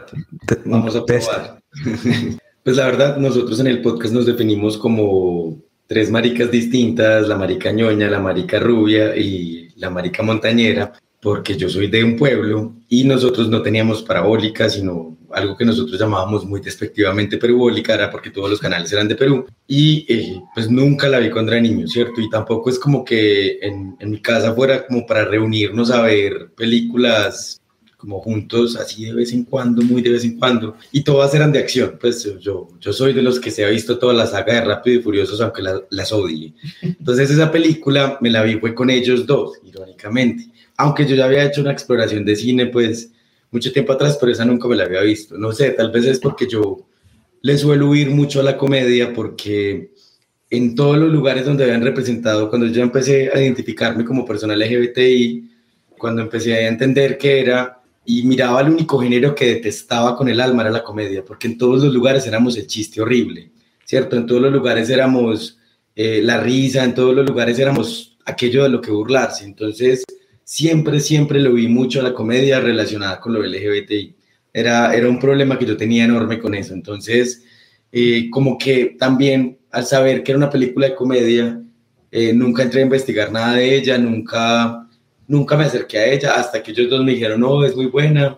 te- 0.48 0.60
Vamos 0.66 0.96
a 0.96 1.06
probar. 1.06 1.60
pues 2.64 2.78
la 2.78 2.86
verdad, 2.86 3.18
nosotros 3.18 3.60
en 3.60 3.68
el 3.68 3.82
podcast 3.82 4.14
nos 4.14 4.26
definimos 4.26 4.78
como 4.78 5.58
tres 5.88 6.10
maricas 6.10 6.50
distintas, 6.50 7.28
la 7.28 7.38
marica 7.38 7.72
ñoña, 7.72 8.10
la 8.10 8.20
marica 8.20 8.60
rubia 8.60 9.16
y 9.16 9.70
la 9.76 9.90
marica 9.90 10.24
montañera, 10.24 10.94
porque 11.22 11.56
yo 11.58 11.70
soy 11.70 11.88
de 11.88 12.04
un 12.04 12.16
pueblo 12.18 12.74
y 12.88 13.04
nosotros 13.04 13.50
no 13.50 13.62
teníamos 13.62 14.02
parabólica, 14.04 14.70
sino 14.70 15.18
algo 15.32 15.58
que 15.58 15.66
nosotros 15.66 16.00
llamábamos 16.00 16.46
muy 16.46 16.62
despectivamente 16.62 17.38
perubólica, 17.38 17.94
era 17.94 18.10
porque 18.10 18.30
todos 18.32 18.50
los 18.50 18.60
canales 18.60 18.92
eran 18.94 19.08
de 19.10 19.16
Perú 19.16 19.46
y 19.68 20.06
eh, 20.08 20.42
pues 20.54 20.70
nunca 20.70 21.10
la 21.10 21.20
vi 21.20 21.30
cuando 21.30 21.52
era 21.52 21.60
niño, 21.62 21.88
¿cierto? 21.88 22.22
Y 22.22 22.30
tampoco 22.30 22.70
es 22.70 22.80
como 22.80 23.04
que 23.04 23.58
en, 23.62 23.98
en 24.00 24.12
mi 24.12 24.22
casa 24.22 24.54
fuera 24.54 24.88
como 24.88 25.06
para 25.06 25.26
reunirnos 25.26 25.92
a 25.92 26.02
ver 26.04 26.52
películas 26.56 27.60
como 28.06 28.20
juntos, 28.22 28.76
así 28.76 29.06
de 29.06 29.13
vez 29.13 29.34
en 29.34 29.46
cuando, 29.46 29.82
muy 29.82 30.00
de 30.04 30.12
vez 30.12 30.24
en 30.24 30.38
cuando, 30.38 30.76
y 30.91 31.04
todas 31.04 31.34
eran 31.34 31.52
de 31.52 31.58
acción, 31.58 31.98
pues 32.00 32.24
yo, 32.39 32.68
yo 32.80 32.94
soy 32.94 33.13
de 33.13 33.24
los 33.24 33.39
que 33.39 33.50
se 33.50 33.65
ha 33.65 33.70
visto 33.70 33.98
toda 33.98 34.13
la 34.13 34.28
saga 34.28 34.54
de 34.54 34.62
Rápido 34.62 35.00
y 35.00 35.02
Furiosos, 35.02 35.41
aunque 35.41 35.63
la- 35.63 35.82
las 35.89 36.12
odie. 36.13 36.54
Entonces 36.84 37.32
esa 37.32 37.52
película 37.52 38.20
me 38.22 38.30
la 38.30 38.44
vi 38.44 38.60
fue 38.60 38.76
con 38.76 38.91
ellos 38.91 39.26
dos, 39.26 39.58
irónicamente, 39.65 40.52
aunque 40.78 41.08
yo 41.08 41.15
ya 41.15 41.26
había 41.26 41.46
hecho 41.46 41.62
una 41.62 41.72
exploración 41.72 42.24
de 42.24 42.36
cine, 42.36 42.68
pues 42.68 43.12
mucho 43.50 43.72
tiempo 43.74 43.94
atrás, 43.94 44.18
pero 44.20 44.32
esa 44.32 44.46
nunca 44.46 44.68
me 44.68 44.76
la 44.76 44.84
había 44.84 45.02
visto. 45.02 45.36
No 45.36 45.52
sé, 45.52 45.72
tal 45.72 45.89
vez 45.91 46.06
es 46.06 46.20
porque 46.20 46.48
yo 46.48 46.86
le 47.41 47.58
suelo 47.58 47.89
huir 47.89 48.12
mucho 48.12 48.39
a 48.39 48.44
la 48.44 48.56
comedia, 48.56 49.13
porque 49.13 49.91
en 50.52 50.76
todos 50.76 50.98
los 50.98 51.12
lugares 51.12 51.46
donde 51.46 51.63
habían 51.63 51.82
representado, 51.82 52.50
cuando 52.52 52.68
yo 52.68 52.84
empecé 52.84 53.32
a 53.34 53.41
identificarme 53.41 54.06
como 54.06 54.26
persona 54.26 54.54
LGBTI, 54.54 55.50
cuando 55.98 56.22
empecé 56.22 56.54
a 56.54 56.68
entender 56.68 57.18
qué 57.18 57.39
era 57.39 57.82
y 58.06 58.24
miraba 58.24 58.62
el 58.62 58.70
único 58.70 59.00
género 59.00 59.34
que 59.34 59.46
detestaba 59.46 60.15
con 60.15 60.30
el 60.30 60.39
alma 60.39 60.62
era 60.62 60.72
la 60.72 60.84
comedia, 60.84 61.24
porque 61.26 61.48
en 61.48 61.58
todos 61.58 61.84
los 61.84 61.94
lugares 61.94 62.28
éramos 62.28 62.58
el 62.58 62.68
chiste 62.68 63.02
horrible, 63.02 63.52
¿cierto? 63.84 64.15
En 64.15 64.26
todos 64.26 64.41
los 64.41 64.54
lugares 64.54 64.89
éramos 64.89 65.58
eh, 65.96 66.22
la 66.22 66.39
risa, 66.39 66.84
en 66.84 66.94
todos 66.94 67.15
los 67.15 67.26
lugares 67.26 67.58
éramos 67.58 68.18
aquello 68.26 68.63
de 68.63 68.70
lo 68.70 68.82
que 68.82 68.91
burlarse. 68.91 69.46
Entonces, 69.46 70.04
siempre, 70.44 71.00
siempre 71.00 71.39
lo 71.39 71.54
vi 71.54 71.68
mucho 71.68 72.00
a 72.00 72.04
la 72.04 72.13
comedia 72.13 72.60
relacionada 72.60 73.20
con 73.20 73.34
lo 73.34 73.44
LGBTI. 73.44 74.15
Era, 74.54 74.96
era 74.96 75.10
un 75.10 75.20
problema 75.20 75.58
que 75.58 75.65
yo 75.65 75.76
tenía 75.76 76.06
enorme 76.06 76.39
con 76.39 76.54
eso. 76.56 76.74
Entonces, 76.74 77.44
eh, 77.91 78.30
como 78.30 78.58
que 78.58 78.96
también 79.00 79.58
al 79.72 79.86
saber 79.86 80.24
que 80.24 80.32
era 80.32 80.38
una 80.38 80.50
película 80.50 80.88
de 80.88 80.96
comedia, 80.96 81.62
eh, 82.12 82.34
nunca 82.34 82.63
entré 82.63 82.80
a 82.80 82.86
investigar 82.86 83.32
nada 83.32 83.56
de 83.56 83.76
ella, 83.76 83.98
nunca 83.98 84.85
nunca 85.28 85.56
me 85.58 85.66
acerqué 85.66 85.98
a 86.00 86.06
ella 86.08 86.36
hasta 86.36 86.62
que 86.64 86.72
ellos 86.72 86.90
dos 86.90 87.04
me 87.04 87.12
dijeron, 87.14 87.40
no, 87.40 87.64
es 87.66 87.76
muy 87.76 87.88
buena. 87.88 88.38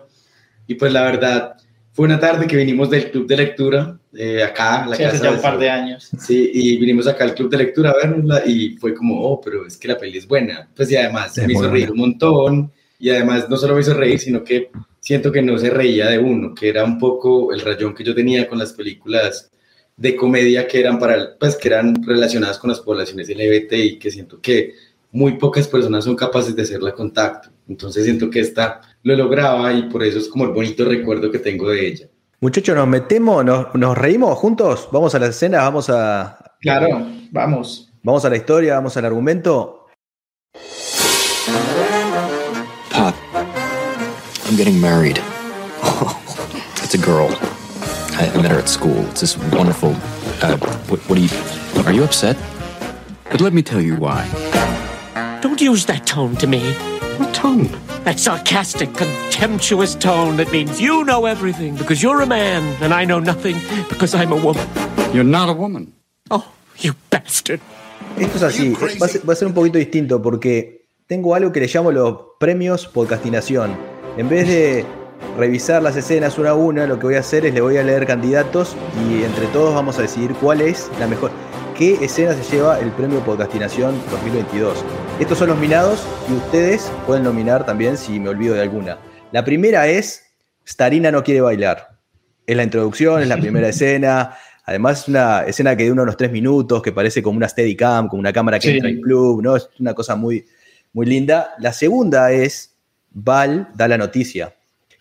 Y 0.66 0.74
pues 0.74 0.92
la 0.92 1.02
verdad, 1.02 1.54
fue 1.92 2.06
una 2.06 2.20
tarde 2.20 2.46
que 2.46 2.56
vinimos 2.56 2.90
del 2.90 3.10
club 3.10 3.26
de 3.26 3.36
lectura, 3.36 3.98
eh, 4.14 4.42
acá, 4.42 4.84
a 4.84 4.88
la 4.88 4.96
Sí, 4.96 5.02
casa 5.02 5.14
hace 5.16 5.24
ya 5.24 5.30
un 5.30 5.36
de- 5.36 5.42
par 5.42 5.58
de 5.58 5.70
años. 5.70 6.10
Sí, 6.20 6.50
y 6.54 6.76
vinimos 6.78 7.06
acá 7.06 7.24
al 7.24 7.34
club 7.34 7.50
de 7.50 7.56
lectura 7.58 7.90
a 7.90 7.94
vernosla 7.96 8.42
y 8.46 8.76
fue 8.76 8.94
como, 8.94 9.20
oh, 9.22 9.40
pero 9.40 9.66
es 9.66 9.76
que 9.76 9.88
la 9.88 9.98
peli 9.98 10.18
es 10.18 10.26
buena. 10.26 10.68
Pues 10.76 10.90
y 10.90 10.96
además 10.96 11.36
Es 11.38 11.46
me 11.46 11.52
hizo 11.52 11.62
muy 11.62 11.70
reír 11.70 11.90
un 11.90 11.98
montón 11.98 12.72
y 12.98 13.10
además 13.10 13.48
no 13.48 13.56
solo 13.56 13.74
me 13.74 13.80
hizo 13.80 13.94
reír, 13.94 14.18
sino 14.18 14.42
que 14.44 14.70
siento 15.00 15.30
que 15.32 15.42
no 15.42 15.56
se 15.58 15.70
reía 15.70 16.06
de 16.08 16.18
uno, 16.18 16.54
que 16.54 16.68
era 16.68 16.84
un 16.84 16.98
poco 16.98 17.52
el 17.52 17.60
rayón 17.60 17.94
que 17.94 18.04
yo 18.04 18.14
tenía 18.14 18.46
con 18.48 18.58
las 18.58 18.72
películas 18.72 19.50
de 19.96 20.14
comedia 20.14 20.66
que 20.68 20.78
eran 20.80 20.98
para, 20.98 21.36
pues 21.38 21.56
que 21.56 21.68
eran 21.68 21.94
relacionadas 22.04 22.58
con 22.58 22.70
las 22.70 22.80
poblaciones 22.80 23.28
LGBT 23.30 23.72
y 23.72 23.98
que 23.98 24.10
siento 24.10 24.40
que 24.40 24.74
muy 25.10 25.36
pocas 25.38 25.66
personas 25.68 26.04
son 26.04 26.16
capaces 26.16 26.54
de 26.54 26.62
hacerla 26.62 26.92
contacto. 26.92 27.50
Entonces 27.68 28.04
siento 28.04 28.30
que 28.30 28.40
esta 28.40 28.80
lo 29.02 29.16
lograba 29.16 29.72
y 29.72 29.82
por 29.84 30.02
eso 30.02 30.18
es 30.18 30.28
como 30.28 30.44
el 30.44 30.50
bonito 30.50 30.84
recuerdo 30.84 31.30
que 31.30 31.38
tengo 31.38 31.70
de 31.70 31.86
ella. 31.86 32.06
Muchachos, 32.40 32.76
nos 32.76 32.86
metemos, 32.86 33.44
nos, 33.44 33.74
nos 33.74 33.98
reímos 33.98 34.38
juntos, 34.38 34.88
vamos 34.92 35.14
a 35.14 35.18
la 35.18 35.26
escena, 35.26 35.58
vamos 35.58 35.90
a, 35.90 36.38
Claro, 36.60 37.06
vamos. 37.32 37.92
vamos 38.02 38.24
a 38.24 38.30
la 38.30 38.36
historia, 38.36 38.74
vamos 38.74 38.96
al 38.96 39.04
argumento. 39.06 39.86
Pop, 42.90 43.14
I'm 44.46 44.56
getting 44.56 44.80
married. 44.80 45.18
it's 46.82 46.94
a 46.94 46.98
girl. 46.98 47.28
I, 48.20 48.30
I 48.34 48.42
met 48.42 48.50
her 48.50 48.58
at 48.58 48.68
school. 48.68 48.98
It's 49.10 49.20
this 49.20 49.36
wonderful. 49.52 49.94
Uh, 50.42 50.56
what, 50.88 51.00
what 51.08 51.18
are 51.18 51.22
you? 51.22 51.28
Are 51.86 51.92
you 51.92 52.04
upset? 52.04 52.36
But 53.30 53.40
let 53.40 53.52
me 53.52 53.62
tell 53.62 53.80
you 53.80 53.96
why. 53.96 54.26
Don't 55.40 55.60
use 55.60 55.86
that 55.86 56.04
tone 56.04 56.36
to 56.36 56.48
me. 56.48 56.72
What 57.18 57.32
tone? 57.32 57.68
That 58.02 58.18
sarcastic, 58.18 58.92
contemptuous 58.94 59.94
tone 59.94 60.36
that 60.38 60.50
means 60.50 60.80
you 60.80 61.04
know 61.04 61.26
everything 61.26 61.76
because 61.76 62.02
you're 62.02 62.20
a 62.20 62.26
man 62.26 62.62
and 62.82 62.92
I 62.92 63.04
know 63.04 63.20
nothing 63.20 63.56
because 63.88 64.16
I'm 64.16 64.32
a 64.32 64.36
woman. 64.36 64.66
You're 65.12 65.22
not 65.22 65.48
a 65.48 65.52
woman. 65.52 65.92
Oh, 66.30 66.44
you 66.78 66.94
bastard. 67.10 67.60
Esto 68.18 68.36
es 68.38 68.42
así, 68.42 68.74
va 69.00 69.06
a, 69.06 69.08
ser, 69.08 69.28
va 69.28 69.32
a 69.32 69.36
ser 69.36 69.46
un 69.46 69.54
poquito 69.54 69.78
distinto 69.78 70.20
porque 70.20 70.86
tengo 71.06 71.36
algo 71.36 71.52
que 71.52 71.60
le 71.60 71.68
llamo 71.68 71.92
los 71.92 72.16
premios 72.40 72.88
podcastinación. 72.88 73.76
En 74.16 74.28
vez 74.28 74.48
de 74.48 74.84
revisar 75.36 75.82
las 75.84 75.94
escenas 75.94 76.36
una 76.38 76.50
a 76.50 76.54
una, 76.54 76.86
lo 76.86 76.98
que 76.98 77.06
voy 77.06 77.14
a 77.14 77.20
hacer 77.20 77.46
es 77.46 77.54
le 77.54 77.60
voy 77.60 77.76
a 77.76 77.84
leer 77.84 78.06
candidatos 78.06 78.74
y 79.08 79.22
entre 79.22 79.46
todos 79.46 79.72
vamos 79.72 80.00
a 80.00 80.02
decidir 80.02 80.34
cuál 80.34 80.62
es 80.62 80.90
la 80.98 81.06
mejor, 81.06 81.30
qué 81.76 82.04
escena 82.04 82.34
se 82.34 82.56
lleva 82.56 82.80
el 82.80 82.90
premio 82.90 83.20
podcastinación 83.20 83.94
2022. 84.10 84.84
Estos 85.20 85.38
son 85.38 85.48
los 85.48 85.56
nominados 85.56 86.06
y 86.30 86.34
ustedes 86.34 86.90
pueden 87.06 87.24
nominar 87.24 87.66
también 87.66 87.96
si 87.96 88.20
me 88.20 88.28
olvido 88.28 88.54
de 88.54 88.62
alguna. 88.62 88.98
La 89.32 89.44
primera 89.44 89.86
es 89.88 90.24
Starina 90.66 91.10
no 91.10 91.24
quiere 91.24 91.40
bailar. 91.40 91.88
Es 92.46 92.56
la 92.56 92.62
introducción, 92.62 93.20
es 93.20 93.28
la 93.28 93.36
primera 93.36 93.68
escena. 93.68 94.36
Además, 94.64 95.02
es 95.02 95.08
una 95.08 95.42
escena 95.42 95.76
que 95.76 95.88
dura 95.88 96.02
unos 96.02 96.16
tres 96.16 96.30
minutos, 96.30 96.82
que 96.82 96.92
parece 96.92 97.22
como 97.22 97.36
una 97.36 97.48
Steadicam, 97.48 98.08
como 98.08 98.20
una 98.20 98.32
cámara 98.32 98.58
que 98.58 98.68
Sí. 98.68 98.74
entra 98.74 98.88
al 98.90 99.00
club, 99.00 99.42
¿no? 99.42 99.56
Es 99.56 99.68
una 99.80 99.94
cosa 99.94 100.14
muy, 100.14 100.44
muy 100.92 101.06
linda. 101.06 101.54
La 101.58 101.72
segunda 101.72 102.30
es 102.30 102.74
Val 103.10 103.68
da 103.74 103.88
la 103.88 103.98
noticia. 103.98 104.54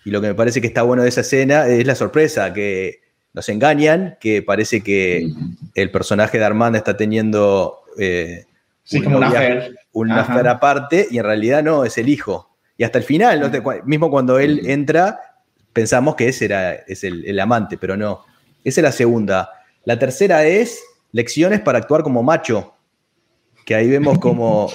Y 0.03 0.10
lo 0.12 0.21
que 0.21 0.27
me 0.27 0.36
parece 0.36 0.62
que 0.62 0.67
está 0.67 0.82
bueno 0.84 1.03
de 1.03 1.10
esa 1.10 1.21
escena 1.21 1.67
es 1.67 1.86
la 1.86 1.95
sorpresa, 1.95 2.53
que 2.53 3.01
nos 3.34 3.47
engañan, 3.49 4.17
que 4.19 4.41
parece 4.41 4.82
que 4.82 5.30
el 5.75 5.91
personaje 5.91 6.39
de 6.39 6.45
Armand 6.45 6.75
está 6.75 6.97
teniendo 6.97 7.82
eh, 7.99 8.45
Sí, 8.89 8.97
un 9.00 9.04
como 9.04 9.17
una 9.17 9.32
fer. 9.32 9.76
una 9.91 10.21
Ajá. 10.21 10.50
aparte 10.52 11.08
y 11.12 11.17
en 11.17 11.23
realidad 11.26 11.62
no, 11.63 11.84
es 11.84 11.97
el 11.97 12.08
hijo. 12.10 12.56
Y 12.78 12.84
hasta 12.84 12.97
el 13.00 13.04
final, 13.04 13.39
¿no? 13.39 13.52
Te- 13.52 13.62
cua- 13.62 13.84
mismo 13.84 14.10
cuando 14.10 14.39
él 14.39 14.62
entra, 14.69 15.19
pensamos 15.73 16.15
que 16.15 16.28
ese 16.30 16.45
era 16.45 16.73
es 16.73 17.04
el, 17.04 17.26
el 17.26 17.39
amante, 17.39 17.78
pero 17.78 17.97
no. 17.97 18.23
Esa 18.63 18.82
es 18.82 18.84
la 18.84 18.91
segunda. 18.91 19.50
La 19.84 20.00
tercera 20.00 20.45
es 20.45 20.82
lecciones 21.12 21.60
para 21.60 21.80
actuar 21.80 22.04
como 22.04 22.23
macho, 22.23 22.76
que 23.65 23.76
ahí 23.76 23.89
vemos 23.89 24.19
como, 24.19 24.69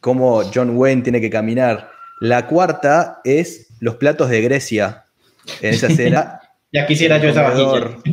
como 0.00 0.42
John 0.54 0.76
Wayne 0.76 1.02
tiene 1.02 1.20
que 1.20 1.30
caminar. 1.30 1.90
La 2.20 2.46
cuarta 2.46 3.20
es 3.24 3.68
los 3.80 3.96
platos 3.96 4.28
de 4.30 4.42
Grecia, 4.42 5.06
en 5.60 5.74
esa 5.74 5.86
escena. 5.88 6.40
Ya 6.72 6.86
quisiera 6.86 7.18
yo 7.18 7.30
esa 7.30 7.52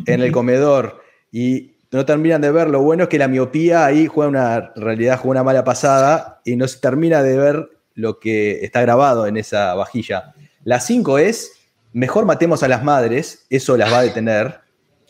en 0.06 0.22
el 0.22 0.32
comedor 0.32 1.02
y 1.32 1.73
no 1.98 2.06
terminan 2.06 2.42
de 2.42 2.52
ver. 2.52 2.70
Lo 2.70 2.82
bueno 2.82 3.04
es 3.04 3.10
que 3.10 3.18
la 3.18 3.28
miopía 3.28 3.86
ahí 3.86 4.08
juega 4.08 4.30
una 4.30 4.72
realidad 4.76 5.20
juega 5.20 5.32
una 5.32 5.44
mala 5.44 5.64
pasada 5.64 6.42
y 6.44 6.56
no 6.56 6.68
se 6.68 6.80
termina 6.80 7.24
de 7.24 7.38
ver 7.38 7.70
lo 7.96 8.20
que 8.20 8.64
está 8.66 8.82
grabado 8.82 9.28
en 9.28 9.38
esa 9.38 9.74
vajilla. 9.76 10.34
La 10.64 10.80
5 10.80 11.18
es 11.20 11.52
mejor 11.94 12.26
matemos 12.26 12.64
a 12.64 12.68
las 12.68 12.84
madres, 12.84 13.46
eso 13.50 13.78
las 13.78 13.92
va 13.92 14.00
a 14.00 14.04
detener. 14.04 14.60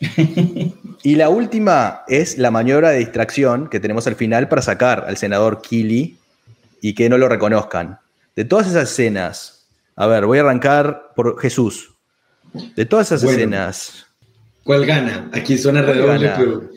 Y 1.02 1.16
la 1.16 1.28
última 1.28 2.02
es 2.08 2.38
la 2.38 2.50
maniobra 2.50 2.88
de 2.88 2.98
distracción 2.98 3.68
que 3.68 3.78
tenemos 3.78 4.06
al 4.06 4.14
final 4.14 4.48
para 4.48 4.62
sacar 4.62 5.04
al 5.06 5.18
senador 5.18 5.60
Kili 5.60 6.16
y 6.80 6.94
que 6.94 7.10
no 7.10 7.18
lo 7.18 7.28
reconozcan. 7.28 7.98
De 8.34 8.46
todas 8.46 8.68
esas 8.68 8.90
escenas, 8.90 9.66
a 9.96 10.06
ver, 10.06 10.24
voy 10.24 10.38
a 10.38 10.40
arrancar 10.40 11.12
por 11.14 11.38
Jesús. 11.38 11.92
De 12.74 12.86
todas 12.86 13.08
esas 13.08 13.22
Bueno. 13.22 13.36
escenas, 13.36 14.06
¿Cuál 14.64 14.86
gana? 14.86 15.28
Aquí 15.30 15.58
suena 15.58 15.84
¿Cuál 15.84 15.96
redoble, 15.98 16.32
pero... 16.38 16.70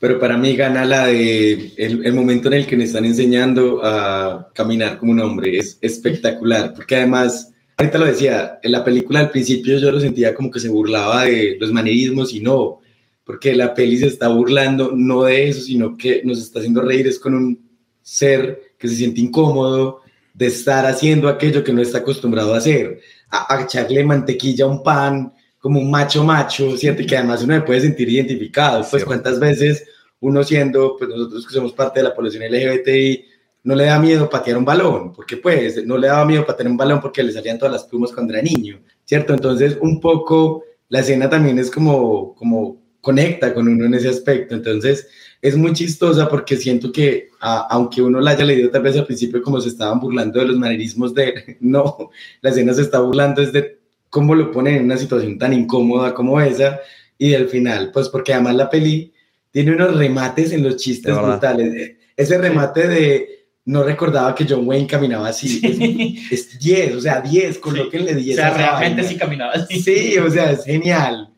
Pero 0.00 0.18
para 0.18 0.38
mí 0.38 0.56
gana 0.56 0.86
la 0.86 1.08
de 1.08 1.72
el, 1.76 2.06
el 2.06 2.12
momento 2.14 2.48
en 2.48 2.54
el 2.54 2.66
que 2.66 2.76
me 2.76 2.84
están 2.84 3.04
enseñando 3.04 3.80
a 3.84 4.48
caminar 4.54 4.96
como 4.96 5.12
un 5.12 5.20
hombre. 5.20 5.58
Es 5.58 5.76
espectacular, 5.82 6.72
porque 6.72 6.96
además, 6.96 7.52
ahorita 7.76 7.98
lo 7.98 8.06
decía, 8.06 8.58
en 8.62 8.72
la 8.72 8.84
película 8.84 9.20
al 9.20 9.30
principio 9.30 9.78
yo 9.78 9.92
lo 9.92 10.00
sentía 10.00 10.34
como 10.34 10.50
que 10.50 10.60
se 10.60 10.68
burlaba 10.68 11.24
de 11.24 11.58
los 11.60 11.72
manerismos 11.72 12.32
y 12.32 12.40
no, 12.40 12.80
porque 13.24 13.54
la 13.54 13.74
peli 13.74 13.98
se 13.98 14.06
está 14.06 14.28
burlando 14.28 14.92
no 14.94 15.24
de 15.24 15.48
eso, 15.48 15.60
sino 15.60 15.96
que 15.96 16.22
nos 16.24 16.38
está 16.38 16.60
haciendo 16.60 16.80
reír 16.80 17.06
es 17.06 17.18
con 17.18 17.34
un 17.34 17.68
ser 18.00 18.60
que 18.78 18.88
se 18.88 18.94
siente 18.94 19.20
incómodo 19.20 20.00
de 20.32 20.46
estar 20.46 20.86
haciendo 20.86 21.28
aquello 21.28 21.64
que 21.64 21.72
no 21.72 21.82
está 21.82 21.98
acostumbrado 21.98 22.54
a 22.54 22.58
hacer, 22.58 23.00
a, 23.30 23.54
a 23.54 23.62
echarle 23.62 24.04
mantequilla 24.04 24.64
a 24.64 24.68
un 24.68 24.82
pan 24.82 25.32
como 25.58 25.80
un 25.80 25.90
macho 25.90 26.24
macho, 26.24 26.76
¿cierto? 26.76 27.02
Y 27.02 27.06
que 27.06 27.16
además 27.16 27.42
uno 27.42 27.54
se 27.54 27.60
puede 27.62 27.80
sentir 27.80 28.08
identificado, 28.08 28.86
pues 28.88 29.04
cuántas 29.04 29.40
veces 29.40 29.84
uno 30.20 30.42
siendo, 30.42 30.96
pues 30.96 31.10
nosotros 31.10 31.46
que 31.46 31.54
somos 31.54 31.72
parte 31.72 32.00
de 32.00 32.04
la 32.04 32.14
población 32.14 32.44
LGBTI, 32.44 33.24
no 33.64 33.74
le 33.74 33.84
da 33.84 33.98
miedo 33.98 34.30
patear 34.30 34.56
un 34.56 34.64
balón, 34.64 35.12
porque 35.12 35.36
pues 35.36 35.84
no 35.84 35.98
le 35.98 36.08
daba 36.08 36.24
miedo 36.24 36.46
patear 36.46 36.68
un 36.68 36.76
balón 36.76 37.00
porque 37.00 37.22
le 37.22 37.32
salían 37.32 37.58
todas 37.58 37.72
las 37.72 37.84
plumas 37.84 38.12
cuando 38.12 38.32
era 38.32 38.42
niño, 38.42 38.80
¿cierto? 39.04 39.34
Entonces 39.34 39.76
un 39.80 40.00
poco 40.00 40.64
la 40.88 41.00
escena 41.00 41.28
también 41.28 41.58
es 41.58 41.70
como, 41.70 42.34
como 42.34 42.80
conecta 43.00 43.54
con 43.54 43.68
uno 43.68 43.84
en 43.84 43.94
ese 43.94 44.08
aspecto, 44.08 44.54
entonces 44.54 45.08
es 45.40 45.56
muy 45.56 45.72
chistosa 45.72 46.28
porque 46.28 46.56
siento 46.56 46.90
que 46.90 47.28
aunque 47.40 48.02
uno 48.02 48.20
la 48.20 48.32
haya 48.32 48.44
leído 48.44 48.70
tal 48.70 48.82
vez 48.82 48.96
al 48.96 49.06
principio 49.06 49.40
como 49.42 49.60
se 49.60 49.68
estaban 49.68 50.00
burlando 50.00 50.40
de 50.40 50.46
los 50.46 50.58
manerismos 50.58 51.14
de, 51.14 51.56
no, 51.60 52.10
la 52.40 52.50
escena 52.50 52.74
se 52.74 52.82
está 52.82 53.00
burlando 53.00 53.42
es 53.42 53.52
de 53.52 53.78
cómo 54.10 54.34
lo 54.34 54.50
ponen 54.50 54.76
en 54.76 54.84
una 54.84 54.96
situación 54.96 55.38
tan 55.38 55.52
incómoda 55.52 56.14
como 56.14 56.40
esa 56.40 56.80
y 57.16 57.30
del 57.30 57.48
final, 57.48 57.90
pues 57.92 58.08
porque 58.08 58.32
además 58.32 58.56
la 58.56 58.70
peli 58.70 59.12
tiene 59.50 59.72
unos 59.72 59.96
remates 59.96 60.52
en 60.52 60.62
los 60.62 60.76
chistes 60.76 61.16
brutales. 61.16 61.96
Ese 62.16 62.38
remate 62.38 62.86
de 62.86 63.38
no 63.64 63.82
recordaba 63.82 64.34
que 64.34 64.46
John 64.48 64.66
Wayne 64.66 64.86
caminaba 64.86 65.28
así. 65.28 66.24
Es 66.30 66.58
10, 66.58 66.96
o 66.96 67.00
sea, 67.00 67.20
10, 67.20 67.58
colóquenle 67.58 68.14
10. 68.14 68.38
O 68.38 68.40
sea, 68.40 68.54
realmente 68.54 69.04
sí 69.04 69.16
caminaba 69.16 69.52
así. 69.52 69.80
Sí, 69.80 70.16
o 70.16 70.30
sea, 70.30 70.52
es 70.52 70.64
genial. 70.64 71.28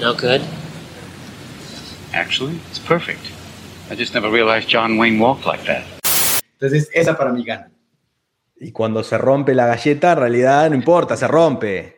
No 0.00 0.14
good? 0.14 0.40
Actually, 2.14 2.60
it's 2.70 2.78
perfect. 2.78 3.20
I 3.90 3.96
just 3.96 4.14
never 4.14 4.30
realized 4.30 4.68
John 4.68 4.96
Wayne 4.96 5.18
walked 5.18 5.44
like 5.44 5.64
that. 5.64 5.82
Entonces, 6.52 6.88
esa 6.94 7.16
para 7.16 7.32
mí 7.32 7.44
gana. 7.44 7.70
Y 8.60 8.70
cuando 8.70 9.02
se 9.02 9.18
rompe 9.18 9.54
la 9.54 9.66
galleta, 9.66 10.12
en 10.12 10.18
realidad 10.18 10.70
no 10.70 10.76
importa, 10.76 11.16
se 11.16 11.26
rompe. 11.26 11.96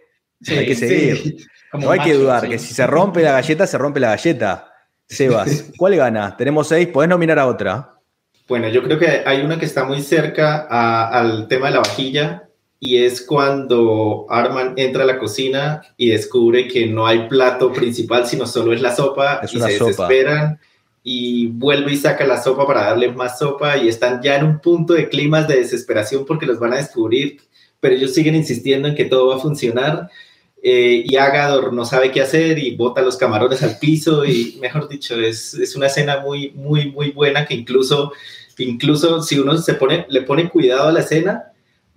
hay 0.49 0.67
que 0.67 0.75
seguir. 0.75 1.47
No 1.73 1.93
hay 1.93 2.01
que 2.01 2.15
dudar, 2.15 2.49
que 2.49 2.59
si 2.59 2.75
se 2.75 2.85
rompe 2.85 3.23
la 3.23 3.31
galleta, 3.31 3.65
se 3.65 3.79
rompe 3.79 4.01
la 4.01 4.09
galleta. 4.09 4.73
Sebas, 5.07 5.67
¿cuál 5.79 5.95
gana? 5.95 6.37
Tenemos 6.37 6.67
seis, 6.67 6.89
podés 6.89 7.09
nominar 7.09 7.39
a 7.39 7.47
otra. 7.47 7.95
Bueno, 8.49 8.69
yo 8.69 8.83
creo 8.83 8.99
que 8.99 9.23
hay 9.25 9.43
una 9.43 9.57
que 9.57 9.67
está 9.67 9.85
muy 9.85 10.03
cerca 10.03 10.67
al 10.67 11.47
tema 11.47 11.69
de 11.69 11.75
la 11.75 11.79
vajilla 11.79 12.50
y 12.83 12.97
es 12.97 13.21
cuando 13.21 14.27
Arman 14.31 14.73
entra 14.77 15.05
a 15.05 15.07
la 15.07 15.19
cocina 15.19 15.83
y 15.99 16.09
descubre 16.09 16.67
que 16.67 16.87
no 16.87 17.07
hay 17.07 17.29
plato 17.29 17.71
principal, 17.73 18.27
sino 18.27 18.47
solo 18.47 18.73
es 18.73 18.81
la 18.81 18.97
sopa 18.97 19.43
y 19.45 19.61
se 19.61 19.67
desesperan 19.67 20.59
y 21.05 21.49
vuelve 21.49 21.93
y 21.93 21.97
saca 21.97 22.27
la 22.27 22.43
sopa 22.43 22.67
para 22.67 22.85
darle 22.85 23.13
más 23.13 23.39
sopa 23.39 23.77
y 23.77 23.89
están 23.89 24.23
ya 24.23 24.37
en 24.37 24.45
un 24.45 24.61
punto 24.61 24.95
de 24.95 25.11
climas 25.11 25.47
de 25.47 25.57
desesperación 25.57 26.25
porque 26.25 26.47
los 26.47 26.59
van 26.59 26.73
a 26.73 26.79
descubrir, 26.79 27.43
pero 27.81 27.95
ellos 27.95 28.15
siguen 28.15 28.35
insistiendo 28.35 28.89
en 28.89 28.95
que 28.95 29.05
todo 29.05 29.29
va 29.29 29.37
a 29.37 29.41
funcionar 29.41 30.09
eh, 30.63 31.05
y 31.07 31.17
Agador 31.17 31.75
no 31.75 31.85
sabe 31.85 32.11
qué 32.11 32.23
hacer 32.23 32.59
y 32.59 32.77
bota 32.77 33.03
los 33.03 33.19
camarones 33.19 33.63
al 33.63 33.79
piso 33.79 34.25
y 34.25 34.59
mejor 34.61 34.89
dicho, 34.89 35.21
es, 35.21 35.53
es 35.53 35.77
una 35.77 35.87
escena 35.87 36.21
muy, 36.21 36.51
muy, 36.53 36.91
muy 36.93 37.11
buena 37.11 37.45
que 37.45 37.55
incluso, 37.55 38.13
incluso 38.57 39.23
si 39.23 39.39
uno 39.39 39.57
se 39.59 39.75
pone, 39.75 40.07
le 40.09 40.23
pone 40.23 40.49
cuidado 40.49 40.89
a 40.89 40.93
la 40.93 41.01
escena, 41.01 41.50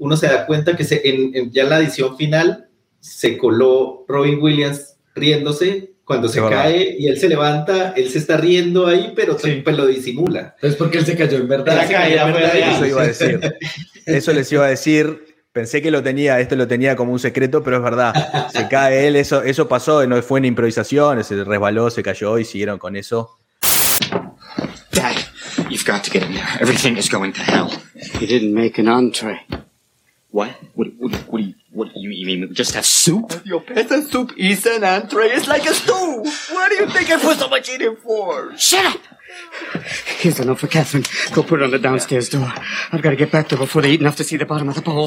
uno 0.03 0.17
se 0.17 0.27
da 0.27 0.45
cuenta 0.45 0.75
que 0.75 0.83
se, 0.83 1.01
en, 1.07 1.49
ya 1.51 1.63
en 1.63 1.69
la 1.69 1.79
edición 1.79 2.17
final 2.17 2.67
se 2.99 3.37
coló 3.37 4.03
Robin 4.05 4.37
Williams 4.41 4.97
riéndose 5.15 5.93
cuando 6.03 6.27
se 6.27 6.41
cae 6.41 6.97
y 6.99 7.07
él 7.07 7.17
se 7.17 7.29
levanta, 7.29 7.93
él 7.95 8.09
se 8.09 8.17
está 8.17 8.35
riendo 8.35 8.85
ahí, 8.85 9.13
pero 9.15 9.37
pues 9.37 9.77
lo 9.77 9.87
disimula. 9.87 10.57
Es 10.61 10.75
porque 10.75 10.97
él 10.97 11.05
se 11.05 11.15
cayó 11.15 11.37
en 11.37 11.47
verdad. 11.47 11.89
Eso 11.89 12.85
iba 12.85 13.01
a 13.01 13.07
decir. 13.07 13.39
Eso 14.05 14.33
les 14.33 14.51
iba 14.51 14.65
a 14.65 14.69
decir. 14.69 15.33
Pensé 15.53 15.81
que 15.81 15.89
lo 15.89 16.03
tenía, 16.03 16.41
esto 16.41 16.57
lo 16.57 16.67
tenía 16.67 16.97
como 16.97 17.13
un 17.13 17.19
secreto, 17.19 17.63
pero 17.63 17.77
es 17.77 17.83
verdad. 17.83 18.49
Se 18.51 18.67
cae 18.67 19.07
él, 19.07 19.15
eso, 19.15 19.41
eso 19.41 19.69
pasó, 19.69 20.05
no 20.05 20.21
fue 20.21 20.39
una 20.39 20.47
improvisación, 20.47 21.23
se 21.23 21.41
resbaló, 21.45 21.89
se 21.89 22.03
cayó 22.03 22.37
y 22.39 22.43
siguieron 22.43 22.77
con 22.77 22.97
eso. 22.97 23.37
Dad, 24.91 25.15
you've 25.69 25.85
got 25.85 26.03
to 26.03 26.11
get 26.11 26.23
in 26.23 26.33
there. 26.33 26.47
Everything 26.59 26.97
is 26.97 27.09
going 27.09 27.31
to 27.31 27.41
hell. 27.41 27.69
You 28.19 28.27
didn't 28.27 28.53
make 28.53 28.81
an 28.81 28.89
entree. 28.89 29.39
What? 30.33 30.49
What, 30.73 30.87
what, 30.97 31.13
what 31.29 31.37
do 31.41 31.43
you, 31.43 31.53
what 31.69 31.93
do 31.93 31.99
you, 31.99 32.09
you 32.09 32.25
mean 32.25 32.51
just 32.55 32.73
have 32.73 32.87
soup? 32.87 33.45
Your 33.45 33.61
peasant 33.61 34.11
soup 34.11 34.33
is 34.35 34.65
an 34.65 34.83
entree. 34.83 35.27
It's 35.27 35.47
like 35.47 35.63
a 35.63 35.75
stew. 35.75 36.23
What 36.51 36.69
do 36.69 36.75
you 36.75 36.89
think 36.89 37.11
I 37.11 37.19
put 37.21 37.37
so 37.37 37.47
much 37.47 37.69
in 37.69 37.79
it 37.81 38.01
for? 38.01 38.57
Shut 38.57 38.95
up! 38.95 39.01
Here's 40.17 40.39
a 40.39 40.45
note 40.45 40.57
for 40.57 40.65
Catherine. 40.65 41.03
Go 41.33 41.43
put 41.43 41.61
it 41.61 41.63
on 41.65 41.69
the 41.69 41.77
downstairs 41.77 42.29
door. 42.29 42.51
I've 42.91 43.03
got 43.03 43.11
to 43.11 43.15
get 43.15 43.31
back 43.31 43.47
there 43.49 43.59
before 43.59 43.83
they 43.83 43.91
eat 43.91 44.01
enough 44.01 44.15
to 44.15 44.23
see 44.23 44.37
the 44.37 44.45
bottom 44.47 44.69
of 44.69 44.73
the 44.73 44.81
bowl. 44.81 45.05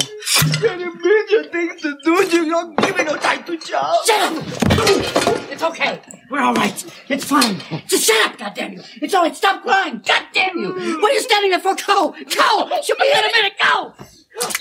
Got 0.61 0.81
a 0.81 0.91
million 0.95 1.51
things 1.51 1.81
to 1.81 1.97
do. 2.05 2.11
You 2.23 2.49
don't 2.49 2.77
give 2.77 2.95
me 2.95 3.03
no 3.03 3.17
time 3.17 3.43
to 3.43 3.57
chow. 3.57 3.97
Shut 4.05 4.31
up! 4.31 5.51
It's 5.51 5.63
okay. 5.63 5.99
We're 6.31 6.39
all 6.39 6.53
right. 6.53 6.85
It's 7.09 7.25
fine. 7.25 7.61
Just 7.87 8.05
shut 8.05 8.31
up, 8.31 8.37
goddamn 8.37 8.73
you. 8.73 8.81
It's 9.01 9.13
all 9.13 9.23
right. 9.23 9.35
Stop 9.35 9.63
crying. 9.63 10.01
Goddamn 10.05 10.57
you. 10.57 11.01
What 11.01 11.11
are 11.11 11.15
you 11.15 11.21
standing 11.21 11.51
there 11.51 11.59
for? 11.59 11.75
Go! 11.75 12.11
Go! 12.11 12.81
She'll 12.81 12.95
be 12.95 13.11
here 13.11 13.23
in 13.23 13.25
a 13.25 13.33
minute. 13.33 13.53
Go! 13.61 13.93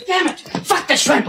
Damn 0.06 0.28
it. 0.28 0.40
Fuck 0.64 0.86
the 0.86 0.96
shrimp. 0.96 1.26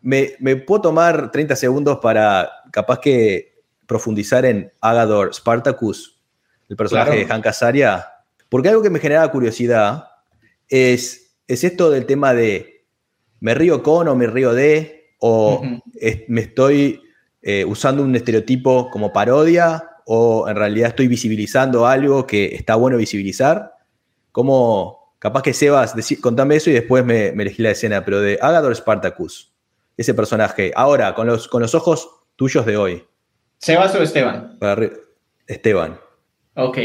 Me, 0.00 0.32
me 0.40 0.56
puedo 0.56 0.82
tomar 0.82 1.30
30 1.30 1.56
segundos 1.56 1.98
para 2.00 2.50
capaz 2.72 2.98
que 2.98 3.52
profundizar 3.86 4.44
en 4.44 4.72
Agador 4.80 5.34
Spartacus, 5.34 6.20
el 6.68 6.76
personaje 6.76 7.16
de 7.16 7.26
Hank 7.26 7.46
Azaria, 7.46 8.08
porque 8.48 8.68
algo 8.68 8.82
que 8.82 8.90
me 8.90 9.00
genera 9.00 9.30
curiosidad 9.30 10.08
es, 10.68 11.36
es 11.46 11.64
esto 11.64 11.90
del 11.90 12.06
tema 12.06 12.34
de 12.34 12.86
me 13.40 13.54
río 13.54 13.82
con 13.82 14.08
o 14.08 14.14
me 14.14 14.26
río 14.26 14.54
de, 14.54 15.14
o 15.18 15.62
me 16.28 16.40
estoy 16.40 17.02
eh, 17.42 17.64
usando 17.64 18.02
un 18.02 18.14
estereotipo 18.14 18.88
como 18.90 19.12
parodia, 19.12 19.90
o 20.06 20.48
en 20.48 20.56
realidad 20.56 20.90
estoy 20.90 21.08
visibilizando 21.08 21.86
algo 21.86 22.26
que 22.26 22.54
está 22.54 22.76
bueno 22.76 22.96
visibilizar. 22.96 23.74
¿Cómo, 24.30 25.01
Capaz 25.22 25.42
que 25.42 25.54
Sebas, 25.54 25.94
contame 26.20 26.56
eso 26.56 26.68
y 26.68 26.72
después 26.72 27.04
me, 27.04 27.28
elegí 27.28 27.62
la 27.62 27.70
escena, 27.70 28.04
pero 28.04 28.20
de 28.20 28.40
Agador 28.42 28.74
Spartacus, 28.74 29.52
ese 29.96 30.14
personaje. 30.14 30.72
Ahora, 30.74 31.14
con 31.14 31.28
los, 31.28 31.46
con 31.46 31.62
los 31.62 31.76
ojos 31.76 32.10
tuyos 32.34 32.66
de 32.66 32.76
hoy. 32.76 33.04
¿Sebas 33.58 33.94
o 33.94 34.02
Esteban? 34.02 34.58
Esteban. 35.46 35.96
Ok. 36.56 36.78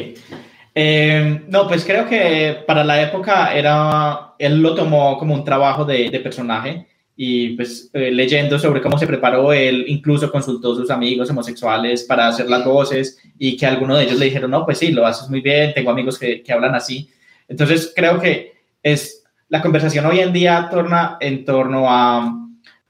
Eh, 0.75 1.45
no, 1.47 1.67
pues 1.67 1.83
creo 1.83 2.07
que 2.07 2.63
para 2.67 2.83
la 2.83 3.01
época 3.01 3.55
era, 3.55 4.35
él 4.37 4.61
lo 4.61 4.75
tomó 4.75 5.17
como 5.17 5.33
un 5.33 5.43
trabajo 5.43 5.83
de, 5.83 6.11
personaje 6.23 6.85
y 7.15 7.55
pues 7.55 7.89
eh, 7.93 8.11
leyendo 8.11 8.59
sobre 8.59 8.81
cómo 8.81 8.99
se 8.99 9.07
preparó, 9.07 9.51
él 9.51 9.83
incluso 9.87 10.31
consultó 10.31 10.73
a 10.73 10.75
sus 10.75 10.91
amigos 10.91 11.31
homosexuales 11.31 12.03
para 12.03 12.27
hacer 12.27 12.47
las 12.47 12.63
voces 12.63 13.17
y 13.39 13.57
que 13.57 13.65
algunos 13.65 13.97
de 13.97 14.03
ellos 14.03 14.19
le 14.19 14.25
dijeron, 14.25 14.51
no, 14.51 14.63
pues 14.63 14.77
sí, 14.77 14.91
lo 14.91 15.07
haces 15.07 15.27
muy 15.27 15.41
bien, 15.41 15.73
tengo 15.73 15.89
amigos 15.89 16.19
que, 16.19 16.43
que 16.43 16.53
hablan 16.53 16.75
así. 16.75 17.09
Entonces, 17.47 17.93
creo 17.95 18.19
que 18.19 18.53
es 18.83 19.23
la 19.49 19.61
conversación 19.61 20.05
hoy 20.05 20.19
en 20.19 20.33
día 20.33 20.67
torna 20.69 21.17
en 21.19 21.45
torno 21.45 21.85
a 21.89 22.47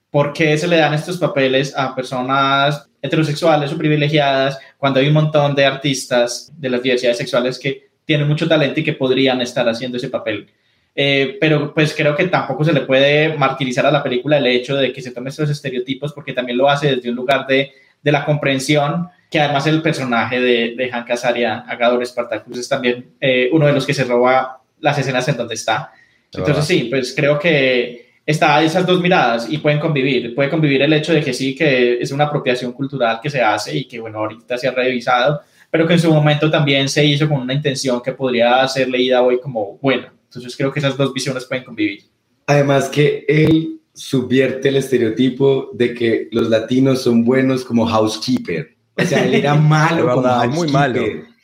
por 0.10 0.34
qué 0.34 0.58
se 0.58 0.68
le 0.68 0.78
dan 0.78 0.94
estos 0.94 1.18
papeles 1.18 1.76
a 1.78 1.94
personas 1.94 2.90
heterosexuales 3.02 3.72
o 3.72 3.78
privilegiadas 3.78 4.58
cuando 4.78 5.00
hay 5.00 5.08
un 5.08 5.14
montón 5.14 5.54
de 5.54 5.66
artistas 5.66 6.52
de 6.58 6.70
las 6.70 6.82
diversidades 6.82 7.18
sexuales 7.18 7.60
que 7.60 7.90
tienen 8.06 8.28
mucho 8.28 8.48
talento 8.48 8.80
y 8.80 8.84
que 8.84 8.94
podrían 8.94 9.42
estar 9.42 9.68
haciendo 9.68 9.98
ese 9.98 10.10
papel. 10.10 10.48
Eh, 10.96 11.38
pero 11.40 11.74
pues 11.74 11.94
creo 11.94 12.16
que 12.16 12.28
tampoco 12.28 12.64
se 12.64 12.74
le 12.74 12.82
puede 12.82 13.38
martirizar 13.38 13.86
a 13.86 13.92
la 13.92 14.02
película 14.02 14.38
el 14.38 14.48
hecho 14.48 14.76
de 14.76 14.92
que 14.92 15.02
se 15.02 15.12
tome 15.12 15.30
estos 15.30 15.50
estereotipos 15.50 16.12
porque 16.14 16.34
también 16.34 16.58
lo 16.58 16.68
hace 16.68 16.96
desde 16.96 17.10
un 17.12 17.16
lugar 17.16 17.46
de, 17.46 17.72
de 18.02 18.12
la 18.12 18.26
comprensión 18.26 19.08
que 19.30 19.40
además 19.40 19.68
el 19.68 19.82
personaje 19.82 20.40
de, 20.40 20.76
de 20.76 20.90
Hank 20.90 21.10
Azaria, 21.12 21.60
Agador 21.68 22.06
Spartacus, 22.06 22.58
es 22.58 22.70
también 22.70 23.14
eh, 23.20 23.50
uno 23.52 23.68
de 23.68 23.74
los 23.74 23.86
que 23.86 23.94
se 23.94 24.06
roba 24.06 24.62
las 24.80 24.98
escenas 24.98 25.28
en 25.28 25.38
donde 25.38 25.56
está. 25.56 25.92
Entonces 26.32 26.66
sí, 26.66 26.88
pues 26.90 27.14
creo 27.16 27.40
que 27.40 28.08
está 28.26 28.62
esas 28.62 28.86
dos 28.86 29.02
miradas 29.02 29.48
y 29.50 29.58
pueden 29.58 29.80
convivir. 29.80 30.36
Puede 30.36 30.50
convivir 30.50 30.82
el 30.82 30.94
hecho 30.94 31.14
de 31.14 31.22
que 31.22 31.34
sí, 31.34 31.56
que 31.56 32.00
es 32.00 32.12
una 32.12 32.26
apropiación 32.26 32.74
cultural 32.74 33.20
que 33.22 33.30
se 33.30 33.42
hace 33.42 33.78
y 33.78 33.86
que 33.86 34.00
bueno, 34.00 34.20
ahorita 34.20 34.58
se 34.58 34.68
ha 34.68 34.72
revisado, 34.72 35.42
pero 35.70 35.88
que 35.88 35.94
en 35.94 36.00
su 36.00 36.14
momento 36.14 36.52
también 36.52 36.88
se 36.90 37.04
hizo 37.04 37.28
con 37.28 37.40
una 37.40 37.54
intención 37.54 38.02
que 38.02 38.12
podría 38.12 38.68
ser 38.68 38.90
leída 38.90 39.22
hoy 39.22 39.40
como 39.40 39.78
buena. 39.82 40.14
Entonces 40.26 40.56
creo 40.56 40.72
que 40.72 40.80
esas 40.80 40.98
dos 40.98 41.14
visiones 41.14 41.46
pueden 41.46 41.64
convivir. 41.64 42.04
Además 42.46 42.90
que 42.90 43.26
él 43.28 43.80
subvierte 43.94 44.70
el 44.70 44.76
estereotipo 44.76 45.72
de 45.74 45.94
que 45.94 46.28
los 46.32 46.50
latinos 46.50 47.02
son 47.02 47.26
buenos 47.26 47.66
como 47.66 47.86
housekeeper. 47.86 48.77
O 48.98 49.06
sea, 49.06 49.26
él 49.26 49.36
era 49.36 49.56
malo 49.56 50.14
como 50.14 50.48
muy 50.48 50.70
malo. 50.70 51.02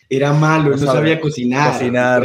Era 0.10 0.34
malo, 0.34 0.72
no, 0.72 0.78
sabía 0.78 1.20
cocinar. 1.20 1.74
Cocinar. 1.74 2.24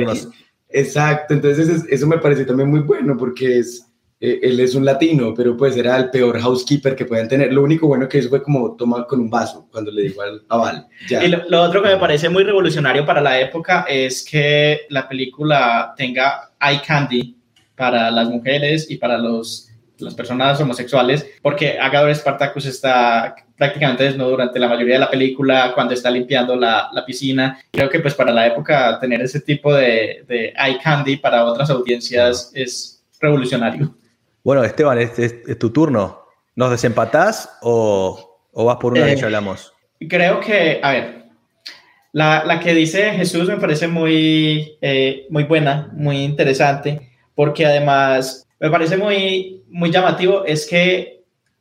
Exacto, 0.71 1.35
entonces 1.35 1.85
eso 1.89 2.07
me 2.07 2.19
parece 2.19 2.45
también 2.45 2.69
muy 2.69 2.81
bueno 2.81 3.17
porque 3.17 3.61
es, 3.61 3.89
eh, 4.21 4.41
él 4.43 4.61
es 4.61 4.75
un 4.75 4.85
latino, 4.85 5.33
pero 5.35 5.57
pues 5.57 5.77
era 5.77 5.97
el 5.97 6.11
peor 6.11 6.39
housekeeper 6.39 6.95
que 6.95 7.07
puedan 7.07 7.29
tener. 7.29 7.53
Lo 7.53 7.63
único 7.63 7.87
bueno 7.87 8.09
que 8.09 8.19
eso 8.19 8.29
fue 8.29 8.43
como 8.43 8.77
tomar 8.77 9.07
con 9.07 9.21
un 9.21 9.31
vaso 9.31 9.67
cuando 9.71 9.91
le 9.91 10.03
dijo 10.03 10.21
al 10.21 10.43
aval. 10.49 10.87
Y 11.09 11.29
lo, 11.29 11.63
otro 11.63 11.83
que 11.83 11.89
me 11.89 11.97
parece 11.97 12.29
muy 12.29 12.45
revolucionario 12.45 13.07
para 13.07 13.21
la 13.21 13.41
época 13.41 13.87
es 13.89 14.25
que 14.29 14.81
la 14.91 15.09
película 15.09 15.95
tenga 15.97 16.51
eye 16.61 16.83
candy 16.87 17.37
para 17.75 18.11
las 18.11 18.29
mujeres 18.29 18.91
y 18.91 18.97
para 18.97 19.17
los, 19.17 19.71
las 19.99 20.15
personas 20.15 20.61
homosexuales, 20.61 21.27
porque 21.41 21.79
Agador 21.79 22.15
Spartacus 22.15 22.67
está 22.67 23.35
prácticamente 23.59 24.05
desnudo 24.05 24.31
durante 24.31 24.59
la 24.59 24.69
mayoría 24.69 24.95
de 24.95 25.01
la 25.01 25.11
película, 25.11 25.73
cuando 25.75 25.93
está 25.93 26.11
limpiando 26.11 26.55
la, 26.57 26.89
la 26.93 27.05
piscina. 27.05 27.59
Creo 27.73 27.91
que 27.91 27.99
pues 28.01 28.15
para 28.15 28.33
la 28.33 28.47
época 28.47 28.99
tener 29.01 29.21
ese 29.21 29.41
tipo 29.41 29.75
de, 29.75 30.25
de 30.29 30.55
eye 30.57 30.79
candy 30.83 31.17
para 31.17 31.45
otras 31.45 31.69
audiencias 31.71 32.53
es 32.55 33.05
revolucionario. 33.21 33.95
Bueno, 34.45 34.63
Esteban, 34.65 34.99
es, 34.99 35.19
es- 35.19 35.35
es 35.47 35.59
tu 35.59 35.71
turno. 35.71 36.23
¿Nos 36.55 36.71
desempatás 36.71 37.51
o, 37.61 38.39
o 38.53 38.65
vas 38.65 38.77
por 38.77 38.93
una 38.93 39.07
Eh, 39.11 39.15
que 39.15 39.21
ya 39.21 39.27
hablamos? 39.27 39.73
Creo 40.09 40.41
que, 40.41 40.79
a 40.83 40.93
ver, 40.93 41.25
la, 42.13 42.45
la 42.45 42.59
que 42.61 42.73
dice 42.75 43.11
Jesús 43.13 43.49
me 43.49 43.57
parece 43.57 43.89
muy, 43.89 44.77
eh, 44.81 45.27
muy 45.31 45.45
buena, 45.45 45.91
muy 45.93 46.19
interesante, 46.23 47.11
porque 47.35 47.67
además 47.67 48.47
me 48.61 48.71
parece 48.71 48.97
muy, 48.97 49.63
muy 49.69 49.91
llamativo 49.91 50.45
es 50.45 50.67
que 50.67 51.18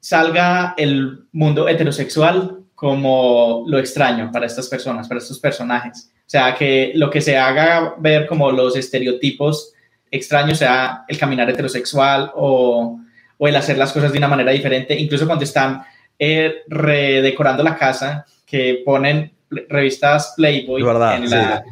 salga 0.07 0.73
el 0.77 1.25
mundo 1.33 1.67
heterosexual 1.67 2.59
como 2.75 3.65
lo 3.67 3.77
extraño 3.77 4.31
para 4.31 4.45
estas 4.45 4.69
personas, 4.69 5.05
para 5.05 5.17
estos 5.19 5.37
personajes. 5.37 6.11
O 6.19 6.29
sea, 6.29 6.55
que 6.55 6.93
lo 6.95 7.09
que 7.09 7.19
se 7.19 7.37
haga 7.37 7.95
ver 7.97 8.25
como 8.25 8.49
los 8.53 8.77
estereotipos 8.77 9.73
extraños 10.09 10.59
sea 10.59 11.03
el 11.09 11.17
caminar 11.17 11.49
heterosexual 11.49 12.31
o, 12.35 13.01
o 13.37 13.47
el 13.49 13.55
hacer 13.57 13.77
las 13.77 13.91
cosas 13.91 14.13
de 14.13 14.17
una 14.17 14.29
manera 14.29 14.51
diferente, 14.53 14.97
incluso 14.97 15.25
cuando 15.25 15.43
están 15.43 15.83
eh, 16.17 16.61
redecorando 16.69 17.61
la 17.61 17.75
casa, 17.75 18.25
que 18.45 18.83
ponen 18.85 19.33
revistas 19.67 20.35
Playboy 20.37 20.83
verdad, 20.83 21.15
en, 21.17 21.29
la- 21.29 21.63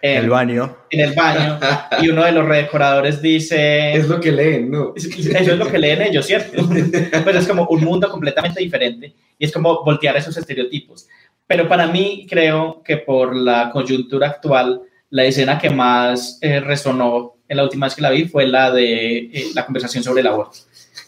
En 0.00 0.24
el 0.24 0.30
baño. 0.30 0.76
en 0.90 1.00
el 1.00 1.14
baño 1.14 1.58
y 2.00 2.08
uno 2.08 2.24
de 2.24 2.32
los 2.32 2.46
redecoradores 2.46 3.20
dice... 3.20 3.92
Es 3.92 4.08
lo 4.08 4.20
que 4.20 4.30
leen, 4.30 4.70
¿no? 4.70 4.92
Eso 4.94 5.08
es 5.08 5.58
lo 5.58 5.66
que 5.66 5.78
leen 5.78 6.02
ellos, 6.02 6.26
¿cierto? 6.26 6.68
Pues 7.24 7.36
es 7.36 7.48
como 7.48 7.66
un 7.66 7.84
mundo 7.84 8.08
completamente 8.08 8.60
diferente 8.60 9.12
y 9.38 9.44
es 9.44 9.52
como 9.52 9.82
voltear 9.84 10.16
esos 10.16 10.36
estereotipos. 10.36 11.08
Pero 11.46 11.68
para 11.68 11.86
mí 11.86 12.26
creo 12.28 12.82
que 12.84 12.98
por 12.98 13.34
la 13.34 13.70
coyuntura 13.70 14.28
actual, 14.28 14.82
la 15.10 15.24
escena 15.24 15.58
que 15.58 15.70
más 15.70 16.38
eh, 16.42 16.60
resonó 16.60 17.36
en 17.48 17.56
la 17.56 17.62
última 17.64 17.86
vez 17.86 17.94
que 17.94 18.02
la 18.02 18.10
vi 18.10 18.26
fue 18.26 18.46
la 18.46 18.70
de 18.70 19.18
eh, 19.18 19.46
la 19.54 19.64
conversación 19.64 20.04
sobre 20.04 20.20
el 20.20 20.26
aborto. 20.26 20.58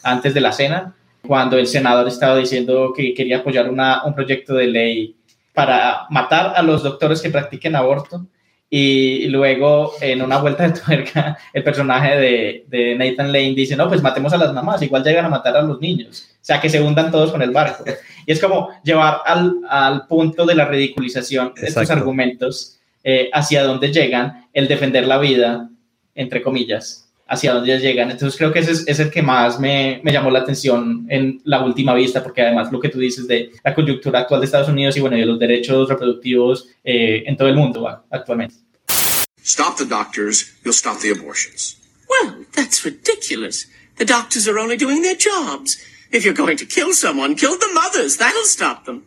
Antes 0.02 0.32
de 0.32 0.40
la 0.40 0.52
cena, 0.52 0.96
cuando 1.26 1.58
el 1.58 1.66
senador 1.66 2.08
estaba 2.08 2.36
diciendo 2.36 2.92
que 2.96 3.12
quería 3.14 3.38
apoyar 3.38 3.68
una, 3.68 4.04
un 4.04 4.14
proyecto 4.14 4.54
de 4.54 4.66
ley 4.66 5.16
para 5.52 6.06
matar 6.08 6.54
a 6.56 6.62
los 6.62 6.82
doctores 6.82 7.20
que 7.20 7.30
practiquen 7.30 7.76
aborto 7.76 8.26
y 8.72 9.26
luego 9.26 9.94
en 10.00 10.22
una 10.22 10.38
vuelta 10.38 10.68
de 10.68 10.78
tuerca 10.80 11.36
el 11.52 11.64
personaje 11.64 12.16
de, 12.16 12.64
de 12.68 12.94
Nathan 12.94 13.32
Lane 13.32 13.54
dice, 13.54 13.76
no, 13.76 13.88
pues 13.88 14.00
matemos 14.00 14.32
a 14.32 14.38
las 14.38 14.54
mamás, 14.54 14.80
igual 14.80 15.02
llegan 15.02 15.24
a 15.24 15.28
matar 15.28 15.56
a 15.56 15.62
los 15.62 15.80
niños, 15.80 16.30
o 16.34 16.38
sea, 16.40 16.60
que 16.60 16.70
se 16.70 16.80
hundan 16.80 17.10
todos 17.10 17.32
con 17.32 17.42
el 17.42 17.50
barco. 17.50 17.84
Y 18.24 18.30
es 18.30 18.40
como 18.40 18.70
llevar 18.84 19.22
al, 19.26 19.56
al 19.68 20.06
punto 20.06 20.46
de 20.46 20.54
la 20.54 20.66
ridiculización 20.66 21.52
de 21.60 21.66
estos 21.66 21.90
argumentos 21.90 22.78
eh, 23.02 23.28
hacia 23.32 23.64
dónde 23.64 23.92
llegan, 23.92 24.46
el 24.52 24.68
defender 24.68 25.06
la 25.06 25.18
vida, 25.18 25.68
entre 26.14 26.40
comillas, 26.40 27.09
hacia 27.30 27.54
dónde 27.54 27.78
llegan. 27.78 28.10
Entonces 28.10 28.36
creo 28.36 28.52
que 28.52 28.58
ese 28.58 28.72
es, 28.72 28.84
es 28.86 28.98
el 28.98 29.10
que 29.10 29.22
más 29.22 29.58
me, 29.60 30.00
me 30.02 30.12
llamó 30.12 30.30
la 30.30 30.40
atención 30.40 31.06
en 31.08 31.40
la 31.44 31.64
última 31.64 31.94
vista, 31.94 32.22
porque 32.22 32.42
además 32.42 32.72
lo 32.72 32.80
que 32.80 32.88
tú 32.88 32.98
dices 32.98 33.26
de 33.28 33.52
la 33.64 33.72
coyuntura 33.72 34.20
actual 34.20 34.40
de 34.40 34.46
Estados 34.46 34.68
Unidos 34.68 34.96
y 34.96 35.00
bueno, 35.00 35.16
de 35.16 35.24
los 35.24 35.38
derechos 35.38 35.88
reproductivos 35.88 36.68
eh, 36.84 37.22
en 37.26 37.36
todo 37.36 37.48
el 37.48 37.54
mundo 37.54 37.88
actualmente. 38.10 38.56
Stop 39.42 39.76
the 39.78 39.84
doctors, 39.84 40.56
you'll 40.64 40.74
stop 40.74 40.98
the 41.00 41.10
abortions. 41.10 41.76
Well, 42.08 42.44
that's 42.52 42.84
ridiculous. 42.84 43.66
The 43.96 44.04
doctors 44.04 44.48
are 44.48 44.58
only 44.58 44.76
doing 44.76 45.02
their 45.02 45.16
jobs. 45.16 45.78
If 46.10 46.24
you're 46.24 46.34
going 46.34 46.56
to 46.56 46.66
kill 46.66 46.92
someone, 46.92 47.36
kill 47.36 47.56
the 47.56 47.70
mothers. 47.72 48.16
That'll 48.16 48.44
stop 48.44 48.84
them. 48.84 49.04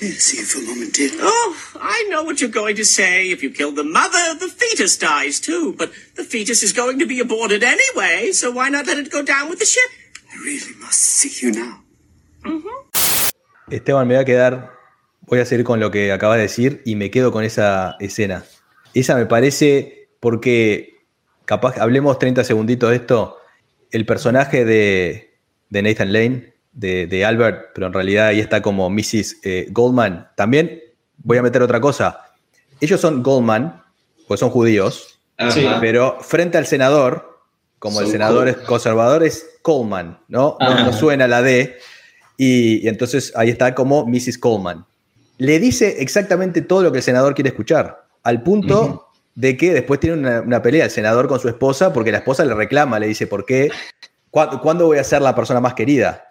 See 0.00 0.38
you 0.38 0.44
for 0.44 0.58
a 0.58 0.66
moment, 0.66 0.94
dear. 0.94 1.10
Oh, 1.20 1.56
I 1.80 2.06
know 2.10 2.22
what 2.24 2.40
you're 2.40 2.50
going 2.50 2.76
to 2.76 2.84
say. 2.84 3.30
If 3.30 3.42
you 3.42 3.50
kill 3.50 3.72
the 3.72 3.84
mother, 3.84 4.34
the 4.38 4.48
fetus 4.48 4.98
dies 4.98 5.40
too. 5.40 5.74
But 5.78 5.90
the 6.16 6.24
fetus 6.24 6.62
is 6.62 6.72
going 6.72 6.98
to 6.98 7.06
be 7.06 7.20
aborted 7.20 7.62
anyway, 7.62 8.32
so 8.32 8.50
why 8.50 8.68
not 8.68 8.86
let 8.86 8.98
it 8.98 9.10
go 9.10 9.22
down 9.22 9.48
with 9.48 9.58
the 9.58 9.66
ship? 9.66 9.90
I 10.32 10.36
really 10.44 10.74
must 10.80 10.98
see 10.98 11.46
you 11.46 11.52
now. 11.52 11.82
Esteban, 13.70 14.06
me 14.06 14.14
voy 14.14 14.22
a 14.22 14.24
quedar, 14.24 14.72
voy 15.22 15.38
a 15.38 15.46
seguir 15.46 15.64
con 15.64 15.80
lo 15.80 15.90
que 15.90 16.12
acabas 16.12 16.36
de 16.36 16.42
decir 16.42 16.82
y 16.84 16.96
me 16.96 17.10
quedo 17.10 17.32
con 17.32 17.44
esa 17.44 17.96
escena. 18.00 18.44
Esa 18.94 19.14
me 19.16 19.26
parece, 19.26 20.08
porque 20.20 21.06
capaz, 21.44 21.78
hablemos 21.78 22.18
30 22.18 22.44
segunditos 22.44 22.90
de 22.90 22.96
esto, 22.96 23.38
el 23.90 24.04
personaje 24.04 24.64
de, 24.64 25.34
de 25.70 25.82
Nathan 25.82 26.12
Lane, 26.12 26.51
de, 26.72 27.06
de 27.06 27.24
Albert, 27.24 27.70
pero 27.74 27.86
en 27.86 27.92
realidad 27.92 28.26
ahí 28.28 28.40
está 28.40 28.62
como 28.62 28.88
Mrs. 28.90 29.36
eh, 29.44 29.66
Goldman. 29.70 30.28
También 30.36 30.80
voy 31.18 31.38
a 31.38 31.42
meter 31.42 31.62
otra 31.62 31.80
cosa. 31.80 32.20
Ellos 32.80 33.00
son 33.00 33.22
Goldman, 33.22 33.82
pues 34.26 34.40
son 34.40 34.50
judíos, 34.50 35.18
Sí. 35.50 35.66
pero 35.80 36.18
frente 36.20 36.56
al 36.58 36.66
senador, 36.66 37.40
como 37.78 38.00
el 38.00 38.06
senador 38.06 38.46
es 38.48 38.56
conservador, 38.58 39.24
es 39.24 39.44
Coleman, 39.62 40.18
¿no? 40.28 40.56
No, 40.60 40.84
no 40.84 40.92
suena 40.92 41.26
la 41.26 41.42
D. 41.42 41.76
Y, 42.36 42.84
y 42.84 42.88
entonces 42.88 43.32
ahí 43.34 43.50
está 43.50 43.74
como 43.74 44.06
Mrs. 44.06 44.38
Coleman. 44.38 44.84
Le 45.38 45.58
dice 45.58 45.96
exactamente 46.00 46.62
todo 46.62 46.82
lo 46.82 46.92
que 46.92 46.98
el 46.98 47.04
senador 47.04 47.34
quiere 47.34 47.50
escuchar, 47.50 48.04
al 48.22 48.42
punto 48.42 49.08
de 49.34 49.56
que 49.56 49.72
después 49.72 49.98
tiene 49.98 50.16
una, 50.16 50.40
una 50.42 50.62
pelea 50.62 50.84
el 50.84 50.90
senador 50.92 51.26
con 51.26 51.40
su 51.40 51.48
esposa 51.48 51.92
porque 51.92 52.12
la 52.12 52.18
esposa 52.18 52.44
le 52.44 52.54
reclama, 52.54 53.00
le 53.00 53.08
dice, 53.08 53.26
¿por 53.26 53.44
qué? 53.44 53.70
¿Cuándo, 54.30 54.60
cuándo 54.60 54.86
voy 54.86 54.98
a 54.98 55.04
ser 55.04 55.22
la 55.22 55.34
persona 55.34 55.58
más 55.60 55.74
querida? 55.74 56.22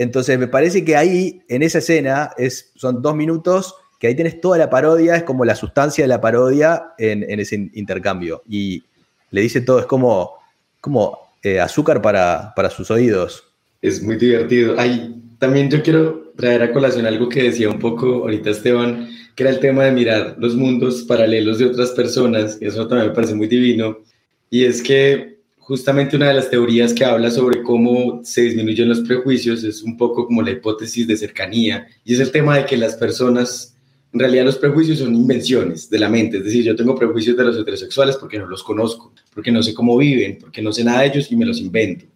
Entonces 0.00 0.38
me 0.38 0.48
parece 0.48 0.82
que 0.82 0.96
ahí, 0.96 1.42
en 1.48 1.62
esa 1.62 1.76
escena, 1.78 2.30
es, 2.38 2.72
son 2.74 3.02
dos 3.02 3.14
minutos 3.14 3.74
que 3.98 4.06
ahí 4.06 4.16
tenés 4.16 4.40
toda 4.40 4.56
la 4.56 4.70
parodia, 4.70 5.14
es 5.14 5.24
como 5.24 5.44
la 5.44 5.54
sustancia 5.54 6.02
de 6.04 6.08
la 6.08 6.22
parodia 6.22 6.94
en, 6.96 7.38
ese 7.38 7.56
in- 7.56 7.70
intercambio. 7.74 8.42
Y 8.48 8.82
le 9.30 9.42
dice 9.42 9.60
todo, 9.60 9.78
es 9.78 9.84
como, 9.84 10.30
como 10.80 11.18
eh, 11.42 11.60
azúcar 11.60 12.00
para, 12.00 12.54
para 12.56 12.70
sus 12.70 12.90
oídos. 12.90 13.44
Es 13.82 14.02
muy 14.02 14.16
divertido. 14.16 14.74
Ay, 14.78 15.22
también 15.38 15.70
yo 15.70 15.82
quiero 15.82 16.32
traer 16.34 16.62
a 16.62 16.72
colación 16.72 17.04
algo 17.04 17.28
que 17.28 17.42
decía 17.42 17.68
un 17.68 17.78
poco 17.78 18.06
ahorita 18.06 18.48
Esteban, 18.48 19.06
que 19.36 19.42
era 19.42 19.50
el 19.52 19.60
tema 19.60 19.84
de 19.84 19.92
mirar 19.92 20.36
los 20.38 20.54
mundos 20.54 21.02
paralelos 21.02 21.58
de 21.58 21.66
otras 21.66 21.90
personas, 21.90 22.56
y 22.58 22.68
eso 22.68 22.88
también 22.88 23.08
me 23.10 23.14
parece 23.14 23.34
muy 23.34 23.48
divino, 23.48 23.98
y 24.48 24.64
es 24.64 24.82
que 24.82 25.40
justamente 25.58 26.16
una 26.16 26.28
de 26.28 26.34
las 26.34 26.48
teorías 26.48 26.94
que 26.94 27.04
habla 27.04 27.30
sobre 27.30 27.59
cómo 27.70 28.20
se 28.24 28.40
disminuyen 28.40 28.88
los 28.88 28.98
prejuicios 29.02 29.62
es 29.62 29.84
un 29.84 29.96
poco 29.96 30.26
como 30.26 30.42
la 30.42 30.50
hipótesis 30.50 31.06
de 31.06 31.16
cercanía, 31.16 31.86
y 32.04 32.14
es 32.14 32.18
el 32.18 32.32
tema 32.32 32.56
de 32.56 32.66
que 32.66 32.76
las 32.76 32.96
personas, 32.96 33.76
en 34.12 34.18
realidad 34.18 34.44
los 34.44 34.58
prejuicios 34.58 34.98
son 34.98 35.14
invenciones 35.14 35.88
de 35.88 36.00
la 36.00 36.08
mente, 36.08 36.38
es 36.38 36.44
decir, 36.46 36.64
yo 36.64 36.74
tengo 36.74 36.96
prejuicios 36.96 37.36
de 37.36 37.44
los 37.44 37.56
heterosexuales 37.56 38.16
porque 38.16 38.40
no 38.40 38.46
los 38.48 38.64
conozco, 38.64 39.14
porque 39.32 39.52
no 39.52 39.62
sé 39.62 39.72
cómo 39.72 39.96
viven, 39.96 40.38
porque 40.40 40.60
no 40.60 40.72
sé 40.72 40.82
nada 40.82 41.02
de 41.02 41.06
ellos 41.06 41.30
y 41.30 41.36
me 41.36 41.46
los 41.46 41.60
invento. 41.60 42.06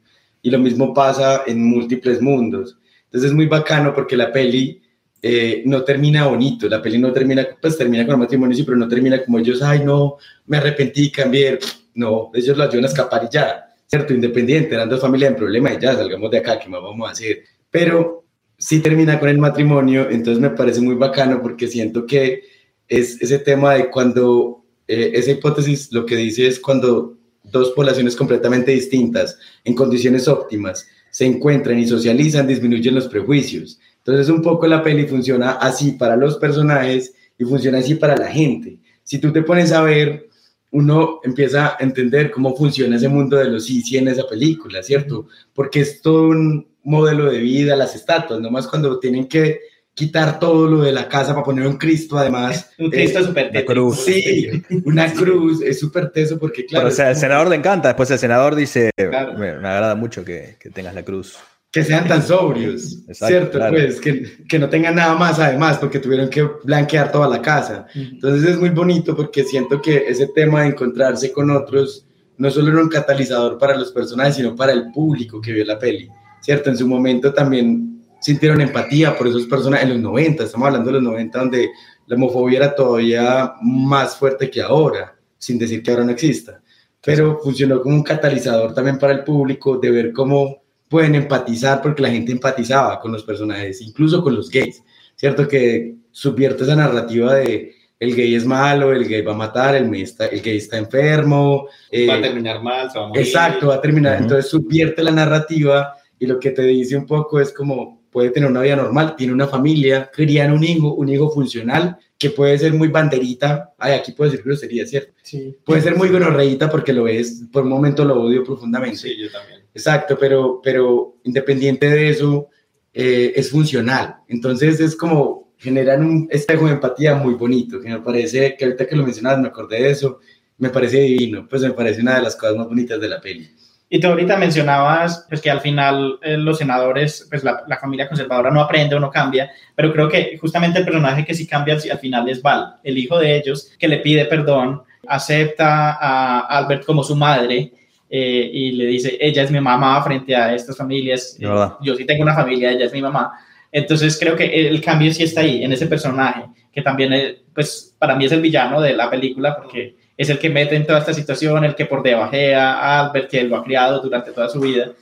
Y 0.42 0.50
lo 0.50 0.58
mismo 0.58 0.92
pasa 0.92 1.44
en 1.46 1.64
múltiples 1.64 2.20
mundos. 2.20 2.76
Entonces 3.04 3.30
es 3.30 3.36
muy 3.36 3.46
bacano 3.46 3.94
porque 3.94 4.16
la 4.16 4.32
peli 4.32 4.82
eh, 5.22 5.62
no 5.66 5.84
termina 5.84 6.26
bonito, 6.26 6.68
la 6.68 6.82
peli 6.82 6.98
no 6.98 7.12
termina, 7.12 7.46
pues 7.62 7.78
termina 7.78 8.04
con 8.04 8.14
el 8.14 8.20
matrimonio, 8.22 8.56
sí, 8.56 8.64
pero 8.64 8.76
no 8.76 8.88
termina 8.88 9.24
como 9.24 9.38
ellos, 9.38 9.62
ay 9.62 9.84
no, 9.84 10.16
me 10.46 10.56
arrepentí, 10.56 11.12
cambié. 11.12 11.60
No, 11.94 12.32
ellos 12.34 12.58
lo 12.58 12.64
ayudan 12.64 12.86
a 12.86 12.88
escapar 12.88 13.22
y 13.30 13.32
ya, 13.32 13.68
Independiente, 14.08 14.74
eran 14.74 14.88
dos 14.88 15.00
familias 15.00 15.30
en 15.30 15.36
problema 15.36 15.72
y 15.72 15.80
ya, 15.80 15.94
salgamos 15.94 16.30
de 16.30 16.38
acá, 16.38 16.58
¿qué 16.58 16.68
más 16.68 16.82
vamos 16.82 17.08
a 17.08 17.12
hacer? 17.12 17.44
Pero 17.70 18.24
sí 18.58 18.80
termina 18.80 19.18
con 19.18 19.28
el 19.28 19.38
matrimonio, 19.38 20.08
entonces 20.10 20.40
me 20.40 20.50
parece 20.50 20.80
muy 20.80 20.94
bacano 20.94 21.40
porque 21.42 21.68
siento 21.68 22.06
que 22.06 22.42
es 22.88 23.20
ese 23.20 23.38
tema 23.38 23.74
de 23.74 23.90
cuando, 23.90 24.64
eh, 24.86 25.12
esa 25.14 25.30
hipótesis 25.30 25.92
lo 25.92 26.04
que 26.04 26.16
dice 26.16 26.46
es 26.46 26.60
cuando 26.60 27.16
dos 27.42 27.70
poblaciones 27.70 28.16
completamente 28.16 28.72
distintas, 28.72 29.38
en 29.64 29.74
condiciones 29.74 30.28
óptimas, 30.28 30.86
se 31.10 31.26
encuentran 31.26 31.78
y 31.78 31.86
socializan, 31.86 32.46
disminuyen 32.46 32.94
los 32.94 33.08
prejuicios. 33.08 33.78
Entonces 33.98 34.28
un 34.28 34.42
poco 34.42 34.66
la 34.66 34.82
peli 34.82 35.06
funciona 35.06 35.52
así 35.52 35.92
para 35.92 36.16
los 36.16 36.36
personajes 36.36 37.14
y 37.38 37.44
funciona 37.44 37.78
así 37.78 37.94
para 37.94 38.16
la 38.16 38.28
gente. 38.28 38.78
Si 39.02 39.18
tú 39.18 39.32
te 39.32 39.42
pones 39.42 39.72
a 39.72 39.82
ver, 39.82 40.28
uno 40.74 41.20
empieza 41.22 41.68
a 41.68 41.76
entender 41.78 42.32
cómo 42.32 42.56
funciona 42.56 42.96
ese 42.96 43.08
mundo 43.08 43.36
de 43.36 43.44
los 43.44 43.64
sí 43.64 43.96
en 43.96 44.08
esa 44.08 44.26
película, 44.26 44.82
¿cierto? 44.82 45.28
Porque 45.54 45.80
es 45.80 46.02
todo 46.02 46.28
un 46.30 46.66
modelo 46.82 47.30
de 47.30 47.38
vida, 47.38 47.76
las 47.76 47.94
estatuas, 47.94 48.40
nomás 48.40 48.66
cuando 48.66 48.98
tienen 48.98 49.28
que 49.28 49.60
quitar 49.94 50.40
todo 50.40 50.66
lo 50.66 50.82
de 50.82 50.90
la 50.90 51.08
casa 51.08 51.32
para 51.32 51.44
poner 51.44 51.68
un 51.68 51.76
Cristo, 51.76 52.18
además. 52.18 52.72
Un 52.78 52.90
Cristo 52.90 53.22
súper 53.22 53.54
La 53.54 53.64
cruz. 53.64 54.04
Sí, 54.04 54.50
una 54.84 55.12
cruz, 55.12 55.62
es 55.62 55.78
súper 55.78 56.10
teso 56.10 56.40
porque, 56.40 56.66
claro, 56.66 56.86
Pero, 56.86 56.92
o 56.92 56.96
sea, 56.96 57.06
como 57.06 57.20
senador 57.20 57.48
le 57.50 57.56
encanta, 57.56 57.88
después 57.88 58.10
el 58.10 58.18
senador 58.18 58.56
dice, 58.56 58.90
Claro. 58.96 59.34
me, 59.34 59.52
me 59.56 59.68
agrada 59.68 59.94
mucho 59.94 60.24
que, 60.24 60.56
que 60.58 60.70
tengas 60.70 60.96
la 60.96 61.04
cruz. 61.04 61.36
Que 61.74 61.82
sean 61.82 62.06
tan 62.06 62.22
sobrios, 62.22 62.98
Exacto, 63.08 63.26
¿cierto? 63.26 63.58
claro. 63.58 63.74
Pues 63.74 64.00
que, 64.00 64.44
que 64.48 64.60
no 64.60 64.68
tengan 64.68 64.94
nada 64.94 65.16
más 65.16 65.40
además, 65.40 65.76
porque 65.76 65.98
tuvieron 65.98 66.30
que 66.30 66.48
blanquear 66.62 67.10
toda 67.10 67.26
la 67.26 67.42
casa. 67.42 67.86
Entonces 67.96 68.48
es 68.48 68.60
muy 68.60 68.68
bonito 68.68 69.16
porque 69.16 69.42
siento 69.42 69.82
que 69.82 70.04
ese 70.06 70.28
tema 70.28 70.62
de 70.62 70.68
encontrarse 70.68 71.32
con 71.32 71.50
otros 71.50 72.06
no 72.36 72.48
solo 72.48 72.70
era 72.70 72.80
un 72.80 72.88
catalizador 72.88 73.58
para 73.58 73.76
los 73.76 73.90
personajes, 73.90 74.36
sino 74.36 74.54
para 74.54 74.70
el 74.70 74.92
público 74.92 75.40
que 75.40 75.52
vio 75.52 75.64
la 75.64 75.76
peli, 75.76 76.08
¿cierto? 76.40 76.70
En 76.70 76.76
su 76.76 76.86
momento 76.86 77.34
también 77.34 78.00
sintieron 78.20 78.60
empatía 78.60 79.18
por 79.18 79.26
esas 79.26 79.42
personas 79.42 79.82
en 79.82 79.88
los 79.88 79.98
90, 79.98 80.44
estamos 80.44 80.68
hablando 80.68 80.90
de 80.90 80.94
los 80.94 81.02
90, 81.02 81.38
donde 81.40 81.70
la 82.06 82.14
homofobia 82.14 82.58
era 82.58 82.74
todavía 82.76 83.52
más 83.62 84.14
fuerte 84.14 84.48
que 84.48 84.62
ahora, 84.62 85.16
sin 85.38 85.58
decir 85.58 85.82
que 85.82 85.90
ahora 85.90 86.04
no 86.04 86.12
exista, 86.12 86.62
pero 87.04 87.40
funcionó 87.42 87.82
como 87.82 87.96
un 87.96 88.04
catalizador 88.04 88.72
también 88.72 88.96
para 88.96 89.12
el 89.12 89.24
público 89.24 89.76
de 89.78 89.90
ver 89.90 90.12
cómo 90.12 90.63
pueden 90.88 91.14
empatizar, 91.14 91.82
porque 91.82 92.02
la 92.02 92.10
gente 92.10 92.32
empatizaba 92.32 93.00
con 93.00 93.12
los 93.12 93.24
personajes, 93.24 93.80
incluso 93.80 94.22
con 94.22 94.34
los 94.34 94.50
gays, 94.50 94.82
¿cierto? 95.16 95.48
Que 95.48 95.96
subvierte 96.10 96.64
esa 96.64 96.76
narrativa 96.76 97.34
de 97.34 97.74
el 98.00 98.14
gay 98.14 98.34
es 98.34 98.44
malo, 98.44 98.92
el 98.92 99.08
gay 99.08 99.22
va 99.22 99.32
a 99.32 99.36
matar, 99.36 99.74
el, 99.76 99.90
gay 99.90 100.02
está, 100.02 100.26
el 100.26 100.42
gay 100.42 100.56
está 100.56 100.78
enfermo. 100.78 101.68
va 102.08 102.14
a 102.14 102.20
terminar 102.20 102.62
mal, 102.62 102.90
se 102.90 102.98
va 102.98 103.06
a 103.06 103.08
morir. 103.08 103.24
Exacto, 103.24 103.68
va 103.68 103.76
a 103.76 103.80
terminar. 103.80 104.20
Entonces 104.20 104.50
subvierte 104.50 105.02
la 105.02 105.10
narrativa 105.10 105.94
y 106.18 106.26
lo 106.26 106.38
que 106.38 106.50
te 106.50 106.62
dice 106.62 106.96
un 106.96 107.06
poco 107.06 107.40
es 107.40 107.52
como 107.52 108.04
puede 108.10 108.30
tener 108.30 108.48
una 108.48 108.60
vida 108.60 108.76
normal, 108.76 109.16
tiene 109.16 109.32
una 109.32 109.48
familia, 109.48 110.08
crían 110.12 110.52
un 110.52 110.62
hijo, 110.62 110.94
un 110.94 111.08
hijo 111.08 111.30
funcional, 111.30 111.98
que 112.16 112.30
puede 112.30 112.56
ser 112.56 112.72
muy 112.72 112.86
banderita, 112.86 113.74
ay, 113.76 113.94
aquí 113.94 114.12
puedo 114.12 114.30
decir 114.30 114.44
grosería, 114.44 114.86
¿cierto? 114.86 115.14
Sí. 115.20 115.56
Puede 115.64 115.82
ser 115.82 115.96
muy 115.96 116.08
gonorreíta 116.10 116.70
porque 116.70 116.92
lo 116.92 117.08
es, 117.08 117.42
por 117.52 117.64
un 117.64 117.70
momento 117.70 118.04
lo 118.04 118.22
odio 118.22 118.44
profundamente. 118.44 118.98
Sí, 118.98 119.16
yo 119.18 119.32
también. 119.32 119.63
Exacto, 119.74 120.16
pero, 120.18 120.60
pero 120.62 121.16
independiente 121.24 121.88
de 121.88 122.08
eso, 122.08 122.48
eh, 122.92 123.32
es 123.34 123.50
funcional. 123.50 124.16
Entonces 124.28 124.78
es 124.78 124.94
como 124.94 125.52
generar 125.58 126.00
un 126.00 126.28
espejo 126.30 126.66
de 126.66 126.72
empatía 126.72 127.16
muy 127.16 127.34
bonito, 127.34 127.80
que 127.80 127.88
me 127.88 128.00
parece, 128.00 128.56
que 128.56 128.64
ahorita 128.64 128.86
que 128.86 128.96
lo 128.96 129.04
mencionabas 129.04 129.40
me 129.40 129.48
acordé 129.48 129.82
de 129.82 129.90
eso, 129.90 130.20
me 130.58 130.70
parece 130.70 131.00
divino, 131.00 131.46
pues 131.48 131.62
me 131.62 131.72
parece 131.72 132.02
una 132.02 132.16
de 132.16 132.22
las 132.22 132.36
cosas 132.36 132.56
más 132.56 132.68
bonitas 132.68 133.00
de 133.00 133.08
la 133.08 133.20
peli. 133.20 133.50
Y 133.88 134.00
tú 134.00 134.06
ahorita 134.08 134.36
mencionabas 134.36 135.26
pues, 135.28 135.40
que 135.40 135.50
al 135.50 135.60
final 135.60 136.18
eh, 136.22 136.36
los 136.36 136.58
senadores, 136.58 137.26
pues 137.28 137.42
la, 137.42 137.64
la, 137.66 137.78
familia 137.78 138.08
conservadora 138.08 138.50
no 138.50 138.60
aprende 138.60 138.94
o 138.94 139.00
no 139.00 139.10
cambia, 139.10 139.50
pero 139.74 139.92
creo 139.92 140.08
que 140.08 140.38
justamente 140.38 140.78
el 140.78 140.84
personaje 140.84 141.24
que 141.24 141.34
sí 141.34 141.46
cambia 141.46 141.74
al 141.74 141.98
final 141.98 142.28
es 142.28 142.40
Val, 142.40 142.76
el 142.82 142.96
hijo 142.98 143.18
de 143.18 143.36
ellos, 143.36 143.72
que 143.78 143.88
le 143.88 143.98
pide 143.98 144.24
perdón, 144.26 144.82
acepta 145.06 145.92
a 145.92 146.40
Albert 146.40 146.84
como 146.84 147.02
su 147.02 147.14
madre 147.14 147.72
eh, 148.16 148.48
y 148.52 148.70
le 148.70 148.86
dice, 148.86 149.18
ella 149.20 149.42
es 149.42 149.50
mi 149.50 149.60
mamá 149.60 150.00
frente 150.04 150.36
a 150.36 150.54
estas 150.54 150.76
familias, 150.76 151.36
eh, 151.40 151.48
yo 151.80 151.96
sí 151.96 152.04
tengo 152.04 152.22
una 152.22 152.32
familia, 152.32 152.70
ella 152.70 152.84
es 152.84 152.92
mi 152.92 153.02
mamá. 153.02 153.32
Entonces 153.72 154.16
creo 154.20 154.36
que 154.36 154.68
el 154.68 154.80
cambio 154.80 155.12
sí 155.12 155.24
está 155.24 155.40
ahí, 155.40 155.64
en 155.64 155.72
ese 155.72 155.88
personaje, 155.88 156.44
que 156.72 156.80
también, 156.80 157.12
es, 157.12 157.34
pues 157.52 157.92
para 157.98 158.14
mí 158.14 158.24
es 158.24 158.30
el 158.30 158.40
villano 158.40 158.80
de 158.80 158.92
la 158.92 159.10
película, 159.10 159.56
porque 159.56 159.96
es 160.16 160.30
el 160.30 160.38
que 160.38 160.48
mete 160.48 160.76
en 160.76 160.86
toda 160.86 161.00
esta 161.00 161.12
situación, 161.12 161.64
el 161.64 161.74
que 161.74 161.86
por 161.86 162.04
debajea 162.04 162.74
a 162.74 163.00
Albert, 163.00 163.28
que 163.28 163.40
él 163.40 163.48
lo 163.48 163.56
ha 163.56 163.64
criado 163.64 164.00
durante 164.00 164.30
toda 164.30 164.48
su 164.48 164.60
vida. 164.60 164.92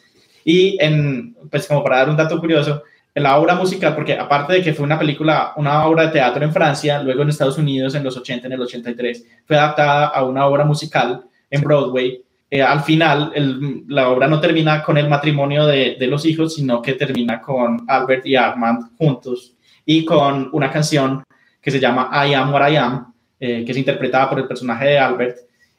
Y 0.42 0.82
en, 0.82 1.34
pues 1.50 1.66
como 1.66 1.84
para 1.84 1.98
dar 1.98 2.08
un 2.08 2.16
dato 2.16 2.40
curioso, 2.40 2.82
la 3.14 3.36
obra 3.36 3.56
musical, 3.56 3.94
porque 3.94 4.14
aparte 4.14 4.54
de 4.54 4.62
que 4.62 4.72
fue 4.72 4.86
una 4.86 4.98
película, 4.98 5.52
una 5.56 5.84
obra 5.84 6.06
de 6.06 6.12
teatro 6.12 6.42
en 6.42 6.52
Francia, 6.54 7.02
luego 7.02 7.20
en 7.20 7.28
Estados 7.28 7.58
Unidos 7.58 7.94
en 7.94 8.04
los 8.04 8.16
80, 8.16 8.46
en 8.46 8.54
el 8.54 8.62
83, 8.62 9.26
fue 9.44 9.58
adaptada 9.58 10.06
a 10.06 10.24
una 10.24 10.46
obra 10.46 10.64
musical 10.64 11.26
en 11.50 11.60
Broadway. 11.60 12.22
Eh, 12.54 12.60
al 12.60 12.82
final, 12.82 13.32
el, 13.34 13.84
la 13.88 14.10
obra 14.10 14.28
no 14.28 14.38
termina 14.38 14.82
con 14.82 14.98
el 14.98 15.08
matrimonio 15.08 15.64
de, 15.64 15.96
de, 15.98 16.06
los 16.06 16.26
hijos, 16.26 16.54
sino 16.54 16.82
que 16.82 16.92
termina 16.92 17.40
con 17.40 17.82
Albert 17.88 18.26
y 18.26 18.36
Armand 18.36 18.94
juntos 18.98 19.56
y 19.86 20.04
con 20.04 20.50
una 20.52 20.70
canción 20.70 21.24
que 21.62 21.70
se 21.70 21.80
llama 21.80 22.10
I 22.12 22.34
Am 22.34 22.52
What 22.52 22.70
I 22.70 22.76
Am, 22.76 23.14
eh, 23.40 23.64
que 23.64 23.72
es 23.72 23.78
interpretada 23.78 24.28
por 24.28 24.38
el 24.38 24.46
personaje 24.46 24.84
de 24.84 24.98
Albert 24.98 25.38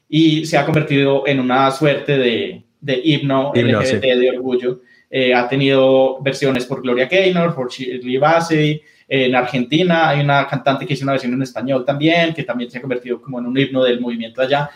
y 0.09 0.47
se 0.47 0.57
ha 0.57 0.65
convertido 0.65 1.27
en 1.27 1.41
una 1.41 1.69
suerte 1.69 2.17
de, 2.17 2.63
de 2.81 3.01
himno, 3.03 3.51
himno 3.53 3.79
LGBT 3.79 4.01
sí. 4.01 4.19
de 4.19 4.29
orgullo. 4.35 4.81
Eh, 5.11 5.31
ha 5.31 5.47
tenido 5.47 6.23
versiones 6.23 6.65
por 6.65 6.81
Gloria 6.81 7.05
Gaynor, 7.05 7.53
por 7.53 7.69
Shirley 7.69 8.17
Bassey. 8.17 8.81
En 9.07 9.35
Argentina 9.35 10.09
hay 10.09 10.21
una 10.21 10.47
cantante 10.47 10.85
que 10.85 10.93
hizo 10.93 11.03
una 11.03 11.13
versión 11.13 11.33
en 11.33 11.41
español 11.41 11.83
también, 11.85 12.33
que 12.33 12.43
también 12.43 12.69
se 12.71 12.77
ha 12.77 12.81
convertido 12.81 13.21
como 13.21 13.39
en 13.39 13.45
un 13.47 13.57
himno 13.57 13.83
del 13.83 13.99
movimiento 13.99 14.41
allá. 14.41 14.69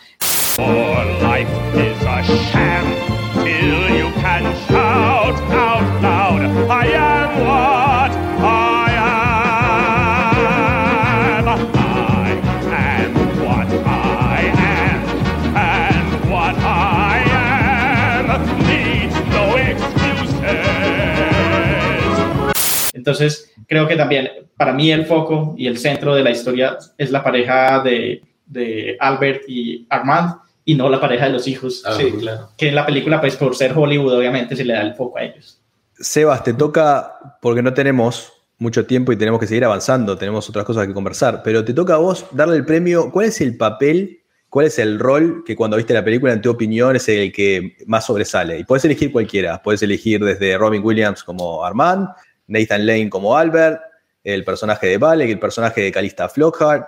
Entonces, 23.08 23.53
creo 23.70 23.88
que 23.88 23.95
también 23.95 24.30
para 24.58 24.74
mí 24.74 24.91
el 24.91 25.05
foco 25.05 25.55
y 25.58 25.68
el 25.68 25.78
centro 25.78 26.14
de 26.14 26.24
la 26.24 26.32
historia 26.32 26.78
es 26.97 27.10
la 27.10 27.24
pareja 27.24 27.82
de, 27.82 28.22
de 28.45 28.97
Albert 28.99 29.43
y 29.47 29.88
Armand 29.89 30.36
y 30.66 30.76
no 30.76 30.89
la 30.89 30.99
pareja 30.99 31.28
de 31.28 31.32
los 31.32 31.47
hijos. 31.47 31.84
Ah, 31.86 31.93
sí, 31.97 32.12
claro. 32.12 32.49
Que 32.58 32.68
en 32.68 32.76
la 32.76 32.86
película, 32.86 33.22
pues 33.22 33.38
por 33.38 33.55
ser 33.55 33.72
Hollywood, 33.74 34.18
obviamente 34.18 34.58
se 34.58 34.66
le 34.66 34.74
da 34.74 34.82
el 34.82 34.93
foco 34.93 35.20
a 35.20 35.24
ellos. 35.24 35.62
Sebas, 35.97 36.43
te 36.43 36.53
toca, 36.53 37.14
porque 37.41 37.64
no 37.64 37.74
tenemos 37.74 38.34
mucho 38.58 38.86
tiempo 38.86 39.14
y 39.14 39.16
tenemos 39.16 39.39
que 39.39 39.47
seguir 39.47 39.64
avanzando, 39.64 40.18
tenemos 40.18 40.49
otras 40.49 40.66
cosas 40.66 40.86
que 40.86 40.93
conversar, 40.93 41.41
pero 41.45 41.64
te 41.64 41.74
toca 41.74 41.93
a 41.93 41.99
vos 41.99 42.26
darle 42.34 42.58
el 42.58 42.66
premio. 42.66 43.10
¿Cuál 43.10 43.28
es 43.28 43.39
el 43.39 43.55
papel, 43.55 44.20
cuál 44.49 44.66
es 44.66 44.80
el 44.80 44.99
rol 44.99 45.43
que 45.45 45.55
cuando 45.55 45.78
viste 45.78 45.93
la 45.93 46.03
película, 46.03 46.34
en 46.34 46.41
tu 46.41 46.49
opinión, 46.49 46.97
es 46.97 47.08
el 47.08 47.32
que 47.32 47.78
más 47.86 48.05
sobresale? 48.05 48.60
Y 48.60 48.66
puedes 48.66 48.84
elegir 48.84 49.14
cualquiera, 49.14 49.62
puedes 49.64 49.82
elegir 49.82 50.22
desde 50.22 50.58
Robin 50.58 50.84
Williams 50.84 51.24
como 51.24 51.64
Armand, 51.64 52.10
Nathan 52.48 52.86
Lane 52.86 53.10
como 53.10 53.38
Albert, 53.38 53.82
el 54.24 54.43
personaje 54.43 54.88
de 54.88 54.98
Valek, 54.98 55.30
el 55.30 55.39
personaje 55.39 55.82
de 55.82 55.91
Calista 55.91 56.28
Flockhart. 56.28 56.88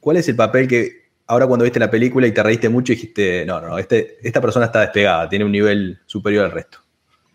¿Cuál 0.00 0.16
es 0.16 0.28
el 0.28 0.36
papel 0.36 0.66
que 0.66 1.08
ahora 1.26 1.46
cuando 1.46 1.64
viste 1.64 1.78
la 1.78 1.90
película 1.90 2.26
y 2.26 2.32
te 2.32 2.42
reíste 2.42 2.68
mucho 2.68 2.92
dijiste, 2.92 3.44
no, 3.44 3.60
no, 3.60 3.78
este, 3.78 4.18
esta 4.22 4.40
persona 4.40 4.66
está 4.66 4.80
despegada, 4.80 5.28
tiene 5.28 5.44
un 5.44 5.52
nivel 5.52 5.98
superior 6.06 6.46
al 6.46 6.52
resto? 6.52 6.78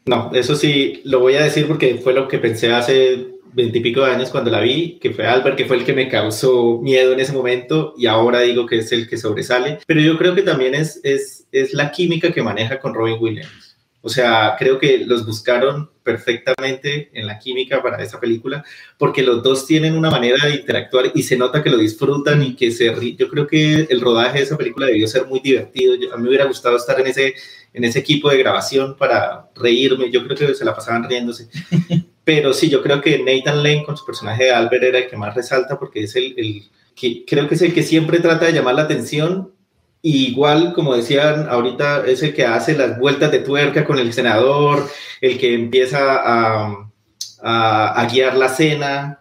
No, 0.05 0.31
eso 0.33 0.55
sí, 0.55 1.01
lo 1.05 1.19
voy 1.19 1.35
a 1.35 1.43
decir 1.43 1.67
porque 1.67 1.95
fue 1.95 2.13
lo 2.13 2.27
que 2.27 2.39
pensé 2.39 2.71
hace 2.73 3.27
veintipico 3.53 4.03
de 4.03 4.11
años 4.11 4.31
cuando 4.31 4.51
la 4.51 4.59
vi, 4.59 4.97
que 4.99 5.11
fue 5.11 5.25
Albert, 5.25 5.55
que 5.55 5.65
fue 5.65 5.77
el 5.77 5.85
que 5.85 5.93
me 5.93 6.09
causó 6.09 6.79
miedo 6.81 7.13
en 7.13 7.19
ese 7.19 7.31
momento 7.31 7.93
y 7.97 8.07
ahora 8.07 8.41
digo 8.41 8.65
que 8.65 8.79
es 8.79 8.91
el 8.91 9.07
que 9.07 9.17
sobresale. 9.17 9.79
Pero 9.85 10.01
yo 10.01 10.17
creo 10.17 10.35
que 10.35 10.41
también 10.41 10.75
es, 10.75 10.99
es, 11.03 11.47
es 11.51 11.73
la 11.73 11.91
química 11.91 12.31
que 12.33 12.41
maneja 12.41 12.79
con 12.79 12.93
Robin 12.93 13.17
Williams. 13.19 13.77
O 14.01 14.09
sea, 14.09 14.55
creo 14.59 14.79
que 14.79 15.05
los 15.05 15.25
buscaron 15.25 15.89
perfectamente 16.03 17.09
en 17.13 17.27
la 17.27 17.39
química 17.39 17.81
para 17.81 18.01
esa 18.03 18.19
película, 18.19 18.63
porque 18.97 19.23
los 19.23 19.41
dos 19.41 19.65
tienen 19.65 19.95
una 19.95 20.09
manera 20.09 20.45
de 20.45 20.55
interactuar 20.55 21.11
y 21.13 21.23
se 21.23 21.37
nota 21.37 21.63
que 21.63 21.69
lo 21.69 21.77
disfrutan 21.77 22.43
y 22.43 22.55
que 22.55 22.71
se 22.71 22.93
Yo 23.17 23.29
creo 23.29 23.47
que 23.47 23.87
el 23.89 24.01
rodaje 24.01 24.39
de 24.39 24.43
esa 24.43 24.57
película 24.57 24.87
debió 24.87 25.07
ser 25.07 25.25
muy 25.25 25.39
divertido. 25.39 25.95
Yo, 25.95 26.13
a 26.13 26.17
mí 26.17 26.23
me 26.23 26.29
hubiera 26.29 26.45
gustado 26.45 26.75
estar 26.75 26.99
en 26.99 27.07
ese, 27.07 27.35
en 27.73 27.83
ese 27.83 27.99
equipo 27.99 28.29
de 28.29 28.37
grabación 28.37 28.95
para 28.97 29.49
reírme. 29.55 30.11
Yo 30.11 30.23
creo 30.23 30.37
que 30.37 30.53
se 30.53 30.65
la 30.65 30.75
pasaban 30.75 31.07
riéndose. 31.07 31.47
Pero 32.23 32.53
sí, 32.53 32.69
yo 32.69 32.81
creo 32.81 33.01
que 33.01 33.19
Nathan 33.19 33.63
Lane 33.63 33.83
con 33.83 33.97
su 33.97 34.05
personaje 34.05 34.45
de 34.45 34.51
Albert 34.51 34.83
era 34.83 34.99
el 34.99 35.07
que 35.07 35.17
más 35.17 35.35
resalta 35.35 35.77
porque 35.77 36.03
es 36.03 36.15
el, 36.15 36.33
el 36.37 36.63
que 36.95 37.25
creo 37.25 37.47
que 37.47 37.55
es 37.55 37.61
el 37.61 37.73
que 37.73 37.83
siempre 37.83 38.19
trata 38.19 38.45
de 38.45 38.53
llamar 38.53 38.75
la 38.75 38.83
atención 38.83 39.52
igual, 40.03 40.73
como 40.73 40.95
decían 40.95 41.47
ahorita, 41.49 42.05
es 42.05 42.21
el 42.21 42.33
que 42.33 42.45
hace 42.45 42.77
las 42.77 42.99
vueltas 42.99 43.31
de 43.31 43.39
tuerca 43.39 43.85
con 43.85 43.97
el 43.97 44.13
senador, 44.13 44.87
el 45.21 45.39
que 45.39 45.53
empieza 45.53 46.19
a, 46.23 46.89
a, 47.41 48.07
guiar 48.11 48.35
la 48.35 48.49
cena, 48.49 49.19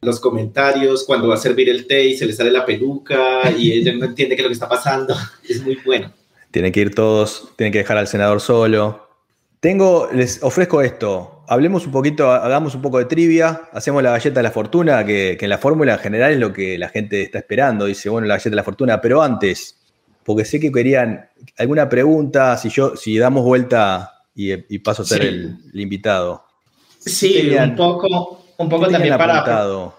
los 0.00 0.18
comentarios, 0.18 1.04
cuando 1.04 1.28
va 1.28 1.34
a 1.34 1.38
servir 1.38 1.68
el 1.68 1.86
té 1.86 2.04
y 2.04 2.16
se 2.16 2.26
le 2.26 2.32
sale 2.32 2.50
la 2.50 2.64
peluca 2.64 3.50
y 3.56 3.72
ella 3.72 3.92
no 3.92 4.06
entiende 4.06 4.34
qué 4.34 4.42
es 4.42 4.44
lo 4.44 4.48
que 4.48 4.54
está 4.54 4.68
pasando. 4.68 5.14
Es 5.48 5.62
muy 5.62 5.78
bueno. 5.84 6.12
Tienen 6.50 6.72
que 6.72 6.80
ir 6.80 6.94
todos, 6.94 7.52
tienen 7.56 7.72
que 7.72 7.78
dejar 7.78 7.98
al 7.98 8.08
senador 8.08 8.40
solo. 8.40 9.08
Tengo, 9.60 10.08
les 10.12 10.42
ofrezco 10.42 10.80
esto. 10.80 11.44
Hablemos 11.46 11.84
un 11.84 11.92
poquito, 11.92 12.30
hagamos 12.30 12.74
un 12.74 12.82
poco 12.82 12.98
de 12.98 13.04
trivia, 13.04 13.62
hacemos 13.72 14.02
la 14.02 14.12
galleta 14.12 14.40
de 14.40 14.42
la 14.44 14.50
fortuna, 14.50 15.04
que, 15.04 15.36
que 15.38 15.44
en 15.44 15.50
la 15.50 15.58
fórmula 15.58 15.94
en 15.94 15.98
general 15.98 16.32
es 16.32 16.38
lo 16.38 16.52
que 16.52 16.78
la 16.78 16.88
gente 16.88 17.22
está 17.22 17.38
esperando. 17.38 17.84
Dice, 17.84 18.08
bueno, 18.08 18.26
la 18.26 18.34
galleta 18.34 18.50
de 18.50 18.56
la 18.56 18.64
fortuna, 18.64 19.00
pero 19.00 19.22
antes, 19.22 19.79
porque 20.30 20.44
sé 20.44 20.60
que 20.60 20.70
querían 20.70 21.28
alguna 21.58 21.88
pregunta, 21.88 22.56
si 22.56 22.68
yo, 22.68 22.94
si 22.94 23.18
damos 23.18 23.44
vuelta 23.44 24.12
y, 24.32 24.52
y 24.72 24.78
paso 24.78 25.02
a 25.02 25.04
ser 25.04 25.22
sí. 25.22 25.26
el, 25.26 25.56
el, 25.74 25.80
invitado. 25.80 26.44
Sí, 27.00 27.32
querían, 27.32 27.70
un 27.70 27.76
poco, 27.76 28.44
un 28.58 28.68
poco 28.68 28.86
también 28.86 29.18
para 29.18 29.38
apuntado? 29.38 29.94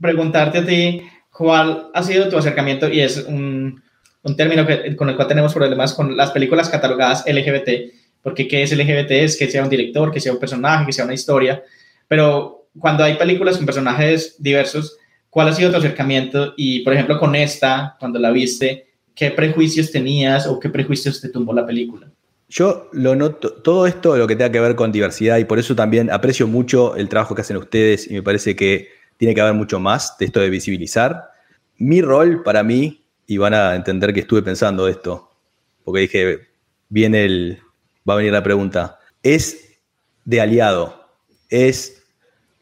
preguntarte 0.00 0.58
a 0.58 0.66
ti 0.66 1.02
cuál 1.32 1.90
ha 1.92 2.02
sido 2.04 2.28
tu 2.28 2.38
acercamiento 2.38 2.88
y 2.88 3.00
es 3.00 3.24
un, 3.26 3.82
un 4.22 4.36
término 4.36 4.64
que, 4.64 4.94
con 4.94 5.08
el 5.08 5.16
cual 5.16 5.26
tenemos 5.26 5.52
problemas 5.52 5.94
con 5.94 6.16
las 6.16 6.30
películas 6.30 6.68
catalogadas 6.68 7.24
LGBT, 7.26 7.92
porque 8.22 8.46
qué 8.46 8.62
es 8.62 8.72
LGBT 8.76 9.10
es 9.10 9.36
que 9.36 9.50
sea 9.50 9.64
un 9.64 9.70
director, 9.70 10.12
que 10.12 10.20
sea 10.20 10.32
un 10.32 10.38
personaje, 10.38 10.86
que 10.86 10.92
sea 10.92 11.06
una 11.06 11.14
historia, 11.14 11.60
pero 12.06 12.68
cuando 12.78 13.02
hay 13.02 13.14
películas 13.16 13.56
con 13.56 13.66
personajes 13.66 14.36
diversos, 14.38 14.96
¿cuál 15.28 15.48
ha 15.48 15.52
sido 15.52 15.72
tu 15.72 15.78
acercamiento? 15.78 16.54
Y 16.56 16.84
por 16.84 16.92
ejemplo 16.92 17.18
con 17.18 17.34
esta, 17.34 17.96
cuando 17.98 18.20
la 18.20 18.30
viste, 18.30 18.91
¿qué 19.14 19.30
prejuicios 19.30 19.90
tenías 19.90 20.46
o 20.46 20.58
qué 20.58 20.68
prejuicios 20.68 21.20
te 21.20 21.28
tumbó 21.28 21.52
la 21.52 21.66
película? 21.66 22.10
yo 22.52 22.90
lo 22.92 23.16
noto, 23.16 23.50
todo 23.50 23.86
esto 23.86 24.14
lo 24.18 24.26
que 24.26 24.36
tenga 24.36 24.52
que 24.52 24.60
ver 24.60 24.76
con 24.76 24.92
diversidad 24.92 25.38
y 25.38 25.46
por 25.46 25.58
eso 25.58 25.74
también 25.74 26.10
aprecio 26.10 26.46
mucho 26.46 26.96
el 26.96 27.08
trabajo 27.08 27.34
que 27.34 27.40
hacen 27.40 27.56
ustedes 27.56 28.10
y 28.10 28.12
me 28.12 28.22
parece 28.22 28.54
que 28.54 28.90
tiene 29.16 29.34
que 29.34 29.40
haber 29.40 29.54
mucho 29.54 29.80
más 29.80 30.18
de 30.18 30.26
esto 30.26 30.40
de 30.40 30.50
visibilizar. 30.50 31.30
Mi 31.78 32.02
rol 32.02 32.42
para 32.42 32.62
mí, 32.62 33.06
y 33.26 33.38
van 33.38 33.54
a 33.54 33.74
entender 33.74 34.12
que 34.12 34.20
estuve 34.20 34.42
pensando 34.42 34.86
esto, 34.86 35.30
porque 35.82 36.02
dije, 36.02 36.40
viene 36.90 37.24
el, 37.24 37.58
va 38.08 38.14
a 38.14 38.16
venir 38.18 38.32
la 38.32 38.42
pregunta, 38.42 38.98
es 39.22 39.78
de 40.26 40.42
aliado, 40.42 41.08
es, 41.48 42.02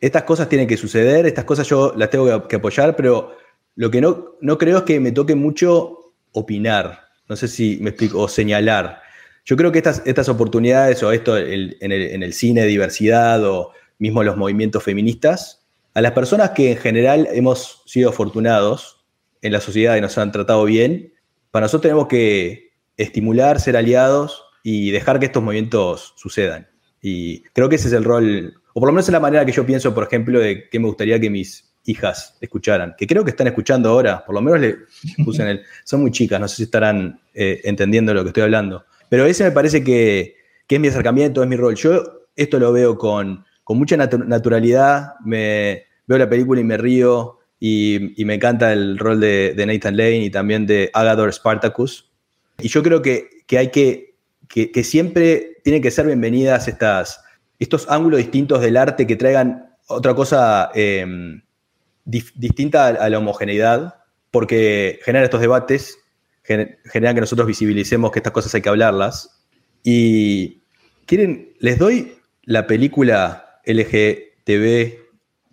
estas 0.01 0.23
cosas 0.23 0.49
tienen 0.49 0.69
que 0.69 0.77
suceder, 0.77 1.27
estas 1.27 1.45
cosas 1.45 1.67
yo 1.67 1.95
las 1.97 2.11
tengo 2.11 2.47
que 2.47 2.57
apoyar, 2.57 2.95
pero 2.95 3.37
lo 3.75 3.91
que 3.91 4.01
no, 4.01 4.37
no 4.41 4.57
creo 4.57 4.79
es 4.79 4.85
que 4.85 5.01
me 5.01 5.11
toque 5.11 5.35
mucho 5.35 6.00
opinar, 6.33 7.09
no 7.29 7.37
sé 7.37 7.49
si 7.49 7.79
me 7.81 7.91
explico, 7.91 8.21
o 8.21 8.29
señalar. 8.29 9.01
Yo 9.45 9.57
creo 9.57 9.73
que 9.73 9.79
estas, 9.79 10.03
estas 10.05 10.29
oportunidades 10.29 11.03
o 11.03 11.13
esto 11.13 11.37
en, 11.37 11.75
el, 11.81 12.33
cine, 12.33 12.67
diversidad 12.67 13.45
o 13.45 13.73
mismo 13.99 14.23
los 14.23 14.37
movimientos 14.37 14.83
feministas, 14.83 15.67
a 15.95 16.01
las 16.01 16.13
personas 16.13 16.51
que 16.51 16.73
en 16.73 16.77
general 16.77 17.29
hemos 17.33 17.83
sido 17.87 18.11
afortunados 18.11 19.05
en 19.43 19.53
la 19.53 19.61
sociedad 19.61 19.97
y 19.97 20.01
nos 20.01 20.19
han 20.19 20.33
tratado 20.33 20.65
bien, 20.65 21.15
para 21.51 21.65
nosotros 21.65 21.83
tenemos 21.83 22.07
que 22.07 22.73
estimular, 22.97 23.61
ser 23.61 23.77
aliados 23.77 24.45
y 24.63 24.91
dejar 24.91 25.19
que 25.19 25.27
estos 25.27 25.43
movimientos 25.43 26.15
sucedan. 26.17 26.69
Y 27.03 27.43
creo 27.55 27.69
que 27.69 27.77
ese 27.77 27.89
es 27.89 27.95
el 27.95 28.05
rol, 28.05 28.61
o 28.75 28.81
por 28.81 28.89
lo 28.89 28.93
menos 28.93 29.09
es 29.09 29.13
la 29.13 29.21
manera 29.21 29.45
que 29.45 29.53
yo 29.53 29.65
pienso, 29.65 29.95
por 29.95 30.05
ejemplo, 30.05 30.39
de 30.39 30.69
que 30.69 30.79
me 30.79 30.87
gustaría 30.87 31.19
que 31.19 31.31
mis 31.31 31.70
hijas 31.85 32.37
escucharan, 32.41 32.95
que 32.97 33.07
creo 33.07 33.25
que 33.25 33.31
están 33.31 33.47
escuchando 33.47 33.89
ahora, 33.89 34.25
por 34.25 34.35
lo 34.35 34.43
menos 34.43 34.61
le 34.61 34.77
puse 35.25 35.43
en 35.43 35.49
el, 35.49 35.63
son 35.85 36.03
muy 36.03 36.11
chicas, 36.11 36.41
no 36.41 36.49
sé 36.49 36.57
si 36.57 36.63
estarán 36.65 37.21
eh, 37.35 37.61
entendiendo 37.65 38.15
lo 38.15 38.23
que 38.23 38.29
estoy 38.29 38.43
hablando. 38.43 38.85
Pero 39.09 39.27
ese 39.27 39.45
me 39.45 39.51
parece 39.51 39.83
que, 39.83 40.37
es 40.69 40.81
mi 40.81 40.89
acercamiento, 40.89 41.43
es 41.43 41.49
mi 41.49 41.57
rol. 41.57 41.75
Yo 41.75 42.03
esto 42.37 42.59
lo 42.61 42.73
veo 42.73 42.97
con, 42.97 43.45
mucha 43.67 43.97
naturalidad, 43.97 45.15
me, 45.25 45.85
veo 46.07 46.19
la 46.19 46.29
película 46.29 46.61
y 46.61 46.65
me 46.65 46.77
río, 46.77 47.39
y, 47.59 48.25
me 48.25 48.35
encanta 48.35 48.73
el 48.73 48.99
rol 48.99 49.21
de, 49.21 49.55
Nathan 49.67 49.97
Lane 49.97 50.25
y 50.25 50.31
también 50.31 50.67
de 50.67 50.91
Agador 50.93 51.33
Spartacus. 51.33 52.11
Y 52.61 52.69
yo 52.69 52.83
creo 52.83 53.03
que, 53.03 53.29
hay 53.57 53.71
que, 53.71 54.15
que, 54.49 54.85
siempre 54.85 55.59
tienen 55.63 55.83
que 55.83 55.91
ser 55.91 56.07
bienvenidas 56.07 56.69
estas, 56.69 57.23
estos 57.59 57.89
ángulos 57.91 58.19
distintos 58.19 58.61
del 58.61 58.77
arte 58.77 59.07
que 59.07 59.17
traigan 59.17 59.77
otra 59.89 60.15
cosa 60.15 60.71
em, 60.75 61.43
distinta 62.05 62.87
a, 62.87 63.09
la 63.09 63.19
homogeneidad, 63.19 63.97
porque 64.31 64.99
generan 65.03 65.25
estos 65.25 65.41
debates 65.41 65.99
generan 66.45 67.15
que 67.15 67.21
nosotros 67.21 67.47
visibilicemos 67.47 68.11
que 68.11 68.19
estas 68.19 68.33
cosas 68.33 68.55
hay 68.55 68.63
que 68.63 68.69
hablarlas. 68.69 69.45
Y 69.85 70.63
quieren, 71.07 71.53
les 71.59 71.79
doy 71.79 72.15
la 72.45 72.67
película 72.67 73.61
LGTB. 73.65 74.99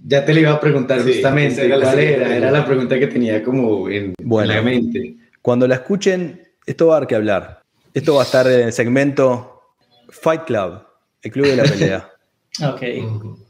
Ya 0.06 0.26
te 0.26 0.34
le 0.34 0.42
iba 0.42 0.52
a 0.52 0.60
preguntar 0.60 1.02
justamente 1.02 1.66
era 1.66 1.80
cuál 1.80 2.00
era, 2.00 2.36
era 2.36 2.52
la 2.52 2.66
pregunta 2.66 3.00
que 3.00 3.08
tenía 3.08 3.44
como 3.44 3.90
en, 3.90 4.14
la 4.20 4.62
mente. 4.62 5.16
Cuando 5.42 5.68
la 5.68 5.76
escuchen, 5.76 6.42
esto 6.66 6.88
va 6.88 6.98
a 6.98 7.00
dar 7.00 7.08
que 7.08 7.16
hablar. 7.16 7.62
Esto 7.94 8.16
va 8.16 8.22
a 8.22 8.26
estar 8.26 8.48
en 8.48 8.68
el 8.68 8.74
segmento 8.74 9.62
Fight 10.10 10.44
Club, 10.46 10.84
el 11.22 11.32
club 11.32 11.48
de 11.48 11.56
la 11.56 11.64
pelea. 11.64 12.12
ok. 12.70 13.47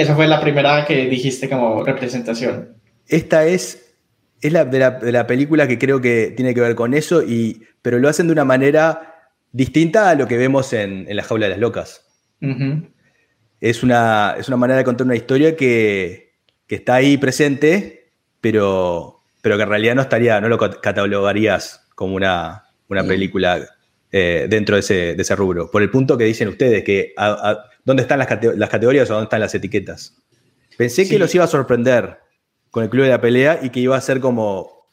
Esa 0.00 0.14
fue 0.14 0.26
la 0.26 0.40
primera 0.40 0.84
que 0.86 1.06
dijiste 1.06 1.48
como 1.48 1.84
representación. 1.84 2.76
Esta 3.06 3.44
es 3.44 3.90
es 4.40 4.52
la 4.52 4.64
de, 4.64 5.12
la 5.12 5.26
película 5.26 5.68
que 5.68 5.78
creo 5.78 6.00
que 6.00 6.32
tiene 6.34 6.54
que 6.54 6.60
ver 6.60 6.74
con 6.74 6.94
eso, 6.94 7.22
y, 7.22 7.62
pero 7.82 7.98
lo 7.98 8.08
hacen 8.08 8.26
de 8.26 8.32
una 8.32 8.44
manera 8.44 9.32
distinta 9.52 10.08
a 10.08 10.14
lo 10.14 10.26
que 10.26 10.38
vemos 10.38 10.72
en, 10.72 11.06
La 11.14 11.22
Jaula 11.22 11.46
de 11.46 11.50
las 11.50 11.58
Locas. 11.58 12.06
es, 13.60 13.82
una, 13.82 14.36
es 14.38 14.48
una 14.48 14.56
manera 14.56 14.78
de 14.78 14.84
contar 14.84 15.06
una 15.06 15.16
historia 15.16 15.56
que, 15.56 16.30
está 16.68 16.94
ahí 16.94 17.18
presente, 17.18 18.12
pero, 18.40 19.20
pero 19.42 19.56
que 19.56 19.64
en 19.64 19.68
realidad 19.68 19.94
no 19.96 20.02
estaría, 20.02 20.40
no 20.40 20.48
lo 20.48 20.56
catalogarías 20.56 21.86
como 21.94 22.14
una, 22.14 22.64
una 22.88 23.04
película 23.04 23.60
eh, 24.12 24.46
dentro 24.48 24.76
de 24.76 24.80
ese, 24.80 25.14
de 25.14 25.20
ese, 25.20 25.36
rubro. 25.36 25.70
Por 25.70 25.82
el 25.82 25.90
punto 25.90 26.16
que 26.16 26.24
dicen 26.24 26.48
ustedes, 26.48 26.84
que 26.84 27.12
dónde 27.84 28.02
están 28.02 28.18
las, 28.18 28.28
categorías 28.28 29.10
o 29.10 29.14
dónde 29.14 29.24
están 29.24 29.40
las 29.40 29.54
etiquetas. 29.54 30.14
Pensé 30.76 31.08
que 31.08 31.18
los 31.18 31.34
iba 31.34 31.44
a 31.44 31.48
sorprender 31.48 32.18
con 32.70 32.84
el 32.84 32.90
club 32.90 33.04
de 33.04 33.10
la 33.10 33.20
pelea 33.20 33.58
y 33.62 33.70
que 33.70 33.80
iba 33.80 33.96
a 33.96 34.00
ser 34.00 34.20
como, 34.20 34.86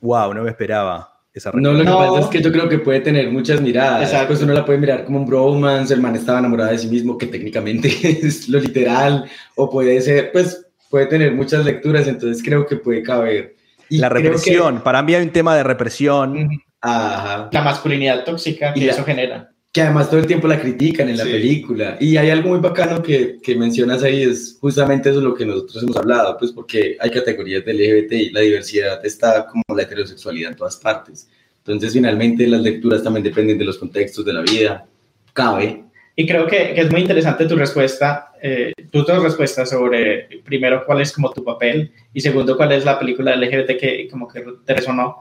wow, 0.00 0.32
no 0.34 0.42
me 0.42 0.50
esperaba. 0.50 1.14
Esa 1.32 1.50
no, 1.54 1.72
lo 1.72 1.78
que 1.78 1.84
pasa 1.84 2.20
es 2.20 2.26
que 2.26 2.42
yo 2.42 2.50
creo 2.50 2.68
que 2.68 2.78
puede 2.78 3.00
tener 3.00 3.30
muchas 3.30 3.60
miradas. 3.60 4.02
Exacto. 4.02 4.28
Pues 4.28 4.42
uno 4.42 4.52
la 4.52 4.64
puede 4.64 4.78
mirar 4.78 5.04
como 5.04 5.18
un 5.18 5.26
bromance, 5.26 5.94
el 5.94 6.00
man 6.00 6.16
estaba 6.16 6.38
enamorado 6.40 6.70
de 6.70 6.78
sí 6.78 6.88
mismo, 6.88 7.16
que 7.16 7.26
técnicamente 7.26 7.88
es 8.02 8.48
lo 8.48 8.58
literal, 8.58 9.28
o 9.54 9.70
puede 9.70 10.00
ser, 10.00 10.32
pues 10.32 10.66
puede 10.90 11.06
tener 11.06 11.32
muchas 11.34 11.64
lecturas, 11.64 12.08
entonces 12.08 12.42
creo 12.42 12.66
que 12.66 12.76
puede 12.76 13.02
caber. 13.02 13.56
Y 13.88 13.98
la 13.98 14.08
represión, 14.08 14.82
para 14.82 15.02
mí 15.02 15.14
hay 15.14 15.22
un 15.22 15.30
tema 15.30 15.54
de 15.54 15.62
represión. 15.62 16.50
Ajá. 16.80 17.48
La 17.52 17.62
masculinidad 17.62 18.24
tóxica 18.24 18.72
que 18.72 18.88
eso 18.88 19.04
genera 19.04 19.50
que 19.78 19.82
además 19.82 20.10
todo 20.10 20.18
el 20.18 20.26
tiempo 20.26 20.48
la 20.48 20.60
critican 20.60 21.08
en 21.08 21.16
la 21.16 21.22
película. 21.22 21.96
Y 22.00 22.16
hay 22.16 22.30
algo 22.30 22.48
muy 22.48 22.58
bacano 22.58 23.00
que, 23.00 23.38
que, 23.40 23.54
mencionas 23.54 24.02
ahí, 24.02 24.24
es 24.24 24.58
justamente 24.60 25.08
eso 25.08 25.20
lo 25.20 25.36
que 25.36 25.46
nosotros 25.46 25.80
hemos 25.84 25.96
hablado, 25.96 26.36
pues 26.36 26.50
porque 26.50 26.96
hay 26.98 27.10
categorías 27.10 27.64
del 27.64 27.76
LGBT 27.76 28.12
y 28.12 28.30
la 28.30 28.40
diversidad 28.40 29.06
está 29.06 29.46
como 29.46 29.62
la 29.76 29.84
heterosexualidad 29.84 30.50
en 30.50 30.56
todas 30.56 30.78
partes. 30.78 31.30
Entonces, 31.58 31.92
finalmente, 31.92 32.44
las 32.48 32.60
lecturas 32.60 33.04
también 33.04 33.22
dependen 33.22 33.56
de 33.56 33.66
los 33.66 33.78
contextos 33.78 34.24
de 34.24 34.32
la 34.32 34.40
vida. 34.40 34.84
Cabe. 35.32 35.84
Y 36.16 36.26
creo 36.26 36.48
que, 36.48 36.74
que 36.74 36.80
es 36.80 36.90
muy 36.90 37.02
interesante 37.02 37.46
tu 37.46 37.54
respuesta, 37.54 38.32
eh, 38.42 38.72
tus 38.90 39.06
dos 39.06 39.22
respuestas 39.22 39.70
sobre, 39.70 40.40
primero, 40.44 40.82
cuál 40.86 41.02
es 41.02 41.12
como 41.12 41.30
tu 41.32 41.44
papel 41.44 41.92
y 42.12 42.20
segundo, 42.20 42.56
cuál 42.56 42.72
es 42.72 42.84
la 42.84 42.98
película 42.98 43.36
LGBT 43.36 43.78
que 43.78 44.08
como 44.10 44.26
que 44.26 44.44
te 44.64 44.74
resonó. 44.74 45.18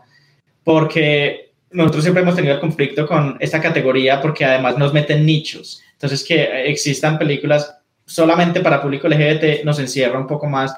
Porque 0.64 1.47
nosotros 1.72 2.04
siempre 2.04 2.24
hemos 2.24 2.36
tenido 2.36 2.56
el 2.56 2.60
conflicto 2.60 3.06
con 3.06 3.38
esta 3.40 3.62
categoría 3.62 4.22
porque 4.22 4.46
además 4.46 4.78
nos 4.78 4.94
meten 4.94 5.26
nichos. 5.26 5.82
Entonces, 5.94 6.24
que 6.24 6.70
existan 6.70 7.18
películas 7.18 7.76
solamente 8.06 8.62
para 8.62 8.82
público 8.82 9.08
LGBT 9.08 9.64
nos 9.64 9.80
encierra 9.80 10.20
un 10.20 10.28
poco 10.28 10.48
más. 10.48 10.76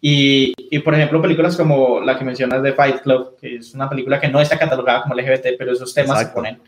Y, 0.00 0.52
y, 0.70 0.78
por 0.80 0.94
ejemplo, 0.94 1.22
películas 1.22 1.56
como 1.56 2.00
la 2.00 2.18
que 2.18 2.24
mencionas 2.24 2.62
de 2.62 2.74
Fight 2.74 3.00
Club, 3.00 3.36
que 3.40 3.56
es 3.56 3.74
una 3.74 3.88
película 3.88 4.20
que 4.20 4.28
no 4.28 4.40
está 4.40 4.58
catalogada 4.58 5.02
como 5.02 5.14
LGBT, 5.14 5.56
pero 5.58 5.72
esos 5.72 5.94
temas 5.94 6.20
se 6.20 6.26
ponen. 6.26 6.58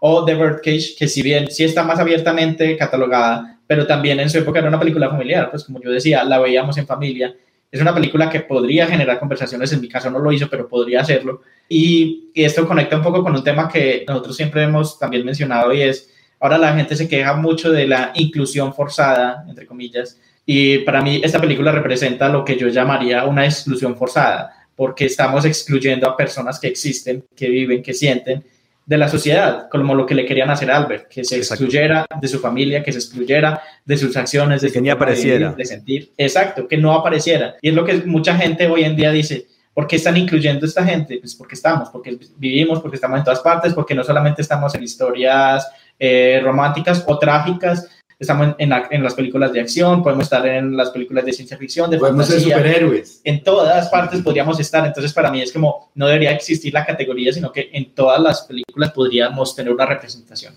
O 0.00 0.24
The 0.24 0.34
Birdcage, 0.34 0.96
que 0.98 1.06
si 1.06 1.22
bien 1.22 1.50
sí 1.50 1.64
está 1.64 1.82
más 1.82 1.98
abiertamente 1.98 2.74
catalogada, 2.76 3.58
pero 3.66 3.86
también 3.86 4.18
en 4.18 4.30
su 4.30 4.38
época 4.38 4.60
era 4.60 4.68
una 4.68 4.78
película 4.78 5.10
familiar, 5.10 5.50
pues 5.50 5.64
como 5.64 5.80
yo 5.80 5.90
decía, 5.90 6.24
la 6.24 6.38
veíamos 6.38 6.78
en 6.78 6.86
familia 6.86 7.34
es 7.72 7.80
una 7.80 7.94
película 7.94 8.28
que 8.28 8.40
podría 8.40 8.86
generar 8.86 9.18
conversaciones, 9.18 9.72
en 9.72 9.80
mi 9.80 9.88
caso 9.88 10.10
no 10.10 10.18
lo 10.18 10.32
hizo, 10.32 10.48
pero 10.48 10.68
podría 10.68 11.00
hacerlo. 11.00 11.42
Y, 11.68 12.30
esto 12.34 12.66
conecta 12.66 12.96
un 12.96 13.02
poco 13.02 13.22
con 13.22 13.34
un 13.34 13.44
tema 13.44 13.68
que 13.68 14.04
nosotros 14.06 14.36
siempre 14.36 14.62
hemos 14.62 14.98
también 14.98 15.24
mencionado 15.24 15.72
y 15.74 15.82
es, 15.82 16.10
ahora 16.38 16.58
la 16.58 16.74
gente 16.74 16.96
se 16.96 17.08
queja 17.08 17.34
mucho 17.34 17.70
de 17.70 17.86
la 17.86 18.12
inclusión 18.14 18.72
forzada, 18.72 19.44
entre 19.48 19.66
comillas, 19.66 20.18
y 20.46 20.78
para 20.78 21.02
mí 21.02 21.20
esta 21.22 21.40
película 21.40 21.70
representa 21.70 22.28
lo 22.28 22.44
que 22.44 22.56
yo 22.56 22.68
llamaría 22.68 23.24
una 23.24 23.44
exclusión 23.44 23.96
forzada, 23.96 24.52
porque 24.74 25.06
estamos 25.06 25.44
excluyendo 25.44 26.08
a 26.08 26.16
personas 26.16 26.58
que 26.58 26.68
existen, 26.68 27.24
que 27.36 27.48
viven, 27.48 27.82
que 27.82 27.92
sienten, 27.92 28.42
de 28.90 28.98
la 28.98 29.08
sociedad, 29.08 29.68
como 29.70 29.94
lo 29.94 30.04
que 30.04 30.16
le 30.16 30.26
querían 30.26 30.50
hacer 30.50 30.68
a 30.68 30.76
Albert, 30.76 31.06
que 31.06 31.22
se 31.22 31.36
excluyera 31.36 32.04
de 32.20 32.26
su 32.26 32.40
familia, 32.40 32.82
que 32.82 32.90
se 32.90 32.98
excluyera 32.98 33.62
de 33.84 33.96
sus 33.96 34.16
acciones, 34.16 34.62
de 34.62 34.72
que 34.72 34.80
ni 34.80 34.90
apareciera. 34.90 35.52
De, 35.52 35.64
sentir. 35.64 36.10
Exacto, 36.18 36.66
que 36.66 36.76
no 36.76 36.92
apareciera. 36.92 37.54
Y 37.62 37.68
es 37.68 37.74
lo 37.76 37.84
que 37.84 37.94
mucha 37.98 38.34
gente 38.34 38.66
hoy 38.66 38.82
en 38.82 38.96
día 38.96 39.12
dice, 39.12 39.46
¿por 39.72 39.86
qué 39.86 39.94
están 39.94 40.16
incluyendo 40.16 40.66
a 40.66 40.68
esta 40.68 40.84
gente? 40.84 41.18
Pues 41.18 41.36
porque 41.36 41.54
estamos, 41.54 41.88
porque 41.88 42.18
vivimos, 42.36 42.80
porque 42.80 42.96
estamos 42.96 43.18
en 43.18 43.24
todas 43.24 43.38
partes, 43.38 43.74
porque 43.74 43.94
no 43.94 44.02
solamente 44.02 44.42
estamos 44.42 44.74
en 44.74 44.82
historias 44.82 45.70
eh, 45.96 46.40
románticas 46.42 47.04
o 47.06 47.16
trágicas, 47.16 47.88
estamos 48.20 48.54
en, 48.58 48.70
en, 48.90 49.02
las 49.02 49.14
películas 49.14 49.50
de 49.52 49.62
acción, 49.62 50.02
podemos 50.02 50.24
estar 50.24 50.46
en 50.46 50.76
las 50.76 50.90
películas 50.90 51.24
de 51.24 51.32
ciencia 51.32 51.56
ficción, 51.56 51.90
de 51.90 51.98
podemos 51.98 52.26
ser 52.26 52.40
superhéroes. 52.40 53.22
En 53.24 53.42
todas 53.42 53.88
partes 53.88 54.20
podríamos 54.20 54.60
estar. 54.60 54.86
Entonces, 54.86 55.14
para 55.14 55.30
mí 55.30 55.40
es 55.40 55.50
como 55.50 55.90
no 55.94 56.06
debería 56.06 56.30
existir 56.32 56.72
la 56.74 56.84
categoría, 56.84 57.32
sino 57.32 57.50
que 57.50 57.70
en 57.72 57.94
todas 57.94 58.20
las 58.20 58.42
películas 58.42 58.92
podríamos 58.92 59.56
tener 59.56 59.72
una 59.72 59.86
representación. 59.86 60.54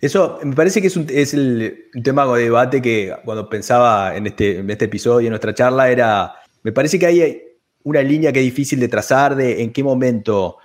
Eso 0.00 0.40
me 0.42 0.56
parece 0.56 0.80
que 0.80 0.86
es 0.86 0.96
un, 0.96 1.06
es 1.10 1.34
el, 1.34 1.90
un 1.94 2.02
tema 2.02 2.26
de 2.34 2.44
debate 2.44 2.80
que 2.80 3.14
cuando 3.24 3.48
pensaba 3.48 4.16
en 4.16 4.26
este, 4.26 4.58
en 4.58 4.70
este 4.70 4.86
episodio, 4.86 5.26
en 5.26 5.32
nuestra 5.32 5.54
charla, 5.54 5.90
era, 5.90 6.34
me 6.62 6.72
parece 6.72 6.98
que 6.98 7.06
hay 7.06 7.42
una 7.84 8.00
línea 8.02 8.32
que 8.32 8.40
es 8.40 8.44
difícil 8.46 8.80
de 8.80 8.88
trazar 8.88 9.36
de 9.36 9.62
en 9.62 9.70
qué 9.70 9.84
momento 9.84 10.56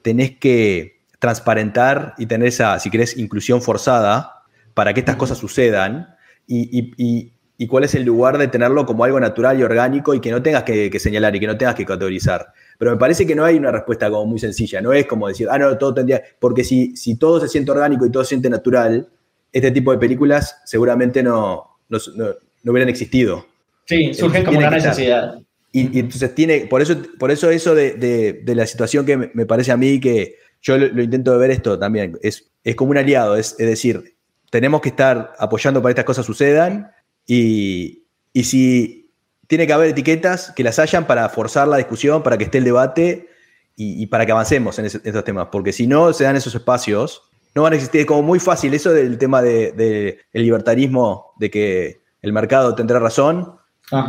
tenés 0.00 0.38
que 0.38 1.02
transparentar 1.18 2.14
y 2.16 2.26
tener 2.26 2.48
esa, 2.48 2.80
si 2.80 2.90
querés, 2.90 3.16
inclusión 3.16 3.60
forzada 3.60 4.41
para 4.74 4.92
que 4.94 5.00
estas 5.00 5.16
cosas 5.16 5.38
sucedan 5.38 6.14
y, 6.46 7.32
y 7.58 7.66
cuál 7.68 7.84
es 7.84 7.94
el 7.94 8.02
lugar 8.02 8.38
de 8.38 8.48
tenerlo 8.48 8.84
como 8.84 9.04
algo 9.04 9.20
natural 9.20 9.58
y 9.58 9.62
orgánico 9.62 10.14
y 10.14 10.20
que 10.20 10.30
no 10.32 10.42
tengas 10.42 10.64
que, 10.64 10.90
que 10.90 10.98
señalar 10.98 11.36
y 11.36 11.40
que 11.40 11.46
no 11.46 11.56
tengas 11.56 11.76
que 11.76 11.84
categorizar. 11.86 12.52
Pero 12.76 12.90
me 12.90 12.96
parece 12.96 13.24
que 13.26 13.36
no 13.36 13.44
hay 13.44 13.56
una 13.56 13.70
respuesta 13.70 14.10
como 14.10 14.26
muy 14.26 14.40
sencilla, 14.40 14.80
no 14.80 14.92
es 14.92 15.06
como 15.06 15.28
decir, 15.28 15.46
ah, 15.50 15.58
no, 15.58 15.78
todo 15.78 15.94
tendría, 15.94 16.22
porque 16.40 16.64
si, 16.64 16.96
si 16.96 17.14
todo 17.16 17.38
se 17.40 17.46
siente 17.48 17.70
orgánico 17.70 18.04
y 18.04 18.10
todo 18.10 18.24
se 18.24 18.30
siente 18.30 18.50
natural, 18.50 19.08
este 19.52 19.70
tipo 19.70 19.92
de 19.92 19.98
películas 19.98 20.60
seguramente 20.64 21.22
no, 21.22 21.78
no, 21.88 21.98
no- 22.16 22.34
no 22.64 22.72
hubieran 22.72 22.88
existido. 22.88 23.46
Sí, 23.86 24.12
surgen 24.14 24.44
como 24.44 24.58
una 24.58 24.70
necesidad. 24.70 25.34
Y, 25.72 25.96
y 25.96 26.00
entonces 26.00 26.34
tiene, 26.34 26.66
por 26.66 26.82
eso, 26.82 26.96
por 27.18 27.30
eso 27.30 27.50
eso 27.50 27.74
de, 27.74 27.92
de- 27.92 28.40
de 28.44 28.54
la 28.54 28.66
situación 28.66 29.06
que 29.06 29.16
me, 29.16 29.30
me 29.34 29.46
parece 29.46 29.70
a 29.72 29.76
mí 29.76 30.00
que 30.00 30.36
yo 30.60 30.78
lo, 30.78 30.88
lo 30.88 31.02
intento 31.02 31.32
de 31.32 31.38
ver 31.38 31.50
esto 31.52 31.78
también, 31.78 32.18
es, 32.22 32.50
es 32.64 32.74
como 32.74 32.90
un 32.90 32.98
aliado, 32.98 33.36
es, 33.36 33.54
es 33.58 33.66
decir, 33.68 34.16
tenemos 34.52 34.82
que 34.82 34.90
estar 34.90 35.32
apoyando 35.38 35.80
para 35.80 35.88
que 35.94 36.00
estas 36.02 36.10
cosas 36.12 36.26
sucedan 36.26 36.92
y, 37.26 38.04
y 38.34 38.44
si 38.44 39.10
tiene 39.46 39.66
que 39.66 39.72
haber 39.72 39.88
etiquetas, 39.90 40.52
que 40.54 40.62
las 40.62 40.78
hayan 40.78 41.06
para 41.06 41.26
forzar 41.30 41.66
la 41.68 41.78
discusión, 41.78 42.22
para 42.22 42.36
que 42.36 42.44
esté 42.44 42.58
el 42.58 42.64
debate 42.64 43.28
y, 43.76 44.02
y 44.02 44.06
para 44.06 44.26
que 44.26 44.32
avancemos 44.32 44.78
en, 44.78 44.84
ese- 44.84 44.98
en 45.02 45.08
esos 45.10 45.24
temas, 45.24 45.48
porque 45.50 45.72
si 45.72 45.86
no 45.86 46.12
se 46.12 46.24
dan 46.24 46.36
esos 46.36 46.54
espacios, 46.54 47.22
no 47.54 47.62
van 47.62 47.72
a 47.72 47.76
existir, 47.76 48.02
es 48.02 48.06
como 48.06 48.22
muy 48.22 48.38
fácil 48.38 48.74
eso 48.74 48.92
del 48.92 49.16
tema 49.16 49.40
del 49.40 49.74
de, 49.76 50.18
el 50.34 50.42
libertarismo, 50.42 51.32
de 51.38 51.50
que 51.50 52.02
el 52.20 52.32
mercado 52.34 52.74
tendrá 52.74 52.98
razón, 52.98 53.56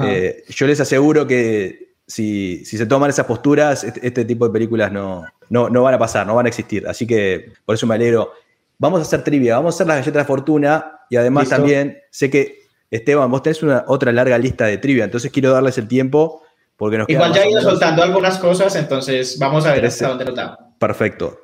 eh, 0.05 0.43
yo 0.49 0.67
les 0.67 0.79
aseguro 0.81 1.25
que 1.25 1.95
si, 2.05 2.63
si 2.65 2.77
se 2.77 2.85
toman 2.85 3.09
esas 3.09 3.25
posturas, 3.25 3.83
este, 3.85 4.05
este 4.05 4.25
tipo 4.25 4.45
de 4.45 4.51
películas 4.53 4.91
no, 4.91 5.25
no, 5.49 5.69
no 5.69 5.83
van 5.83 5.93
a 5.93 5.99
pasar, 5.99 6.27
no 6.27 6.35
van 6.35 6.45
a 6.45 6.49
existir. 6.49 6.85
Así 6.87 7.07
que 7.07 7.51
por 7.65 7.75
eso 7.75 7.87
me 7.87 7.95
alegro. 7.95 8.33
Vamos 8.83 8.99
a 8.99 9.03
hacer 9.03 9.23
trivia, 9.23 9.55
vamos 9.55 9.73
a 9.73 9.77
hacer 9.77 9.87
las 9.87 9.95
galletas 9.95 10.13
de 10.13 10.19
la 10.19 10.25
fortuna 10.25 10.99
y 11.09 11.15
además 11.15 11.43
Listo. 11.43 11.55
también 11.55 11.99
sé 12.11 12.29
que, 12.29 12.57
Esteban, 12.91 13.31
vos 13.31 13.41
tenés 13.41 13.63
una 13.63 13.85
otra 13.87 14.11
larga 14.11 14.37
lista 14.37 14.65
de 14.65 14.77
trivia, 14.77 15.05
entonces 15.05 15.31
quiero 15.31 15.51
darles 15.51 15.77
el 15.77 15.87
tiempo 15.87 16.43
porque 16.75 16.97
nos 16.97 17.07
Igual 17.07 17.31
ya 17.31 17.43
he 17.43 17.49
ido 17.49 17.61
soltando 17.61 18.03
algunas 18.03 18.37
cosas, 18.39 18.75
entonces 18.75 19.39
vamos 19.39 19.65
a 19.65 19.71
ver 19.71 19.85
hasta 19.85 20.09
dónde 20.09 20.25
nos 20.25 20.35
da. 20.35 20.57
Perfecto. 20.77 21.39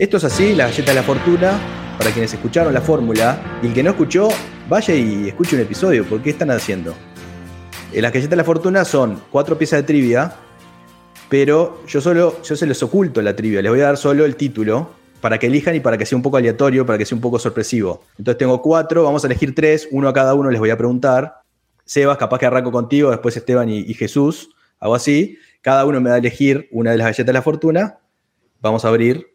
Esto 0.00 0.16
es 0.16 0.24
así, 0.24 0.54
la 0.54 0.64
galleta 0.64 0.92
de 0.92 0.94
la 0.94 1.02
fortuna, 1.02 1.60
para 1.98 2.10
quienes 2.10 2.32
escucharon 2.32 2.72
la 2.72 2.80
fórmula, 2.80 3.60
y 3.62 3.66
el 3.66 3.74
que 3.74 3.82
no 3.82 3.90
escuchó, 3.90 4.30
vaya 4.66 4.94
y 4.94 5.28
escuche 5.28 5.56
un 5.56 5.60
episodio, 5.60 6.06
porque 6.08 6.24
¿qué 6.24 6.30
están 6.30 6.50
haciendo? 6.50 6.94
Eh, 7.92 8.00
Las 8.00 8.10
galletas 8.10 8.30
de 8.30 8.36
la 8.36 8.44
fortuna 8.44 8.86
son 8.86 9.20
cuatro 9.30 9.58
piezas 9.58 9.80
de 9.80 9.82
trivia, 9.82 10.32
pero 11.28 11.82
yo 11.86 12.00
solo, 12.00 12.40
yo 12.42 12.56
se 12.56 12.66
les 12.66 12.82
oculto 12.82 13.20
la 13.20 13.36
trivia, 13.36 13.60
les 13.60 13.70
voy 13.70 13.82
a 13.82 13.88
dar 13.88 13.98
solo 13.98 14.24
el 14.24 14.36
título 14.36 14.88
para 15.20 15.38
que 15.38 15.48
elijan 15.48 15.76
y 15.76 15.80
para 15.80 15.98
que 15.98 16.06
sea 16.06 16.16
un 16.16 16.22
poco 16.22 16.38
aleatorio, 16.38 16.86
para 16.86 16.96
que 16.96 17.04
sea 17.04 17.16
un 17.16 17.20
poco 17.20 17.38
sorpresivo. 17.38 18.02
Entonces 18.16 18.38
tengo 18.38 18.62
cuatro, 18.62 19.04
vamos 19.04 19.22
a 19.24 19.26
elegir 19.26 19.54
tres, 19.54 19.86
uno 19.90 20.08
a 20.08 20.14
cada 20.14 20.32
uno 20.32 20.50
les 20.50 20.60
voy 20.60 20.70
a 20.70 20.78
preguntar. 20.78 21.42
Sebas, 21.84 22.16
capaz 22.16 22.38
que 22.38 22.46
arranco 22.46 22.72
contigo, 22.72 23.10
después 23.10 23.36
Esteban 23.36 23.68
y, 23.68 23.80
y 23.80 23.92
Jesús, 23.92 24.48
hago 24.78 24.94
así. 24.94 25.36
Cada 25.60 25.84
uno 25.84 26.00
me 26.00 26.08
da 26.08 26.14
a 26.14 26.18
elegir 26.20 26.70
una 26.72 26.92
de 26.92 26.96
las 26.96 27.04
galletas 27.04 27.26
de 27.26 27.32
la 27.34 27.42
fortuna, 27.42 27.98
vamos 28.62 28.86
a 28.86 28.88
abrir 28.88 29.26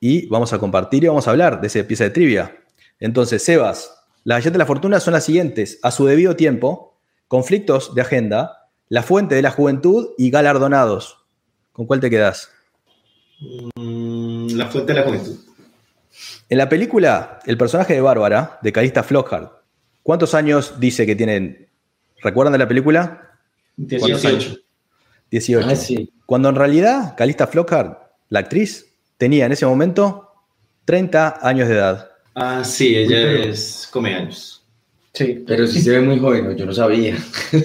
y 0.00 0.26
vamos 0.28 0.52
a 0.52 0.58
compartir 0.58 1.04
y 1.04 1.08
vamos 1.08 1.26
a 1.26 1.30
hablar 1.30 1.60
de 1.60 1.66
esa 1.66 1.82
pieza 1.84 2.04
de 2.04 2.10
trivia. 2.10 2.56
Entonces, 3.00 3.42
Sebas, 3.42 3.96
las 4.24 4.38
galletas 4.38 4.52
de 4.54 4.58
la 4.58 4.66
fortuna 4.66 5.00
son 5.00 5.14
las 5.14 5.24
siguientes, 5.24 5.78
a 5.82 5.90
su 5.90 6.06
debido 6.06 6.36
tiempo, 6.36 6.98
conflictos 7.28 7.94
de 7.94 8.02
agenda, 8.02 8.68
la 8.88 9.02
fuente 9.02 9.34
de 9.34 9.42
la 9.42 9.50
juventud 9.50 10.10
y 10.18 10.30
galardonados. 10.30 11.24
¿Con 11.72 11.86
cuál 11.86 12.00
te 12.00 12.10
quedas? 12.10 12.50
Mm, 13.40 14.56
la 14.56 14.66
fuente 14.68 14.92
de 14.92 15.00
la 15.00 15.06
juventud. 15.06 15.36
En 16.48 16.58
la 16.58 16.68
película, 16.68 17.40
el 17.46 17.58
personaje 17.58 17.94
de 17.94 18.00
Bárbara, 18.00 18.58
de 18.62 18.72
Calista 18.72 19.02
Flockhart, 19.02 19.52
¿cuántos 20.02 20.34
años 20.34 20.80
dice 20.80 21.04
que 21.04 21.16
tienen? 21.16 21.68
¿Recuerdan 22.22 22.52
de 22.52 22.58
la 22.58 22.68
película? 22.68 23.38
¿Cuántos 23.76 24.22
18. 24.22 24.28
años? 24.28 24.60
18. 25.30 25.68
Ah, 25.68 25.76
sí. 25.76 26.12
Cuando 26.24 26.48
en 26.48 26.54
realidad 26.54 27.14
Calista 27.16 27.46
Flockhart, 27.46 27.98
la 28.28 28.40
actriz, 28.40 28.95
tenía 29.18 29.46
en 29.46 29.52
ese 29.52 29.66
momento 29.66 30.30
30 30.84 31.38
años 31.42 31.68
de 31.68 31.74
edad. 31.74 32.08
Ah, 32.34 32.62
sí, 32.64 32.96
ella 32.96 33.16
Uy, 33.16 33.22
pero- 33.38 33.50
es 33.50 33.88
come 33.90 34.14
años. 34.14 34.52
Sí. 35.14 35.42
Pero 35.46 35.66
sí 35.66 35.80
se 35.80 35.90
ve 35.92 36.00
muy 36.00 36.18
joven, 36.18 36.54
yo 36.58 36.66
no 36.66 36.74
sabía. 36.74 37.16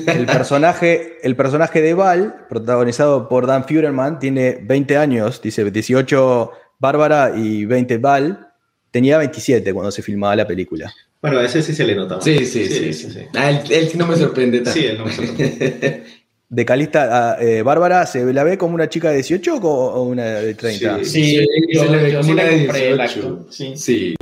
El 0.07 0.25
personaje, 0.25 1.17
el 1.21 1.35
personaje 1.35 1.81
de 1.81 1.93
Val, 1.93 2.45
protagonizado 2.47 3.27
por 3.27 3.45
Dan 3.45 3.65
Feuerman, 3.65 4.19
tiene 4.19 4.59
20 4.61 4.95
años, 4.95 5.41
dice 5.41 5.69
18 5.69 6.51
Bárbara 6.79 7.33
y 7.35 7.65
20 7.65 7.97
Val. 7.97 8.47
Tenía 8.89 9.17
27 9.17 9.73
cuando 9.73 9.91
se 9.91 10.01
filmaba 10.01 10.33
la 10.37 10.47
película. 10.47 10.93
Bueno, 11.21 11.39
a 11.39 11.43
ese 11.45 11.61
sí 11.61 11.75
se 11.75 11.85
le 11.85 11.93
notaba. 11.93 12.21
Sí, 12.21 12.45
sí, 12.45 12.65
sí. 12.67 12.93
sí, 12.93 13.19
Ah, 13.35 13.49
él, 13.51 13.59
él 13.69 13.89
sí 13.89 13.97
no 13.97 14.07
me 14.07 14.15
sorprende 14.15 14.59
tanto. 14.61 14.79
Sí, 14.79 14.85
él 14.85 14.97
no 14.97 15.05
me 15.05 15.11
sorprende. 15.11 16.03
De 16.53 16.65
Calista 16.65 17.31
a 17.35 17.41
eh, 17.41 17.61
Bárbara, 17.63 18.05
¿se 18.05 18.33
la 18.33 18.43
ve 18.43 18.57
como 18.57 18.75
una 18.75 18.89
chica 18.89 19.07
de 19.09 19.15
18 19.15 19.55
o 19.55 20.03
una 20.03 20.25
de 20.25 20.53
30? 20.53 20.97
Sí. 20.99 21.05
Sí, 21.05 21.37
Sí, 21.37 21.47
yo, 21.71 21.83
sí 21.83 21.89
de 21.93 22.13
compré 22.17 22.89
el 22.89 22.97
18. 22.97 23.01
acto. 23.01 23.45
Sí. 23.49 23.73
Sí. 23.77 24.15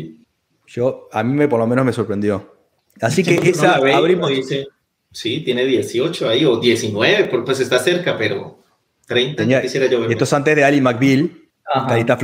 Yo, 0.67 1.09
a 1.11 1.23
mí 1.23 1.33
me, 1.33 1.47
por 1.47 1.59
lo 1.59 1.65
menos 1.65 1.83
me 1.83 1.91
sorprendió. 1.91 2.53
Así 3.01 3.23
que 3.23 3.33
esa 3.49 3.77
la 3.77 3.79
ve 3.79 3.93
abrimos. 3.95 4.29
dice, 4.29 4.67
sí, 5.11 5.39
tiene 5.43 5.65
18 5.65 6.29
ahí, 6.29 6.45
o 6.45 6.59
19, 6.59 7.25
por- 7.25 7.43
pues 7.43 7.59
está 7.61 7.79
cerca, 7.79 8.15
pero 8.15 8.59
30 9.07 9.41
Tenía- 9.41 9.61
quisiera 9.63 9.87
yo 9.87 10.01
ver. 10.01 10.11
esto 10.11 10.25
es 10.25 10.33
antes 10.33 10.55
de 10.55 10.63
Ali 10.63 10.81
McBeal. 10.81 11.31
Calista 11.87 12.17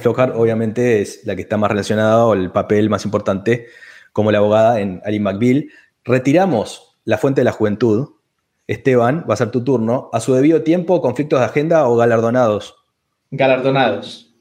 Flockhart, 0.00 0.34
obviamente, 0.36 1.00
es 1.02 1.24
la 1.24 1.36
que 1.36 1.42
está 1.42 1.56
más 1.56 1.70
relacionada 1.70 2.24
o 2.24 2.34
el 2.34 2.50
papel 2.50 2.88
más 2.90 3.04
importante 3.04 3.66
como 4.12 4.32
la 4.32 4.38
abogada 4.38 4.80
en 4.80 5.00
Ali 5.04 5.20
McBeal. 5.20 5.66
Retiramos 6.04 6.96
la 7.04 7.18
fuente 7.18 7.40
de 7.40 7.44
la 7.44 7.52
juventud. 7.52 8.08
Esteban, 8.68 9.24
va 9.28 9.34
a 9.34 9.36
ser 9.36 9.50
tu 9.50 9.64
turno. 9.64 10.10
A 10.12 10.20
su 10.20 10.34
debido 10.34 10.62
tiempo, 10.62 11.00
conflictos 11.02 11.40
de 11.40 11.46
agenda 11.46 11.88
o 11.88 11.96
galardonados. 11.96 12.76
Galardonados. 13.30 14.32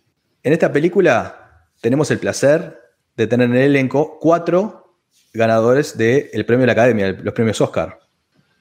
En 0.44 0.54
esta 0.54 0.72
película 0.72 1.66
tenemos 1.82 2.12
el 2.12 2.20
placer 2.20 2.80
de 3.16 3.26
tener 3.26 3.50
en 3.50 3.56
el 3.56 3.64
elenco 3.64 4.20
cuatro 4.20 4.96
ganadores 5.34 5.98
del 5.98 6.46
premio 6.46 6.62
de 6.62 6.68
la 6.68 6.74
Academia, 6.74 7.12
los 7.12 7.34
premios 7.34 7.60
Oscar. 7.62 8.00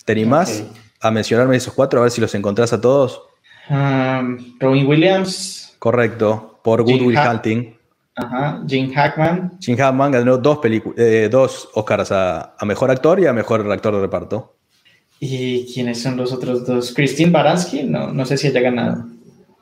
¿Te 0.04 0.12
animás 0.12 0.64
a 1.00 1.10
mencionarme 1.10 1.56
esos 1.56 1.74
cuatro? 1.74 2.00
A 2.00 2.04
ver 2.04 2.12
si 2.12 2.20
los 2.20 2.34
encontrás 2.34 2.72
a 2.72 2.80
todos. 2.80 3.20
Um, 3.68 4.56
Robin 4.60 4.86
Williams, 4.86 5.76
Correcto. 5.78 6.60
Por 6.62 6.82
Good 6.82 6.92
Jim 6.92 7.06
Will 7.06 7.18
Hunting. 7.18 7.76
ajá, 8.16 8.62
Gene 8.66 8.92
Hackman, 8.94 9.58
Jim 9.60 9.76
Hackman 9.76 10.10
ganó 10.10 10.38
dos, 10.38 10.58
eh, 10.96 11.28
dos 11.30 11.68
Oscars 11.74 12.10
a, 12.10 12.56
a 12.58 12.64
Mejor 12.64 12.90
Actor 12.90 13.20
y 13.20 13.26
a 13.26 13.32
Mejor 13.32 13.70
Actor 13.70 13.94
de 13.94 14.00
Reparto. 14.00 14.55
¿Y 15.18 15.72
quiénes 15.72 16.02
son 16.02 16.16
los 16.16 16.32
otros 16.32 16.66
dos? 16.66 16.92
Christine 16.94 17.30
Baranski, 17.30 17.84
no, 17.84 18.12
no 18.12 18.26
sé 18.26 18.36
si 18.36 18.48
haya 18.48 18.60
ganado. 18.60 19.04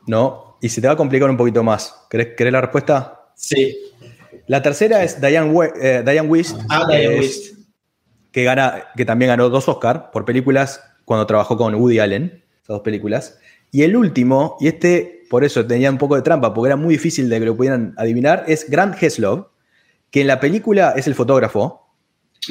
¿No? 0.07 0.57
Y 0.61 0.69
se 0.69 0.81
te 0.81 0.87
va 0.87 0.95
a 0.95 0.97
complicar 0.97 1.31
un 1.31 1.37
poquito 1.37 1.63
más. 1.63 1.95
¿Querés, 2.11 2.29
querés 2.37 2.53
la 2.53 2.61
respuesta? 2.61 3.29
Sí. 3.35 3.77
La 4.47 4.63
tercera 4.63 5.03
es 5.05 5.21
Diane, 5.21 5.51
We- 5.51 5.73
eh, 5.81 6.03
Diane 6.05 6.29
Wist. 6.29 6.59
Ah, 6.69 6.87
que 6.91 6.97
Diane 6.99 7.15
es- 7.17 7.21
Wist. 7.21 7.59
que, 8.33 8.45
gana, 8.45 8.85
que 8.97 9.05
también 9.05 9.29
ganó 9.29 9.49
dos 9.49 9.69
Oscars 9.69 10.05
por 10.13 10.25
películas 10.25 10.81
cuando 11.05 11.27
trabajó 11.27 11.57
con 11.57 11.75
Woody 11.75 11.99
Allen, 12.01 12.43
esas 12.57 12.69
dos 12.69 12.81
películas. 12.81 13.39
Y 13.71 13.83
el 13.83 13.97
último, 13.97 14.57
y 14.61 14.69
este 14.69 15.23
por 15.31 15.45
eso 15.45 15.67
tenía 15.67 15.91
un 15.91 15.99
poco 15.99 16.15
de 16.17 16.23
trampa, 16.23 16.53
porque 16.55 16.69
era 16.69 16.77
muy 16.77 16.95
difícil 16.95 17.29
de 17.29 17.39
que 17.41 17.47
lo 17.47 17.57
pudieran 17.57 17.95
adivinar, 17.97 18.45
es 18.47 18.69
Grant 18.71 19.03
Heslov, 19.03 19.49
que 20.11 20.21
en 20.21 20.27
la 20.29 20.39
película 20.39 20.95
es 20.97 21.07
el 21.09 21.15
fotógrafo 21.15 21.84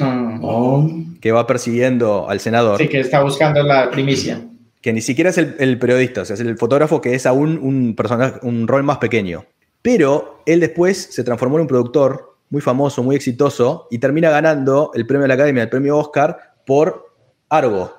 Ah, 0.00 0.86
que 1.20 1.32
va 1.32 1.46
persiguiendo 1.46 2.28
al 2.28 2.40
senador, 2.40 2.78
sí, 2.78 2.88
que 2.88 3.00
está 3.00 3.22
buscando 3.22 3.62
la 3.62 3.90
primicia. 3.90 4.40
que 4.80 4.92
ni 4.92 5.00
siquiera 5.00 5.30
es 5.30 5.38
el, 5.38 5.56
el 5.58 5.78
periodista, 5.78 6.22
o 6.22 6.24
sea, 6.24 6.34
es 6.34 6.40
el 6.40 6.56
fotógrafo 6.58 7.00
que 7.00 7.14
es 7.14 7.26
aún 7.26 7.58
un 7.62 7.94
personaje, 7.94 8.38
un 8.42 8.66
rol 8.66 8.82
más 8.82 8.98
pequeño. 8.98 9.44
Pero 9.82 10.42
él 10.46 10.60
después 10.60 11.08
se 11.10 11.24
transformó 11.24 11.56
en 11.56 11.62
un 11.62 11.68
productor 11.68 12.36
muy 12.50 12.60
famoso, 12.60 13.02
muy 13.02 13.16
exitoso, 13.16 13.86
y 13.90 13.98
termina 13.98 14.30
ganando 14.30 14.90
el 14.94 15.06
premio 15.06 15.22
de 15.22 15.28
la 15.28 15.34
Academia, 15.34 15.64
el 15.64 15.68
premio 15.68 15.98
Oscar, 15.98 16.54
por 16.64 17.14
Argo, 17.48 17.94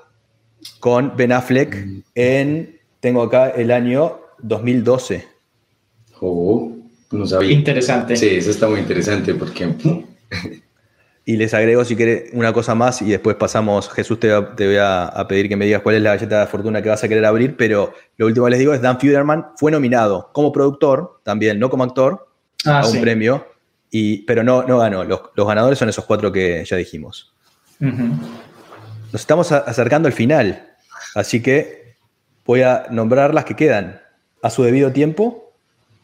con 0.80 1.16
Ben 1.16 1.32
Affleck 1.32 2.04
en, 2.16 2.80
tengo 3.00 3.22
acá 3.22 3.50
el 3.50 3.72
año 3.72 4.20
2012. 4.40 5.28
Oh, 6.22 6.72
no 7.12 7.26
sabía. 7.28 7.52
Interesante. 7.52 8.16
Sí, 8.16 8.30
eso 8.30 8.50
está 8.50 8.68
muy 8.68 8.80
interesante 8.80 9.34
porque 9.36 9.66
Y 11.28 11.38
les 11.38 11.54
agrego, 11.56 11.84
si 11.84 11.96
querés, 11.96 12.30
una 12.34 12.54
cosa 12.54 12.76
más 12.76 13.02
y 13.02 13.10
después 13.10 13.36
pasamos, 13.36 13.90
Jesús, 13.90 14.20
te, 14.20 14.30
va- 14.32 14.56
te 14.56 14.68
voy 14.68 14.76
a, 14.78 15.06
a 15.06 15.28
pedir 15.28 15.50
que 15.50 15.56
me 15.56 15.66
digas 15.66 15.82
cuál 15.82 15.96
es 15.96 16.02
la 16.04 16.12
galleta 16.16 16.42
de 16.42 16.48
fortuna 16.48 16.84
que 16.84 16.90
vas 16.90 17.04
a 17.04 17.08
querer 17.08 17.26
abrir, 17.26 17.58
pero 17.58 17.94
lo 18.18 18.28
último 18.28 18.46
que 18.46 18.52
les 18.52 18.60
digo 18.60 18.74
es 18.76 18.82
Dan 18.82 19.00
Feuerman 19.00 19.48
fue 19.58 19.72
nominado 19.72 20.30
como 20.34 20.52
productor, 20.52 21.20
también, 21.24 21.58
no 21.60 21.70
como 21.70 21.84
actor, 21.84 22.28
Ah, 22.68 22.80
a 22.82 22.86
un 22.88 22.94
sí. 22.94 23.00
premio, 23.00 23.46
y, 23.92 24.24
pero 24.24 24.44
no, 24.44 24.64
no 24.64 24.80
ganó. 24.80 25.04
Los, 25.04 25.22
los 25.36 25.48
ganadores 25.48 25.78
son 25.80 25.90
esos 25.90 26.06
cuatro 26.06 26.32
que 26.32 26.64
ya 26.66 26.78
dijimos. 26.78 27.34
Nos 27.80 29.22
estamos 29.22 29.52
a- 29.52 29.60
acercando 29.60 30.08
al 30.08 30.14
final, 30.14 30.76
así 31.16 31.42
que 31.42 31.96
voy 32.46 32.62
a 32.62 32.86
nombrar 32.92 33.34
las 33.34 33.46
que 33.46 33.56
quedan 33.56 34.02
a 34.42 34.50
su 34.50 34.64
debido 34.64 34.92
tiempo 34.92 35.54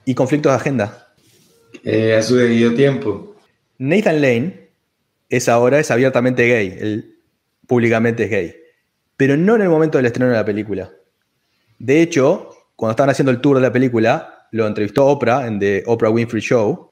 y 0.06 0.16
conflictos 0.16 0.52
de 0.52 0.56
agenda. 0.56 1.08
Eh, 1.84 2.16
a 2.16 2.22
su 2.22 2.36
debido 2.36 2.74
tiempo. 2.74 3.36
Nathan 3.78 4.22
Lane 4.22 4.61
es 5.32 5.50
ahora 5.50 5.80
es 5.80 5.90
abiertamente 5.90 6.46
gay, 6.48 6.78
él 6.80 7.18
públicamente 7.66 8.26
es 8.26 8.30
gay, 8.30 8.56
pero 9.16 9.38
no 9.38 9.56
en 9.56 9.62
el 9.62 9.70
momento 9.70 9.98
del 9.98 10.06
estreno 10.06 10.30
de 10.30 10.36
la 10.36 10.46
película. 10.46 10.92
De 11.80 12.02
hecho, 12.02 12.50
cuando 12.76 12.92
estaban 12.92 13.10
haciendo 13.10 13.32
el 13.32 13.40
tour 13.40 13.56
de 13.56 13.62
la 13.62 13.72
película, 13.72 14.48
lo 14.52 14.68
entrevistó 14.68 15.08
Oprah 15.08 15.48
en 15.48 15.60
The 15.60 15.84
Oprah 15.88 16.10
Winfrey 16.10 16.42
Show 16.42 16.92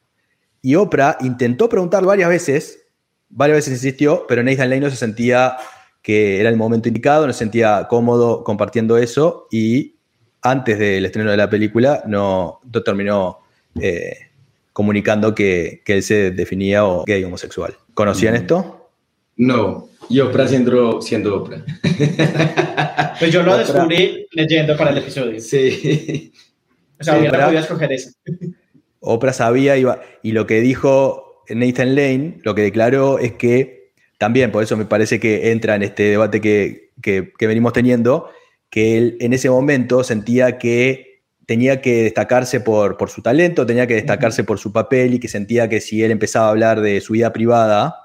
y 0.62 0.76
Oprah 0.76 1.18
intentó 1.20 1.68
preguntar 1.68 2.06
varias 2.06 2.30
veces, 2.30 2.88
varias 3.28 3.58
veces 3.58 3.74
insistió, 3.74 4.26
pero 4.28 4.42
Nathan 4.42 4.70
Lane 4.70 4.82
no 4.82 4.90
se 4.90 4.96
sentía 4.96 5.58
que 6.02 6.40
era 6.40 6.50
el 6.50 6.56
momento 6.56 6.88
indicado, 6.88 7.28
no 7.28 7.34
se 7.34 7.40
sentía 7.40 7.88
cómodo 7.90 8.46
compartiendo 8.46 8.98
eso 8.98 9.48
y 9.52 9.98
antes 10.42 10.80
del 10.80 11.06
estreno 11.06 11.30
de 11.30 11.38
la 11.38 11.50
película 11.50 12.04
no, 12.08 12.62
no 12.64 12.84
terminó 12.84 13.40
eh, 13.82 14.29
comunicando 14.74 15.34
que, 15.36 15.82
que 15.86 15.94
él 15.94 16.04
se 16.04 16.32
definía 16.32 16.86
o 16.86 17.04
gay 17.06 17.24
homosexual. 17.24 17.76
¿Conocían 17.94 18.36
esto? 18.36 18.90
No. 19.38 19.90
Y 20.10 20.20
Oprah 20.22 20.48
siendo, 20.48 21.02
siendo 21.02 21.36
Oprah. 21.44 21.64
Pues 23.20 23.34
yo 23.34 23.44
lo 23.44 23.58
descubrí 23.58 24.28
leyendo 24.32 24.78
para 24.78 24.92
el 24.92 25.00
episodio. 25.00 25.40
Sí. 25.42 26.32
O 27.00 27.04
sea, 27.04 27.14
Sí, 27.16 27.20
hubiera 27.20 27.32
¿verdad? 27.32 27.46
podido 27.48 27.62
escoger 27.62 27.92
ese. 27.92 28.12
Oprah 29.02 29.34
sabía 29.34 29.76
iba, 29.78 30.02
y 30.24 30.32
lo 30.32 30.48
que 30.48 30.62
dijo 30.62 31.44
Nathan 31.50 31.96
Lane, 31.96 32.38
lo 32.44 32.56
que 32.56 32.62
declaró 32.62 33.20
es 33.20 33.34
que 33.34 33.92
también, 34.18 34.52
por 34.52 34.64
eso 34.64 34.78
me 34.78 34.86
parece 34.86 35.20
que 35.20 35.52
entra 35.52 35.76
en 35.76 35.84
este 35.84 36.04
debate 36.04 36.40
que, 36.42 36.92
que- 37.02 37.32
que 37.38 37.48
venimos 37.48 37.74
teniendo, 37.74 38.30
que 38.70 38.98
él 38.98 39.18
en 39.20 39.34
ese 39.34 39.50
momento 39.50 40.04
sentía 40.04 40.58
que 40.58 41.09
tenía 41.50 41.82
que 41.82 42.04
destacarse 42.04 42.60
por, 42.62 42.96
por 42.96 43.10
su 43.10 43.24
talento, 43.24 43.66
tenía 43.66 43.88
que 43.88 43.96
destacarse 43.96 44.44
por 44.44 44.60
su 44.60 44.72
papel 44.72 45.16
y 45.16 45.20
que 45.20 45.28
sentía 45.28 45.68
que 45.68 45.82
si 45.82 46.04
él 46.04 46.12
empezaba 46.12 46.46
a 46.46 46.50
hablar 46.52 46.80
de 46.80 47.02
su 47.02 47.14
vida 47.14 47.34
privada, 47.34 47.96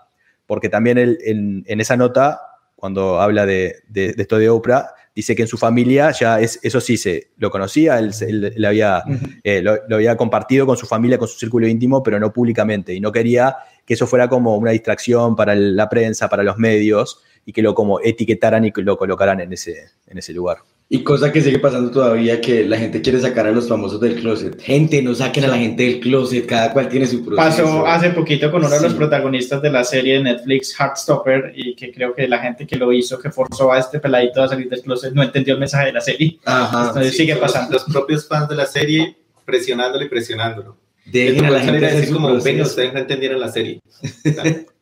porque 0.47 0.71
también 0.71 0.97
él 0.97 1.19
en, 1.27 1.63
en 1.67 1.79
esa 1.79 1.95
nota, 1.99 2.41
cuando 2.75 3.21
habla 3.21 3.45
de, 3.45 3.77
de- 3.87 4.15
de 4.15 4.23
esto 4.23 4.39
de 4.39 4.49
Oprah, 4.49 4.87
dice 5.15 5.37
que 5.37 5.43
en 5.43 5.49
su 5.49 5.59
familia 5.59 6.11
ya 6.13 6.41
es, 6.41 6.59
eso 6.63 6.81
sí 6.81 6.97
se 6.97 7.33
lo 7.37 7.51
conocía, 7.51 7.99
él, 7.99 8.13
él- 8.27 8.53
él 8.57 8.65
había, 8.65 9.03
eh, 9.43 9.61
lo, 9.61 9.77
lo 9.89 9.97
había 9.97 10.17
compartido 10.17 10.65
con 10.67 10.79
su 10.79 10.87
familia, 10.87 11.19
con 11.19 11.29
su 11.29 11.39
círculo 11.39 11.67
íntimo, 11.69 12.03
pero 12.03 12.19
no 12.19 12.33
públicamente, 12.33 12.95
y 12.95 13.01
no 13.01 13.13
quería 13.13 13.57
que 13.85 13.93
eso 13.93 14.07
fuera 14.07 14.27
como 14.29 14.57
una 14.57 14.71
distracción 14.71 15.37
para 15.37 15.55
la 15.55 15.91
prensa, 15.91 16.31
para 16.31 16.43
los 16.43 16.57
medios, 16.57 17.21
y 17.45 17.53
que 17.53 17.61
lo 17.61 17.75
como 17.75 18.01
etiquetaran 18.01 18.65
y 18.65 18.73
que 18.73 18.81
lo 18.81 18.97
colocaran 18.97 19.39
en 19.41 19.53
ese, 19.53 19.91
en 20.07 20.17
ese 20.17 20.33
lugar. 20.33 20.59
Y 20.89 21.03
cosa 21.03 21.33
que 21.33 21.41
sigue 21.41 21.59
pasando 21.59 21.91
todavía, 21.91 22.41
que 22.41 22.65
la 22.65 22.77
gente 22.77 23.01
quiere 23.01 23.19
sacar 23.19 23.47
a 23.47 23.51
los 23.53 23.69
famosos 23.69 23.99
del 24.01 24.17
closet. 24.21 24.61
Gente, 24.61 25.03
no 25.03 25.15
saquen 25.15 25.45
a 25.45 25.49
la 25.49 25.57
gente 25.59 25.83
del 25.83 25.99
closet, 25.99 26.45
cada 26.47 26.73
cual 26.73 26.89
tiene 26.89 27.07
su 27.07 27.25
proceso. 27.25 27.43
Pasó 27.65 27.87
hace 27.87 28.11
poquito 28.11 28.51
con 28.53 28.65
uno 28.65 28.75
de 28.75 28.81
los 28.83 28.93
Sí. 28.93 28.99
protagonistas 28.99 29.63
de 29.63 29.71
la 29.71 29.83
serie 29.83 30.15
de 30.15 30.23
Netflix, 30.23 30.79
Heartstopper, 30.79 31.53
y 31.57 31.75
que 31.75 31.91
creo 31.91 32.15
que 32.15 32.29
la 32.29 32.39
gente 32.39 32.67
que 32.67 32.77
lo 32.77 32.93
hizo, 32.93 33.19
que 33.19 33.31
forzó 33.31 33.73
a 33.73 33.79
este 33.81 33.99
peladito 33.99 34.43
a 34.43 34.49
salir 34.49 34.69
del 34.69 34.83
closet, 34.83 35.13
no 35.15 35.23
entendió 35.23 35.55
el 35.55 35.61
mensaje 35.61 35.87
de 35.87 35.93
la 35.95 36.01
serie. 36.03 36.39
Ajá. 36.45 36.89
Entonces 36.89 37.13
Sí, 37.13 37.19
sigue 37.19 37.33
son 37.33 37.43
los- 37.43 37.53
pasando. 37.53 37.73
Los, 37.73 37.85
propios 37.85 38.29
fans 38.29 38.49
de 38.51 38.55
la 38.55 38.67
serie 38.67 39.17
presionándolo 39.45 40.05
y 40.05 40.09
presionándolo. 40.09 40.77
Dejen 41.07 41.47
a 41.47 41.51
la 41.51 41.61
gente 41.61 42.07
su 42.07 42.13
como, 42.13 42.41
venga, 42.41 42.63
ustedes 42.63 42.93
no 42.93 43.01
entendieron 43.01 43.41
la 43.41 43.49
serie. 43.51 43.81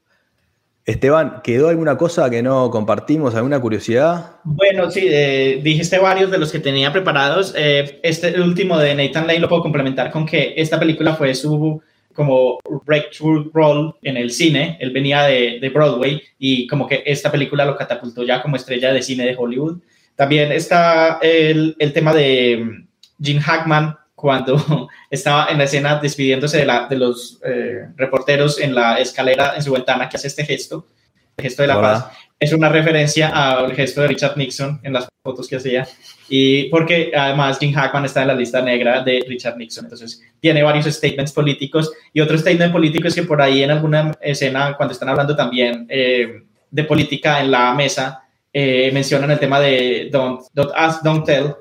Esteban, 0.85 1.43
¿quedó 1.45 1.69
alguna 1.69 1.97
cosa 1.97 2.29
que 2.29 2.43
no 2.43 2.71
compartimos? 2.71 3.37
¿Alguna 3.37 3.61
curiosidad? 3.61 4.33
Bueno, 4.43 4.91
sí, 4.91 5.07
eh, 5.09 5.61
dijiste 5.63 5.99
varios 5.99 6.31
de 6.31 6.39
los 6.39 6.51
que 6.51 6.59
tenía 6.59 6.93
preparados. 6.93 7.55
Eh, 7.57 8.01
este 8.03 8.41
último 8.41 8.77
de 8.79 8.95
Nathan 8.95 9.29
Lane 9.29 9.39
lo 9.39 9.49
puedo 9.49 9.63
complementar 9.63 10.11
con 10.11 10.27
que 10.27 10.55
esta 10.57 10.81
película 10.81 11.15
fue 11.15 11.35
su 11.35 11.81
como 12.15 12.59
breakthrough 12.85 13.51
role 13.55 13.93
en 14.03 14.17
el 14.17 14.31
cine. 14.33 14.77
Él 14.81 14.91
venía 14.91 15.23
de, 15.23 15.59
de 15.61 15.69
Broadway 15.71 16.21
y 16.39 16.67
como 16.67 16.87
que 16.89 17.03
esta 17.07 17.31
película 17.31 17.65
lo 17.65 17.77
catapultó 17.77 18.25
ya 18.25 18.43
como 18.43 18.57
estrella 18.57 18.93
de 18.93 19.03
cine 19.03 19.25
de 19.25 19.37
Hollywood. 19.37 19.79
También 20.17 20.53
está 20.53 21.21
el, 21.23 21.77
el 21.79 21.93
tema 21.93 22.13
de 22.13 22.63
mm, 22.65 23.25
Gene 23.25 23.41
Hackman 23.41 23.97
cuando 24.23 24.89
estaba 25.11 25.49
en 25.49 25.59
la 25.59 25.65
escena 25.65 25.97
despidiéndose 25.97 26.59
de, 26.59 26.65
la, 26.65 26.87
de 26.87 26.97
los 26.97 27.41
eh, 27.45 27.89
reporteros 27.97 28.61
en 28.61 28.75
la 28.75 29.01
escalera 29.01 29.55
en 29.57 29.63
su 29.63 29.73
ventana 29.73 30.09
que 30.09 30.17
hace 30.17 30.29
este 30.29 30.45
gesto, 30.47 30.87
el 31.37 31.43
gesto 31.43 31.63
de 31.63 31.69
la 31.69 31.77
¿Verdad? 31.77 32.05
paz 32.05 32.17
es 32.43 32.53
una 32.53 32.69
referencia 32.69 33.29
al 33.29 33.73
gesto 33.73 34.01
de 34.01 34.09
Richard 34.09 34.37
Nixon 34.37 34.81
en 34.83 34.95
las 34.95 35.07
fotos 35.23 35.47
que 35.47 35.57
hacía. 35.57 35.87
Y 36.29 36.65
porque 36.71 37.13
además 37.15 37.59
Jim 37.61 37.73
Hackman 37.73 38.05
está 38.05 38.23
en 38.23 38.29
la 38.29 38.35
lista 38.35 38.61
negra 38.61 39.01
de 39.05 39.25
Richard 39.29 39.57
Nixon. 39.57 39.85
Entonces 39.85 40.21
tiene 40.41 40.61
varios 40.65 40.87
statements 40.87 41.31
políticos. 41.31 41.93
Y 42.13 42.21
otro 42.21 42.37
statement 42.37 42.73
político 42.73 43.07
es 43.07 43.15
que 43.15 43.23
por 43.23 43.41
ahí 43.41 43.63
en 43.63 43.71
alguna 43.71 44.13
escena, 44.21 44.77
cuando 44.77 44.93
están 44.93 45.09
hablando 45.09 45.37
también 45.37 45.87
eh, 45.89 46.43
de 46.69 46.85
política 46.85 47.41
en 47.41 47.53
la 47.53 47.73
mesa, 47.75 48.25
eh, 48.53 48.91
mencionan 48.93 49.31
el 49.31 49.39
tema 49.39 49.61
de 49.61 50.09
don't, 50.11 50.41
don't 50.53 50.73
ask, 50.75 51.01
don't 51.05 51.25
tell, 51.25 51.55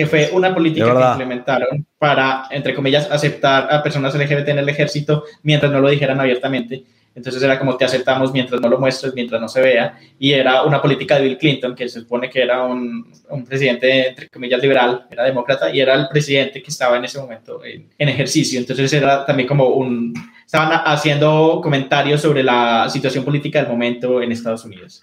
que 0.00 0.06
fue 0.06 0.30
una 0.32 0.54
política 0.54 0.96
que 0.96 1.10
implementaron 1.10 1.86
para, 1.98 2.44
entre 2.50 2.74
comillas, 2.74 3.06
aceptar 3.10 3.70
a 3.70 3.82
personas 3.82 4.14
LGBT 4.14 4.48
en 4.48 4.60
el 4.60 4.68
ejército 4.70 5.24
mientras 5.42 5.70
no 5.70 5.78
lo 5.78 5.90
dijeran 5.90 6.18
abiertamente. 6.18 6.84
Entonces 7.14 7.42
era 7.42 7.58
como 7.58 7.76
te 7.76 7.84
aceptamos 7.84 8.32
mientras 8.32 8.62
no 8.62 8.68
lo 8.70 8.78
muestres, 8.78 9.12
mientras 9.12 9.38
no 9.42 9.46
se 9.46 9.60
vea. 9.60 9.98
Y 10.18 10.32
era 10.32 10.62
una 10.62 10.80
política 10.80 11.16
de 11.16 11.24
Bill 11.24 11.36
Clinton, 11.36 11.74
que 11.74 11.86
se 11.86 12.00
supone 12.00 12.30
que 12.30 12.40
era 12.40 12.62
un, 12.62 13.12
un 13.28 13.44
presidente, 13.44 14.08
entre 14.08 14.30
comillas, 14.30 14.62
liberal, 14.62 15.04
era 15.10 15.24
demócrata, 15.24 15.70
y 15.70 15.80
era 15.80 15.92
el 15.92 16.08
presidente 16.08 16.62
que 16.62 16.70
estaba 16.70 16.96
en 16.96 17.04
ese 17.04 17.18
momento 17.18 17.62
en, 17.62 17.86
en 17.98 18.08
ejercicio. 18.08 18.58
Entonces 18.58 18.90
era 18.94 19.26
también 19.26 19.46
como 19.46 19.66
un... 19.66 20.14
Estaban 20.46 20.80
haciendo 20.86 21.60
comentarios 21.62 22.22
sobre 22.22 22.42
la 22.42 22.88
situación 22.88 23.22
política 23.22 23.60
del 23.60 23.68
momento 23.68 24.22
en 24.22 24.32
Estados 24.32 24.64
Unidos. 24.64 25.02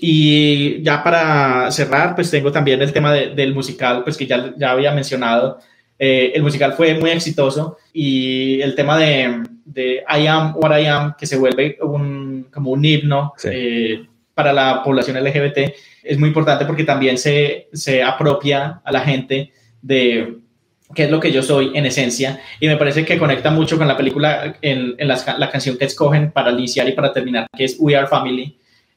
Y 0.00 0.82
ya 0.82 1.02
para 1.02 1.70
cerrar, 1.70 2.14
pues 2.14 2.30
tengo 2.30 2.50
también 2.50 2.82
el 2.82 2.92
tema 2.92 3.12
de- 3.12 3.28
del 3.34 3.54
musical, 3.54 4.02
pues 4.02 4.16
que 4.16 4.26
ya, 4.26 4.52
ya 4.56 4.72
había 4.72 4.92
mencionado. 4.92 5.58
Eh, 5.98 6.32
el 6.34 6.42
musical 6.42 6.72
fue 6.72 6.94
muy 6.94 7.10
exitoso 7.10 7.78
y 7.92 8.60
el 8.60 8.74
tema 8.74 8.98
de, 8.98 9.44
de 9.64 10.02
I 10.08 10.26
Am 10.26 10.54
What 10.56 10.78
I 10.80 10.86
Am, 10.86 11.14
que 11.18 11.26
se 11.26 11.36
vuelve 11.36 11.78
un, 11.82 12.48
como 12.52 12.72
un 12.72 12.84
himno 12.84 13.32
Sí. 13.36 13.48
eh, 13.52 14.06
para 14.34 14.52
la 14.52 14.82
población 14.82 15.16
LGBT, 15.16 15.72
es 16.02 16.18
muy 16.18 16.28
importante 16.28 16.64
porque 16.64 16.82
también 16.82 17.16
se, 17.16 17.68
se 17.72 18.02
apropia 18.02 18.80
a 18.84 18.90
la 18.92 19.00
gente 19.00 19.52
de 19.80 20.38
qué 20.92 21.04
es 21.04 21.10
lo 21.10 21.20
que 21.20 21.30
yo 21.30 21.40
soy 21.42 21.70
en 21.74 21.86
esencia 21.86 22.40
y 22.58 22.66
me 22.66 22.76
parece 22.76 23.04
que 23.04 23.16
conecta 23.16 23.50
mucho 23.52 23.78
con 23.78 23.86
la 23.86 23.96
película 23.96 24.56
en, 24.60 24.96
en 24.98 25.08
las 25.08 25.24
la 25.38 25.50
canción 25.50 25.78
que 25.78 25.84
escogen 25.84 26.32
para 26.32 26.50
iniciar 26.50 26.88
y 26.88 26.92
para 26.92 27.12
terminar, 27.12 27.46
que 27.56 27.64
es 27.64 27.76
We 27.78 27.94
Are 27.94 28.08
Family. 28.08 28.56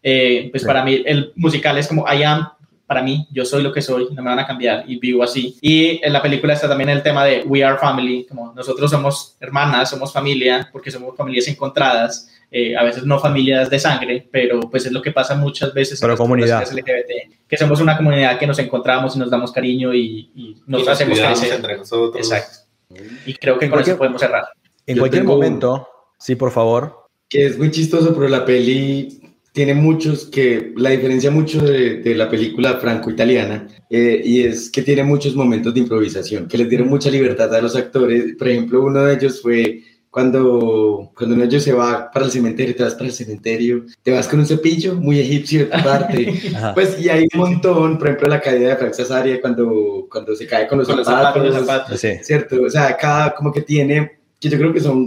Eh, 0.09 0.47
pues 0.51 0.61
Sí. 0.61 0.67
para 0.67 0.85
mí 0.85 1.03
el 1.05 1.33
musical 1.35 1.77
es 1.77 1.87
como 1.87 2.05
I 2.11 2.23
am, 2.23 2.47
para 2.85 3.01
mí, 3.03 3.27
yo 3.31 3.43
soy 3.43 3.61
lo 3.63 3.73
que 3.73 3.81
soy, 3.81 4.07
no 4.13 4.23
me 4.23 4.29
van 4.29 4.39
a 4.39 4.47
cambiar 4.47 4.85
y 4.87 4.97
vivo 4.97 5.21
así. 5.21 5.57
Y 5.59 5.99
en 6.01 6.13
la 6.13 6.21
película 6.21 6.53
está 6.53 6.69
también 6.69 6.89
el 6.89 7.03
tema 7.03 7.25
de 7.25 7.43
We 7.43 7.61
Are 7.61 7.77
Family, 7.77 8.25
como 8.29 8.53
nosotros 8.53 8.89
somos 8.89 9.35
hermanas, 9.41 9.89
somos 9.89 10.13
familia, 10.13 10.69
porque 10.71 10.89
somos 10.89 11.13
familias 11.17 11.49
encontradas, 11.49 12.29
eh, 12.49 12.77
a 12.77 12.83
veces 12.83 13.03
no 13.03 13.19
familias 13.19 13.69
de 13.69 13.77
sangre, 13.79 14.25
pero 14.31 14.61
pues 14.71 14.85
es 14.85 14.93
lo 14.93 15.01
que 15.01 15.11
pasa 15.11 15.35
muchas 15.35 15.73
veces 15.73 15.99
Pero 15.99 16.13
las 16.13 16.17
comunidad. 16.19 16.61
LGBT, 16.71 17.11
que 17.45 17.57
somos 17.57 17.81
una 17.81 17.97
comunidad 17.97 18.39
que 18.39 18.47
nos 18.47 18.59
encontramos 18.59 19.17
y 19.17 19.19
nos 19.19 19.29
damos 19.29 19.51
cariño 19.51 19.93
y, 19.93 20.31
y 20.33 20.55
nos 20.65 20.83
Y 20.83 20.85
nos 20.85 20.87
hacemos 20.93 21.19
crecer. 21.19 21.53
entre 21.55 21.75
nosotros. 21.77 22.25
Exacto. 22.31 22.59
Y 23.25 23.33
creo 23.33 23.59
que 23.59 23.65
En 23.65 23.71
con 23.71 23.81
eso 23.81 23.97
podemos 23.97 24.21
cerrar. 24.21 24.45
En 24.85 24.95
Yo 24.95 25.01
cualquier 25.01 25.25
momento, 25.25 25.89
sí, 26.17 26.35
por 26.37 26.51
favor. 26.51 27.03
que 27.27 27.47
es 27.47 27.57
muy 27.57 27.69
chistoso, 27.71 28.13
pero 28.15 28.29
la 28.29 28.45
peli 28.45 29.19
tiene 29.57 29.73
muchos 29.73 30.25
que 30.25 30.71
la 30.75 30.91
diferencia 30.91 31.31
mucho 31.31 31.59
de, 31.59 31.95
de 31.95 32.13
la 32.13 32.29
película 32.29 32.75
franco-italiana 32.75 33.67
eh, 33.89 34.21
y 34.23 34.43
es 34.43 34.69
que 34.69 34.83
tiene 34.83 35.03
muchos 35.03 35.35
momentos 35.35 35.73
de 35.73 35.79
improvisación, 35.79 36.47
que 36.47 36.59
les 36.59 36.69
dieron 36.69 36.87
mucha 36.87 37.09
libertad 37.09 37.51
a 37.55 37.59
los 37.59 37.75
actores. 37.75 38.35
Por 38.37 38.49
ejemplo, 38.49 38.83
uno 38.83 39.01
de 39.01 39.15
ellos 39.15 39.41
fue 39.41 39.81
cuando, 40.11 41.11
cuando 41.17 41.33
uno 41.33 41.41
de 41.41 41.47
ellos 41.47 41.63
se 41.63 41.73
va 41.73 42.11
para 42.11 42.25
el 42.25 42.31
cementerio, 42.31 42.75
te 42.75 42.83
vas 42.83 42.93
para 42.93 43.07
el 43.07 43.13
cementerio, 43.13 43.83
te 44.03 44.11
vas 44.11 44.27
con 44.27 44.37
un 44.37 44.45
cepillo 44.45 44.93
muy 44.93 45.19
egipcio 45.19 45.61
de 45.61 45.65
tu 45.65 45.83
parte. 45.83 46.33
Pues 46.75 47.01
y 47.01 47.09
hay 47.09 47.27
un 47.33 47.39
montón, 47.39 47.97
por 47.97 48.09
ejemplo, 48.09 48.27
la 48.27 48.39
caída 48.39 48.69
de 48.69 48.75
Frank 48.75 48.93
Cesaria 48.93 49.41
cuando, 49.41 50.07
cuando 50.07 50.35
se 50.35 50.45
cae 50.45 50.67
con 50.67 50.77
los 50.77 50.87
Con 50.87 50.97
los 50.97 51.07
zapatos, 51.07 51.33
zapatos, 51.33 51.57
los 51.57 51.65
zapatos. 51.65 51.99
Sí. 51.99 52.09
¿cierto? 52.21 52.61
O 52.61 52.69
sea, 52.69 52.95
cada 52.95 53.33
como 53.33 53.51
que 53.51 53.61
tiene, 53.63 54.19
que 54.39 54.49
yo 54.49 54.59
creo 54.59 54.71
que 54.71 54.81
son 54.81 55.03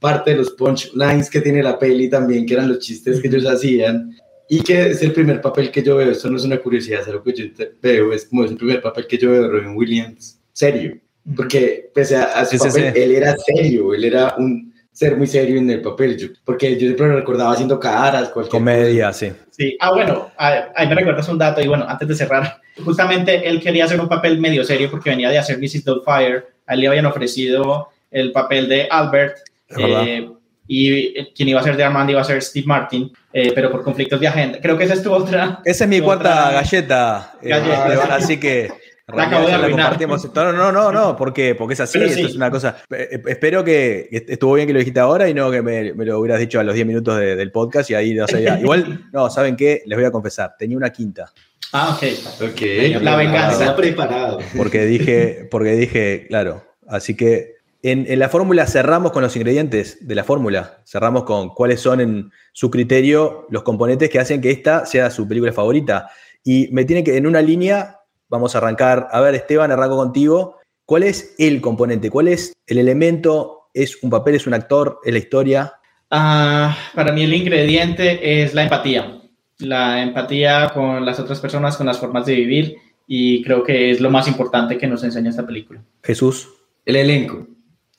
parte 0.00 0.30
de 0.32 0.38
los 0.38 0.50
punchlines 0.52 1.30
que 1.30 1.40
tiene 1.40 1.62
la 1.62 1.78
peli 1.78 2.08
también, 2.08 2.46
que 2.46 2.54
eran 2.54 2.68
los 2.68 2.78
chistes 2.80 3.20
que 3.20 3.28
ellos 3.28 3.46
hacían, 3.46 4.16
y 4.48 4.62
que 4.62 4.88
es 4.90 5.02
el 5.02 5.12
primer 5.12 5.40
papel 5.40 5.70
que 5.70 5.82
yo 5.82 5.96
veo, 5.96 6.10
esto 6.10 6.28
no 6.30 6.36
es 6.38 6.44
una 6.44 6.58
curiosidad, 6.58 7.02
es 7.02 7.08
algo 7.08 7.22
que 7.22 7.32
yo 7.34 7.44
veo, 7.80 8.12
es 8.12 8.24
como 8.24 8.44
es 8.44 8.50
el 8.50 8.56
primer 8.56 8.82
papel 8.82 9.06
que 9.06 9.18
yo 9.18 9.30
veo 9.30 9.42
de 9.42 9.48
Robin 9.48 9.76
Williams, 9.76 10.40
serio, 10.52 10.96
porque 11.36 11.90
pese 11.94 12.16
a, 12.16 12.24
a 12.24 12.44
su 12.46 12.58
papel, 12.58 12.92
él 12.96 13.12
era 13.12 13.36
serio, 13.36 13.94
él 13.94 14.04
era 14.04 14.34
un 14.38 14.72
ser 14.90 15.16
muy 15.16 15.26
serio 15.28 15.56
en 15.58 15.70
el 15.70 15.80
papel, 15.82 16.16
yo- 16.16 16.28
porque 16.44 16.72
yo 16.74 16.80
siempre 16.80 17.06
lo 17.06 17.16
recordaba 17.16 17.52
haciendo 17.52 17.78
caras, 17.78 18.30
cualquier 18.30 18.50
Comedia, 18.50 19.12
sí. 19.12 19.30
Sí, 19.50 19.76
ah, 19.80 19.92
bueno, 19.92 20.30
ah, 20.36 20.68
ahí 20.74 20.88
me 20.88 20.94
recuerdas 20.96 21.28
un 21.28 21.38
dato 21.38 21.60
y 21.60 21.68
bueno, 21.68 21.84
antes 21.88 22.08
de 22.08 22.14
cerrar, 22.16 22.60
justamente 22.84 23.46
él 23.48 23.60
quería 23.60 23.84
hacer 23.84 24.00
un 24.00 24.08
papel 24.08 24.40
medio 24.40 24.64
serio 24.64 24.90
porque 24.90 25.10
venía 25.10 25.28
de 25.30 25.38
hacer 25.38 25.58
Mrs. 25.58 25.84
Doubtfire, 25.84 26.44
a 26.66 26.74
él 26.74 26.80
le 26.80 26.88
habían 26.88 27.06
ofrecido 27.06 27.88
el 28.10 28.32
papel 28.32 28.68
de 28.68 28.88
Albert. 28.90 29.36
Eh, 29.76 30.28
y 30.66 31.18
eh, 31.18 31.32
quien 31.34 31.48
iba 31.48 31.60
a 31.60 31.64
ser 31.64 31.76
de 31.76 31.82
Armand 31.84 32.10
iba 32.10 32.20
a 32.20 32.24
ser 32.24 32.40
Steve 32.42 32.66
Martin, 32.66 33.10
eh, 33.32 33.52
pero 33.54 33.70
por 33.70 33.82
conflictos 33.82 34.20
de 34.20 34.28
agenda. 34.28 34.58
Creo 34.60 34.78
que 34.78 34.84
esa 34.84 34.94
es 34.94 35.02
tu 35.02 35.12
otra. 35.12 35.60
Esa 35.64 35.84
es 35.84 35.90
mi 35.90 36.00
cuarta 36.00 36.52
galleta. 36.52 37.34
eh, 37.42 37.48
Galleta. 37.48 37.86
Esteban, 37.88 38.12
así 38.12 38.38
que. 38.38 38.68
La 39.12 39.24
acabo 39.24 39.48
de 39.48 39.52
arruinar. 39.54 39.98
No, 40.00 40.52
no, 40.52 40.70
no, 40.70 40.92
no, 40.92 41.16
porque, 41.16 41.56
porque 41.56 41.74
es 41.74 41.80
así, 41.80 41.98
Pero 41.98 42.10
esto 42.10 42.20
sí. 42.20 42.30
es 42.30 42.36
una 42.36 42.48
cosa. 42.48 42.76
Eh, 42.90 43.08
eh, 43.10 43.22
Espero 43.26 43.64
que 43.64 44.06
estuvo 44.28 44.54
bien 44.54 44.68
que 44.68 44.72
lo 44.72 44.78
dijiste 44.78 45.00
ahora 45.00 45.28
y 45.28 45.34
no 45.34 45.50
que 45.50 45.62
me, 45.62 45.92
me 45.94 46.04
lo 46.04 46.20
hubieras 46.20 46.38
dicho 46.38 46.60
a 46.60 46.62
los 46.62 46.76
10 46.76 46.86
minutos 46.86 47.18
de- 47.18 47.34
del 47.34 47.50
podcast 47.50 47.90
y 47.90 47.94
ahí 47.96 48.14
no 48.14 48.28
sabía. 48.28 48.56
Igual, 48.60 49.06
no, 49.12 49.28
¿saben 49.28 49.56
qué? 49.56 49.82
Les 49.86 49.98
voy 49.98 50.06
a 50.06 50.12
confesar, 50.12 50.54
tenía 50.56 50.76
una 50.76 50.90
quinta. 50.90 51.32
Ah, 51.72 51.96
ok. 51.96 52.04
Ok. 52.52 52.60
La 53.02 53.16
venganza. 53.16 53.64
Está 53.64 53.74
preparado. 53.74 54.38
Porque 54.56 54.84
dije, 54.86 55.48
porque 55.50 55.72
dije, 55.72 56.26
claro. 56.28 56.64
Así 56.86 57.16
que 57.16 57.56
en, 57.82 58.06
en 58.08 58.18
la 58.18 58.28
fórmula 58.28 58.66
cerramos 58.66 59.12
con 59.12 59.22
los 59.22 59.34
ingredientes 59.36 60.06
de 60.06 60.14
la 60.14 60.24
fórmula. 60.24 60.82
Cerramos 60.84 61.24
con 61.24 61.50
cuáles 61.50 61.80
son 61.80 62.00
en 62.00 62.30
su 62.52 62.70
criterio 62.70 63.46
los 63.50 63.62
componentes 63.62 64.10
que 64.10 64.18
hacen 64.18 64.40
que 64.40 64.50
esta 64.50 64.86
sea 64.86 65.10
su 65.10 65.26
película 65.26 65.52
favorita. 65.52 66.10
Y 66.44 66.68
me 66.72 66.84
tiene 66.84 67.04
que, 67.04 67.16
en 67.16 67.26
una 67.26 67.42
línea, 67.42 67.98
vamos 68.28 68.54
a 68.54 68.58
arrancar. 68.58 69.08
A 69.10 69.20
ver, 69.20 69.34
Esteban, 69.34 69.70
arranco 69.70 69.96
contigo. 69.96 70.58
¿Cuál 70.84 71.04
es 71.04 71.34
el 71.38 71.60
componente? 71.60 72.10
¿Cuál 72.10 72.28
es 72.28 72.52
el 72.66 72.78
elemento? 72.78 73.68
¿Es 73.72 74.02
un 74.02 74.10
papel? 74.10 74.34
¿Es 74.34 74.46
un 74.46 74.54
actor? 74.54 75.00
¿Es 75.04 75.12
la 75.12 75.18
historia? 75.18 75.72
Ah, 76.10 76.76
para 76.94 77.12
mí 77.12 77.22
el 77.22 77.34
ingrediente 77.34 78.42
es 78.42 78.54
la 78.54 78.64
empatía. 78.64 79.20
La 79.58 80.02
empatía 80.02 80.70
con 80.74 81.04
las 81.04 81.20
otras 81.20 81.38
personas, 81.38 81.76
con 81.76 81.86
las 81.86 81.98
formas 81.98 82.26
de 82.26 82.34
vivir 82.34 82.76
y 83.12 83.42
creo 83.42 83.64
que 83.64 83.90
es 83.90 84.00
lo 84.00 84.08
más 84.08 84.28
importante 84.28 84.78
que 84.78 84.86
nos 84.86 85.02
enseña 85.02 85.30
esta 85.30 85.44
película. 85.44 85.82
Jesús. 86.02 86.48
El 86.84 86.94
elenco. 86.94 87.44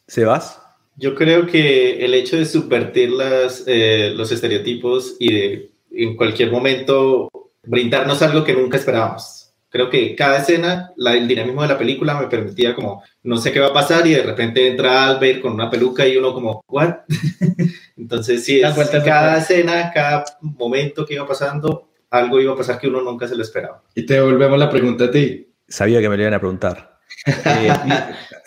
¿Sebas? 0.08 0.62
Yo 0.98 1.16
creo 1.16 1.48
que 1.48 2.04
el 2.04 2.14
hecho 2.14 2.38
de 2.38 2.46
subvertir 2.46 3.12
las, 3.12 3.64
eh, 3.66 4.12
los 4.16 4.32
estereotipos 4.32 5.16
y 5.20 5.34
de 5.34 5.72
en 5.92 6.16
cualquier 6.16 6.52
momento 6.52 7.30
brindarnos 7.64 8.22
algo 8.22 8.44
que 8.44 8.54
nunca 8.54 8.78
esperábamos. 8.78 9.54
Creo 9.70 9.90
que 9.90 10.16
cada 10.16 10.40
escena, 10.40 10.92
la, 10.98 11.14
el 11.14 11.28
dinamismo 11.28 11.62
de 11.62 11.70
la 11.70 11.78
película 11.78 12.20
me 12.20 12.28
permitía 12.28 12.76
como, 12.76 13.04
no 13.24 13.38
sé 13.38 13.54
qué 13.54 13.62
va 13.62 13.68
a 13.68 13.74
pasar 13.74 14.06
y 14.06 14.14
de 14.14 14.24
repente 14.24 14.68
entra 14.68 15.08
Albert 15.08 15.42
con 15.42 15.54
una 15.54 15.70
peluca 15.70 16.06
y 16.06 16.18
uno 16.18 16.34
como, 16.34 16.64
¿what? 16.68 16.96
Entonces 17.98 18.44
sí, 18.44 18.60
es, 18.60 18.90
cada 19.06 19.38
escena, 19.38 19.92
cada 19.94 20.26
momento 20.42 21.06
que 21.06 21.14
iba 21.14 21.26
pasando, 21.26 21.88
algo 22.10 22.42
iba 22.42 22.54
a 22.54 22.58
pasar 22.58 22.80
que 22.80 22.88
uno 22.88 23.02
nunca 23.02 23.30
se 23.30 23.36
lo 23.36 23.44
esperaba. 23.44 23.82
Y 23.96 24.06
te 24.06 24.16
devolvemos 24.16 24.60
la 24.60 24.70
pregunta 24.70 25.06
a 25.06 25.12
ti. 25.12 25.48
Sabía 25.70 26.02
que 26.02 26.10
me 26.10 26.18
lo 26.18 26.24
iban 26.24 26.34
a 26.34 26.40
preguntar. 26.40 26.91
Eh, 27.26 27.72
mi, 27.86 27.94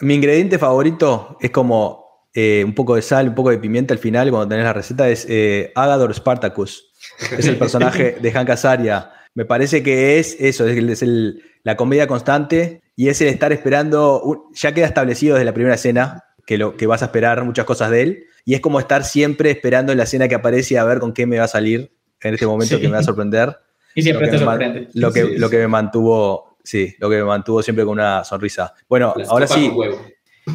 mi 0.09 0.15
ingrediente 0.15 0.59
favorito 0.59 1.37
es 1.41 1.51
como 1.51 2.27
eh, 2.35 2.63
un 2.65 2.75
poco 2.75 2.97
de 2.97 3.03
sal, 3.03 3.29
un 3.29 3.35
poco 3.35 3.51
de 3.51 3.59
pimienta 3.59 3.95
al 3.95 3.99
final, 4.01 4.31
cuando 4.31 4.49
tenés 4.49 4.65
la 4.65 4.73
receta, 4.73 5.09
es 5.09 5.27
eh, 5.29 5.73
Agador 5.75 6.13
Spartacus. 6.15 6.91
Es 7.39 7.47
el 7.47 7.57
personaje 7.59 8.17
de 8.21 8.33
Hank 8.33 8.51
Azaria. 8.51 9.11
Me 9.35 9.45
parece 9.45 9.83
que 9.83 10.19
es 10.19 10.37
eso, 10.41 10.67
es, 10.67 10.77
el- 10.77 10.91
es 10.91 11.03
el- 11.03 11.43
la 11.63 11.77
comedia 11.77 12.07
constante 12.07 12.83
y 12.97 13.09
es 13.09 13.21
el 13.21 13.29
estar 13.29 13.53
esperando, 13.53 14.21
un- 14.23 14.43
ya 14.55 14.73
queda 14.73 14.87
establecido 14.87 15.35
desde 15.37 15.45
la 15.45 15.55
primera 15.55 15.75
escena 15.75 16.25
que, 16.47 16.59
lo, 16.59 16.77
que 16.77 16.87
vas 16.87 17.03
a 17.03 17.07
esperar 17.07 17.43
muchas 17.45 17.65
cosas 17.65 17.91
de 17.91 18.03
él 18.03 18.25
y 18.45 18.55
es 18.55 18.61
como 18.61 18.79
estar 18.81 19.05
siempre 19.05 19.51
esperando 19.51 19.93
en 19.93 19.99
la 19.99 20.05
escena 20.05 20.29
que 20.29 20.35
aparece 20.35 20.79
a 20.79 20.85
ver 20.85 20.99
con 20.99 21.13
qué 21.15 21.27
me 21.27 21.39
va 21.39 21.45
a 21.45 21.49
salir 21.49 21.93
en 22.21 22.35
este 22.35 22.47
momento 22.47 22.77
Sí. 22.77 22.81
que 22.81 22.89
me 22.89 22.95
va 22.95 23.01
a 23.01 23.05
sorprender. 23.05 23.57
Y 23.95 24.03
siempre 24.03 24.27
Lo 24.27 24.33
te 24.33 24.39
me 24.39 24.45
sorprende. 24.45 24.89
Lo 24.95 25.13
que, 25.13 25.23
Sí, 25.23 25.37
lo 25.39 25.47
sí. 25.49 25.51
que 25.53 25.59
me 25.59 25.69
mantuvo, 25.69 26.54
sí, 26.65 26.97
lo 26.99 27.09
que 27.09 27.17
me 27.19 27.25
mantuvo 27.25 27.63
siempre 27.63 27.85
con 27.85 27.93
una 27.93 28.25
sonrisa. 28.25 28.75
Bueno, 28.89 29.15
La 29.17 29.27
ahora 29.29 29.47
sopa 29.47 29.61
sí, 29.61 29.69
con 29.69 29.79
huevo. 29.79 30.03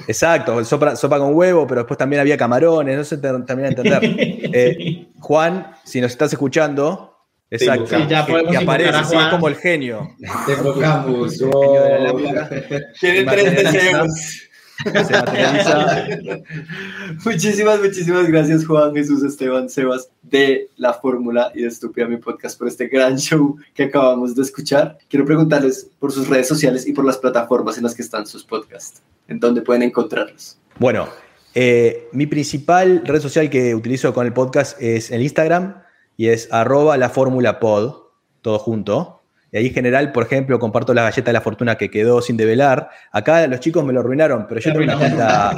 exacto, 0.07 0.65
sopa, 0.65 0.95
sopa 0.95 1.17
con 1.19 1.33
huevo, 1.35 1.65
pero 1.67 1.81
después 1.81 1.97
también 1.97 2.19
había 2.19 2.35
camarones, 2.35 2.97
no 2.97 3.03
sé 3.05 3.17
ter- 3.17 3.45
termina 3.45 3.69
de 3.69 3.75
entender. 3.75 4.49
Eh, 4.53 5.07
Juan, 5.19 5.71
si 5.85 6.01
nos 6.01 6.11
estás 6.11 6.33
escuchando, 6.33 7.15
exacto, 7.51 7.85
Sí, 7.87 7.95
ya 8.09 8.25
que- 8.25 8.57
aparece, 8.57 9.03
sí, 9.05 9.15
es 9.15 9.25
como 9.27 9.47
el 9.47 9.55
genio. 9.55 10.09
Te 10.45 10.53
enfocamos. 10.53 11.37
genio 11.37 11.83
de 11.83 11.99
la 11.99 12.11
Oh. 12.11 12.19
lámpara. 12.19 12.49
Tiene 12.99 13.19
Se 13.19 13.23
tres 13.25 13.63
deseos. 13.73 14.09
Se. 14.85 16.43
Muchísimas, 17.25 17.79
muchísimas 17.79 18.27
gracias 18.27 18.65
Juan, 18.65 18.93
Jesús, 18.93 19.23
Esteban, 19.23 19.69
Sebas 19.69 20.09
de 20.21 20.69
La 20.77 20.93
Fórmula 20.93 21.51
y 21.53 21.63
de 21.63 21.67
Estúpida 21.67 22.07
Mi 22.07 22.17
Podcast 22.17 22.57
por 22.57 22.67
este 22.67 22.87
gran 22.87 23.17
show 23.17 23.57
que 23.73 23.83
acabamos 23.83 24.35
de 24.35 24.43
escuchar. 24.43 24.97
Quiero 25.09 25.25
preguntarles 25.25 25.89
por 25.99 26.11
sus 26.11 26.27
redes 26.27 26.47
sociales 26.47 26.87
y 26.87 26.93
por 26.93 27.05
las 27.05 27.17
plataformas 27.17 27.77
en 27.77 27.83
las 27.83 27.95
que 27.95 28.01
están 28.01 28.25
sus 28.25 28.43
podcasts, 28.43 29.01
en 29.27 29.39
donde 29.39 29.61
pueden 29.61 29.83
encontrarlos. 29.83 30.57
Bueno, 30.77 31.09
eh, 31.55 32.07
mi 32.13 32.27
principal 32.27 33.01
red 33.05 33.21
social 33.21 33.49
que 33.49 33.75
utilizo 33.75 34.13
con 34.13 34.25
el 34.25 34.33
podcast 34.33 34.81
es 34.81 35.11
el 35.11 35.21
Instagram 35.21 35.81
y 36.15 36.27
es 36.27 36.47
arroba 36.51 36.97
la 36.97 37.09
fórmula 37.09 37.59
pod, 37.59 37.95
todo 38.41 38.59
junto. 38.59 39.18
Y 39.51 39.57
ahí 39.57 39.67
en 39.67 39.73
general, 39.73 40.11
por 40.11 40.23
ejemplo, 40.23 40.59
comparto 40.59 40.93
la 40.93 41.03
galleta 41.03 41.29
de 41.29 41.33
la 41.33 41.41
fortuna 41.41 41.75
que 41.75 41.89
quedó 41.89 42.21
sin 42.21 42.37
develar. 42.37 42.89
Acá 43.11 43.47
los 43.47 43.59
chicos 43.59 43.83
me 43.83 43.93
lo 43.93 44.01
arruinaron, 44.01 44.45
pero 44.47 44.61
yo 44.61 44.71
Te 44.71 44.79
tengo 44.79 44.93
una 44.93 45.07
quinta, 45.07 45.55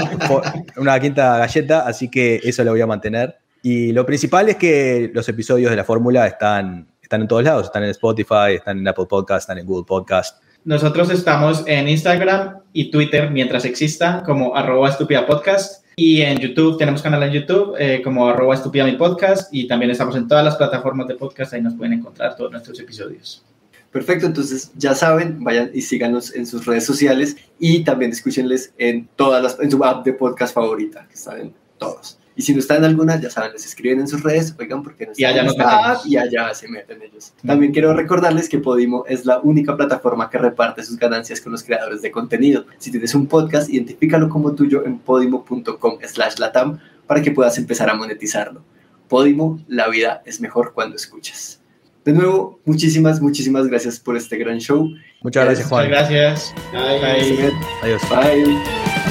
una 0.78 1.00
quinta 1.00 1.38
galleta, 1.38 1.82
así 1.88 2.10
que 2.10 2.40
eso 2.44 2.64
lo 2.64 2.72
voy 2.72 2.82
a 2.82 2.88
mantener. 2.88 3.38
Y 3.64 3.92
lo 3.92 4.06
principal 4.06 4.50
es 4.50 4.56
que 4.56 5.12
los 5.14 5.28
episodios 5.30 5.70
de 5.70 5.78
la 5.78 5.84
fórmula 5.84 6.26
están, 6.26 6.88
están 7.02 7.22
en 7.22 7.28
todos 7.28 7.44
lados. 7.44 7.66
Están 7.66 7.84
en 7.84 7.90
Spotify, 7.90 8.56
están 8.56 8.80
en 8.80 8.88
Apple 8.88 9.06
Podcast, 9.08 9.44
están 9.44 9.60
en 9.60 9.66
Google 9.66 9.86
Podcast. 9.86 10.42
Nosotros 10.64 11.10
estamos 11.10 11.64
en 11.68 11.88
Instagram 11.88 12.60
y 12.72 12.92
Twitter 12.92 13.32
mientras 13.32 13.66
exista 13.66 14.22
como 14.24 14.56
arroba 14.56 14.90
estúpida 14.90 15.26
podcast 15.26 15.84
y 15.96 16.22
en 16.22 16.38
YouTube 16.38 16.78
tenemos 16.78 17.02
canal 17.02 17.24
en 17.24 17.32
YouTube 17.32 17.76
eh, 17.80 18.02
como 18.04 18.30
arroba 18.30 18.54
estúpida 18.54 18.86
mi 18.86 18.94
podcast 18.94 19.52
y 19.52 19.68
también 19.68 19.92
estamos 19.92 20.16
en 20.16 20.28
todas 20.28 20.46
las 20.46 20.56
plataformas 20.56 21.08
de 21.08 21.16
podcast, 21.16 21.54
ahí 21.54 21.62
nos 21.62 21.74
pueden 21.74 21.94
encontrar 21.94 22.36
todos 22.36 22.52
nuestros 22.52 22.80
episodios. 22.80 23.44
Perfecto, 23.92 24.26
entonces 24.26 24.72
ya 24.78 24.96
saben, 24.96 25.44
vayan 25.44 25.70
y 25.74 25.82
síganos 25.82 26.34
en 26.34 26.46
sus 26.46 26.66
redes 26.66 26.86
sociales 26.86 27.36
y 27.60 27.84
también 27.84 28.12
escúchenles 28.12 28.74
en 28.78 29.10
todas 29.18 29.44
las, 29.44 29.60
en 29.60 29.70
su 29.70 29.84
app 29.84 30.06
de 30.06 30.14
podcast 30.14 30.56
favorita, 30.56 31.06
que 31.08 31.16
están 31.16 31.40
en 31.42 31.54
todos. 31.78 32.18
Y 32.34 32.44
si 32.44 32.54
no 32.54 32.60
están 32.60 32.78
en 32.78 32.86
alguna, 32.86 33.20
ya 33.20 33.30
saben, 33.30 33.52
les 33.52 33.66
escriben 33.66 34.00
en 34.00 34.08
sus 34.08 34.24
redes, 34.24 34.56
oigan, 34.58 34.82
porque 34.82 35.06
no 35.06 35.12
Y 35.18 35.26
allá 35.26 35.44
están 35.44 35.46
en 35.46 35.52
esta 35.52 35.92
app 35.92 36.06
y 36.06 36.18
allá 36.18 36.54
se 36.54 36.70
meten 36.70 37.02
ellos. 37.02 37.34
También 37.46 37.74
quiero 37.74 37.94
recordarles 37.94 38.48
que 38.48 38.60
Podimo 38.60 39.06
es 39.08 39.26
la 39.26 39.40
única 39.40 39.76
plataforma 39.76 40.30
que 40.30 40.38
reparte 40.38 40.84
sus 40.84 40.98
ganancias 40.98 41.42
con 41.42 41.52
los 41.52 41.62
creadores 41.62 42.02
de 42.02 42.12
contenido. 42.12 42.66
Si 42.78 42.92
tienes 42.92 43.14
un 43.14 43.28
podcast, 43.28 43.70
identifícalo 43.70 44.30
como 44.30 44.56
tuyo 44.56 44.86
en 44.86 45.00
podimo.com 45.00 46.00
slash 46.02 46.38
latam 46.38 46.80
para 47.06 47.22
que 47.22 47.32
puedas 47.32 47.58
empezar 47.58 47.90
a 47.90 47.96
monetizarlo. 47.96 48.64
Podimo, 49.10 49.60
la 49.68 49.90
vida 49.90 50.24
es 50.26 50.40
mejor 50.40 50.72
cuando 50.74 50.96
escuchas. 50.96 51.61
De 52.04 52.14
nuevo, 52.14 52.60
muchísimas, 52.66 53.22
muchísimas 53.22 53.68
gracias 53.68 54.00
por 54.00 54.18
este 54.18 54.38
gran 54.38 54.58
show. 54.58 54.90
Muchas 55.22 55.46
gracias, 55.46 55.68
Juan. 55.68 55.88
Muchas 55.88 56.10
gracias. 56.10 56.56
Bye. 56.72 57.54
Adiós. 57.84 58.02
Bye. 58.10 59.11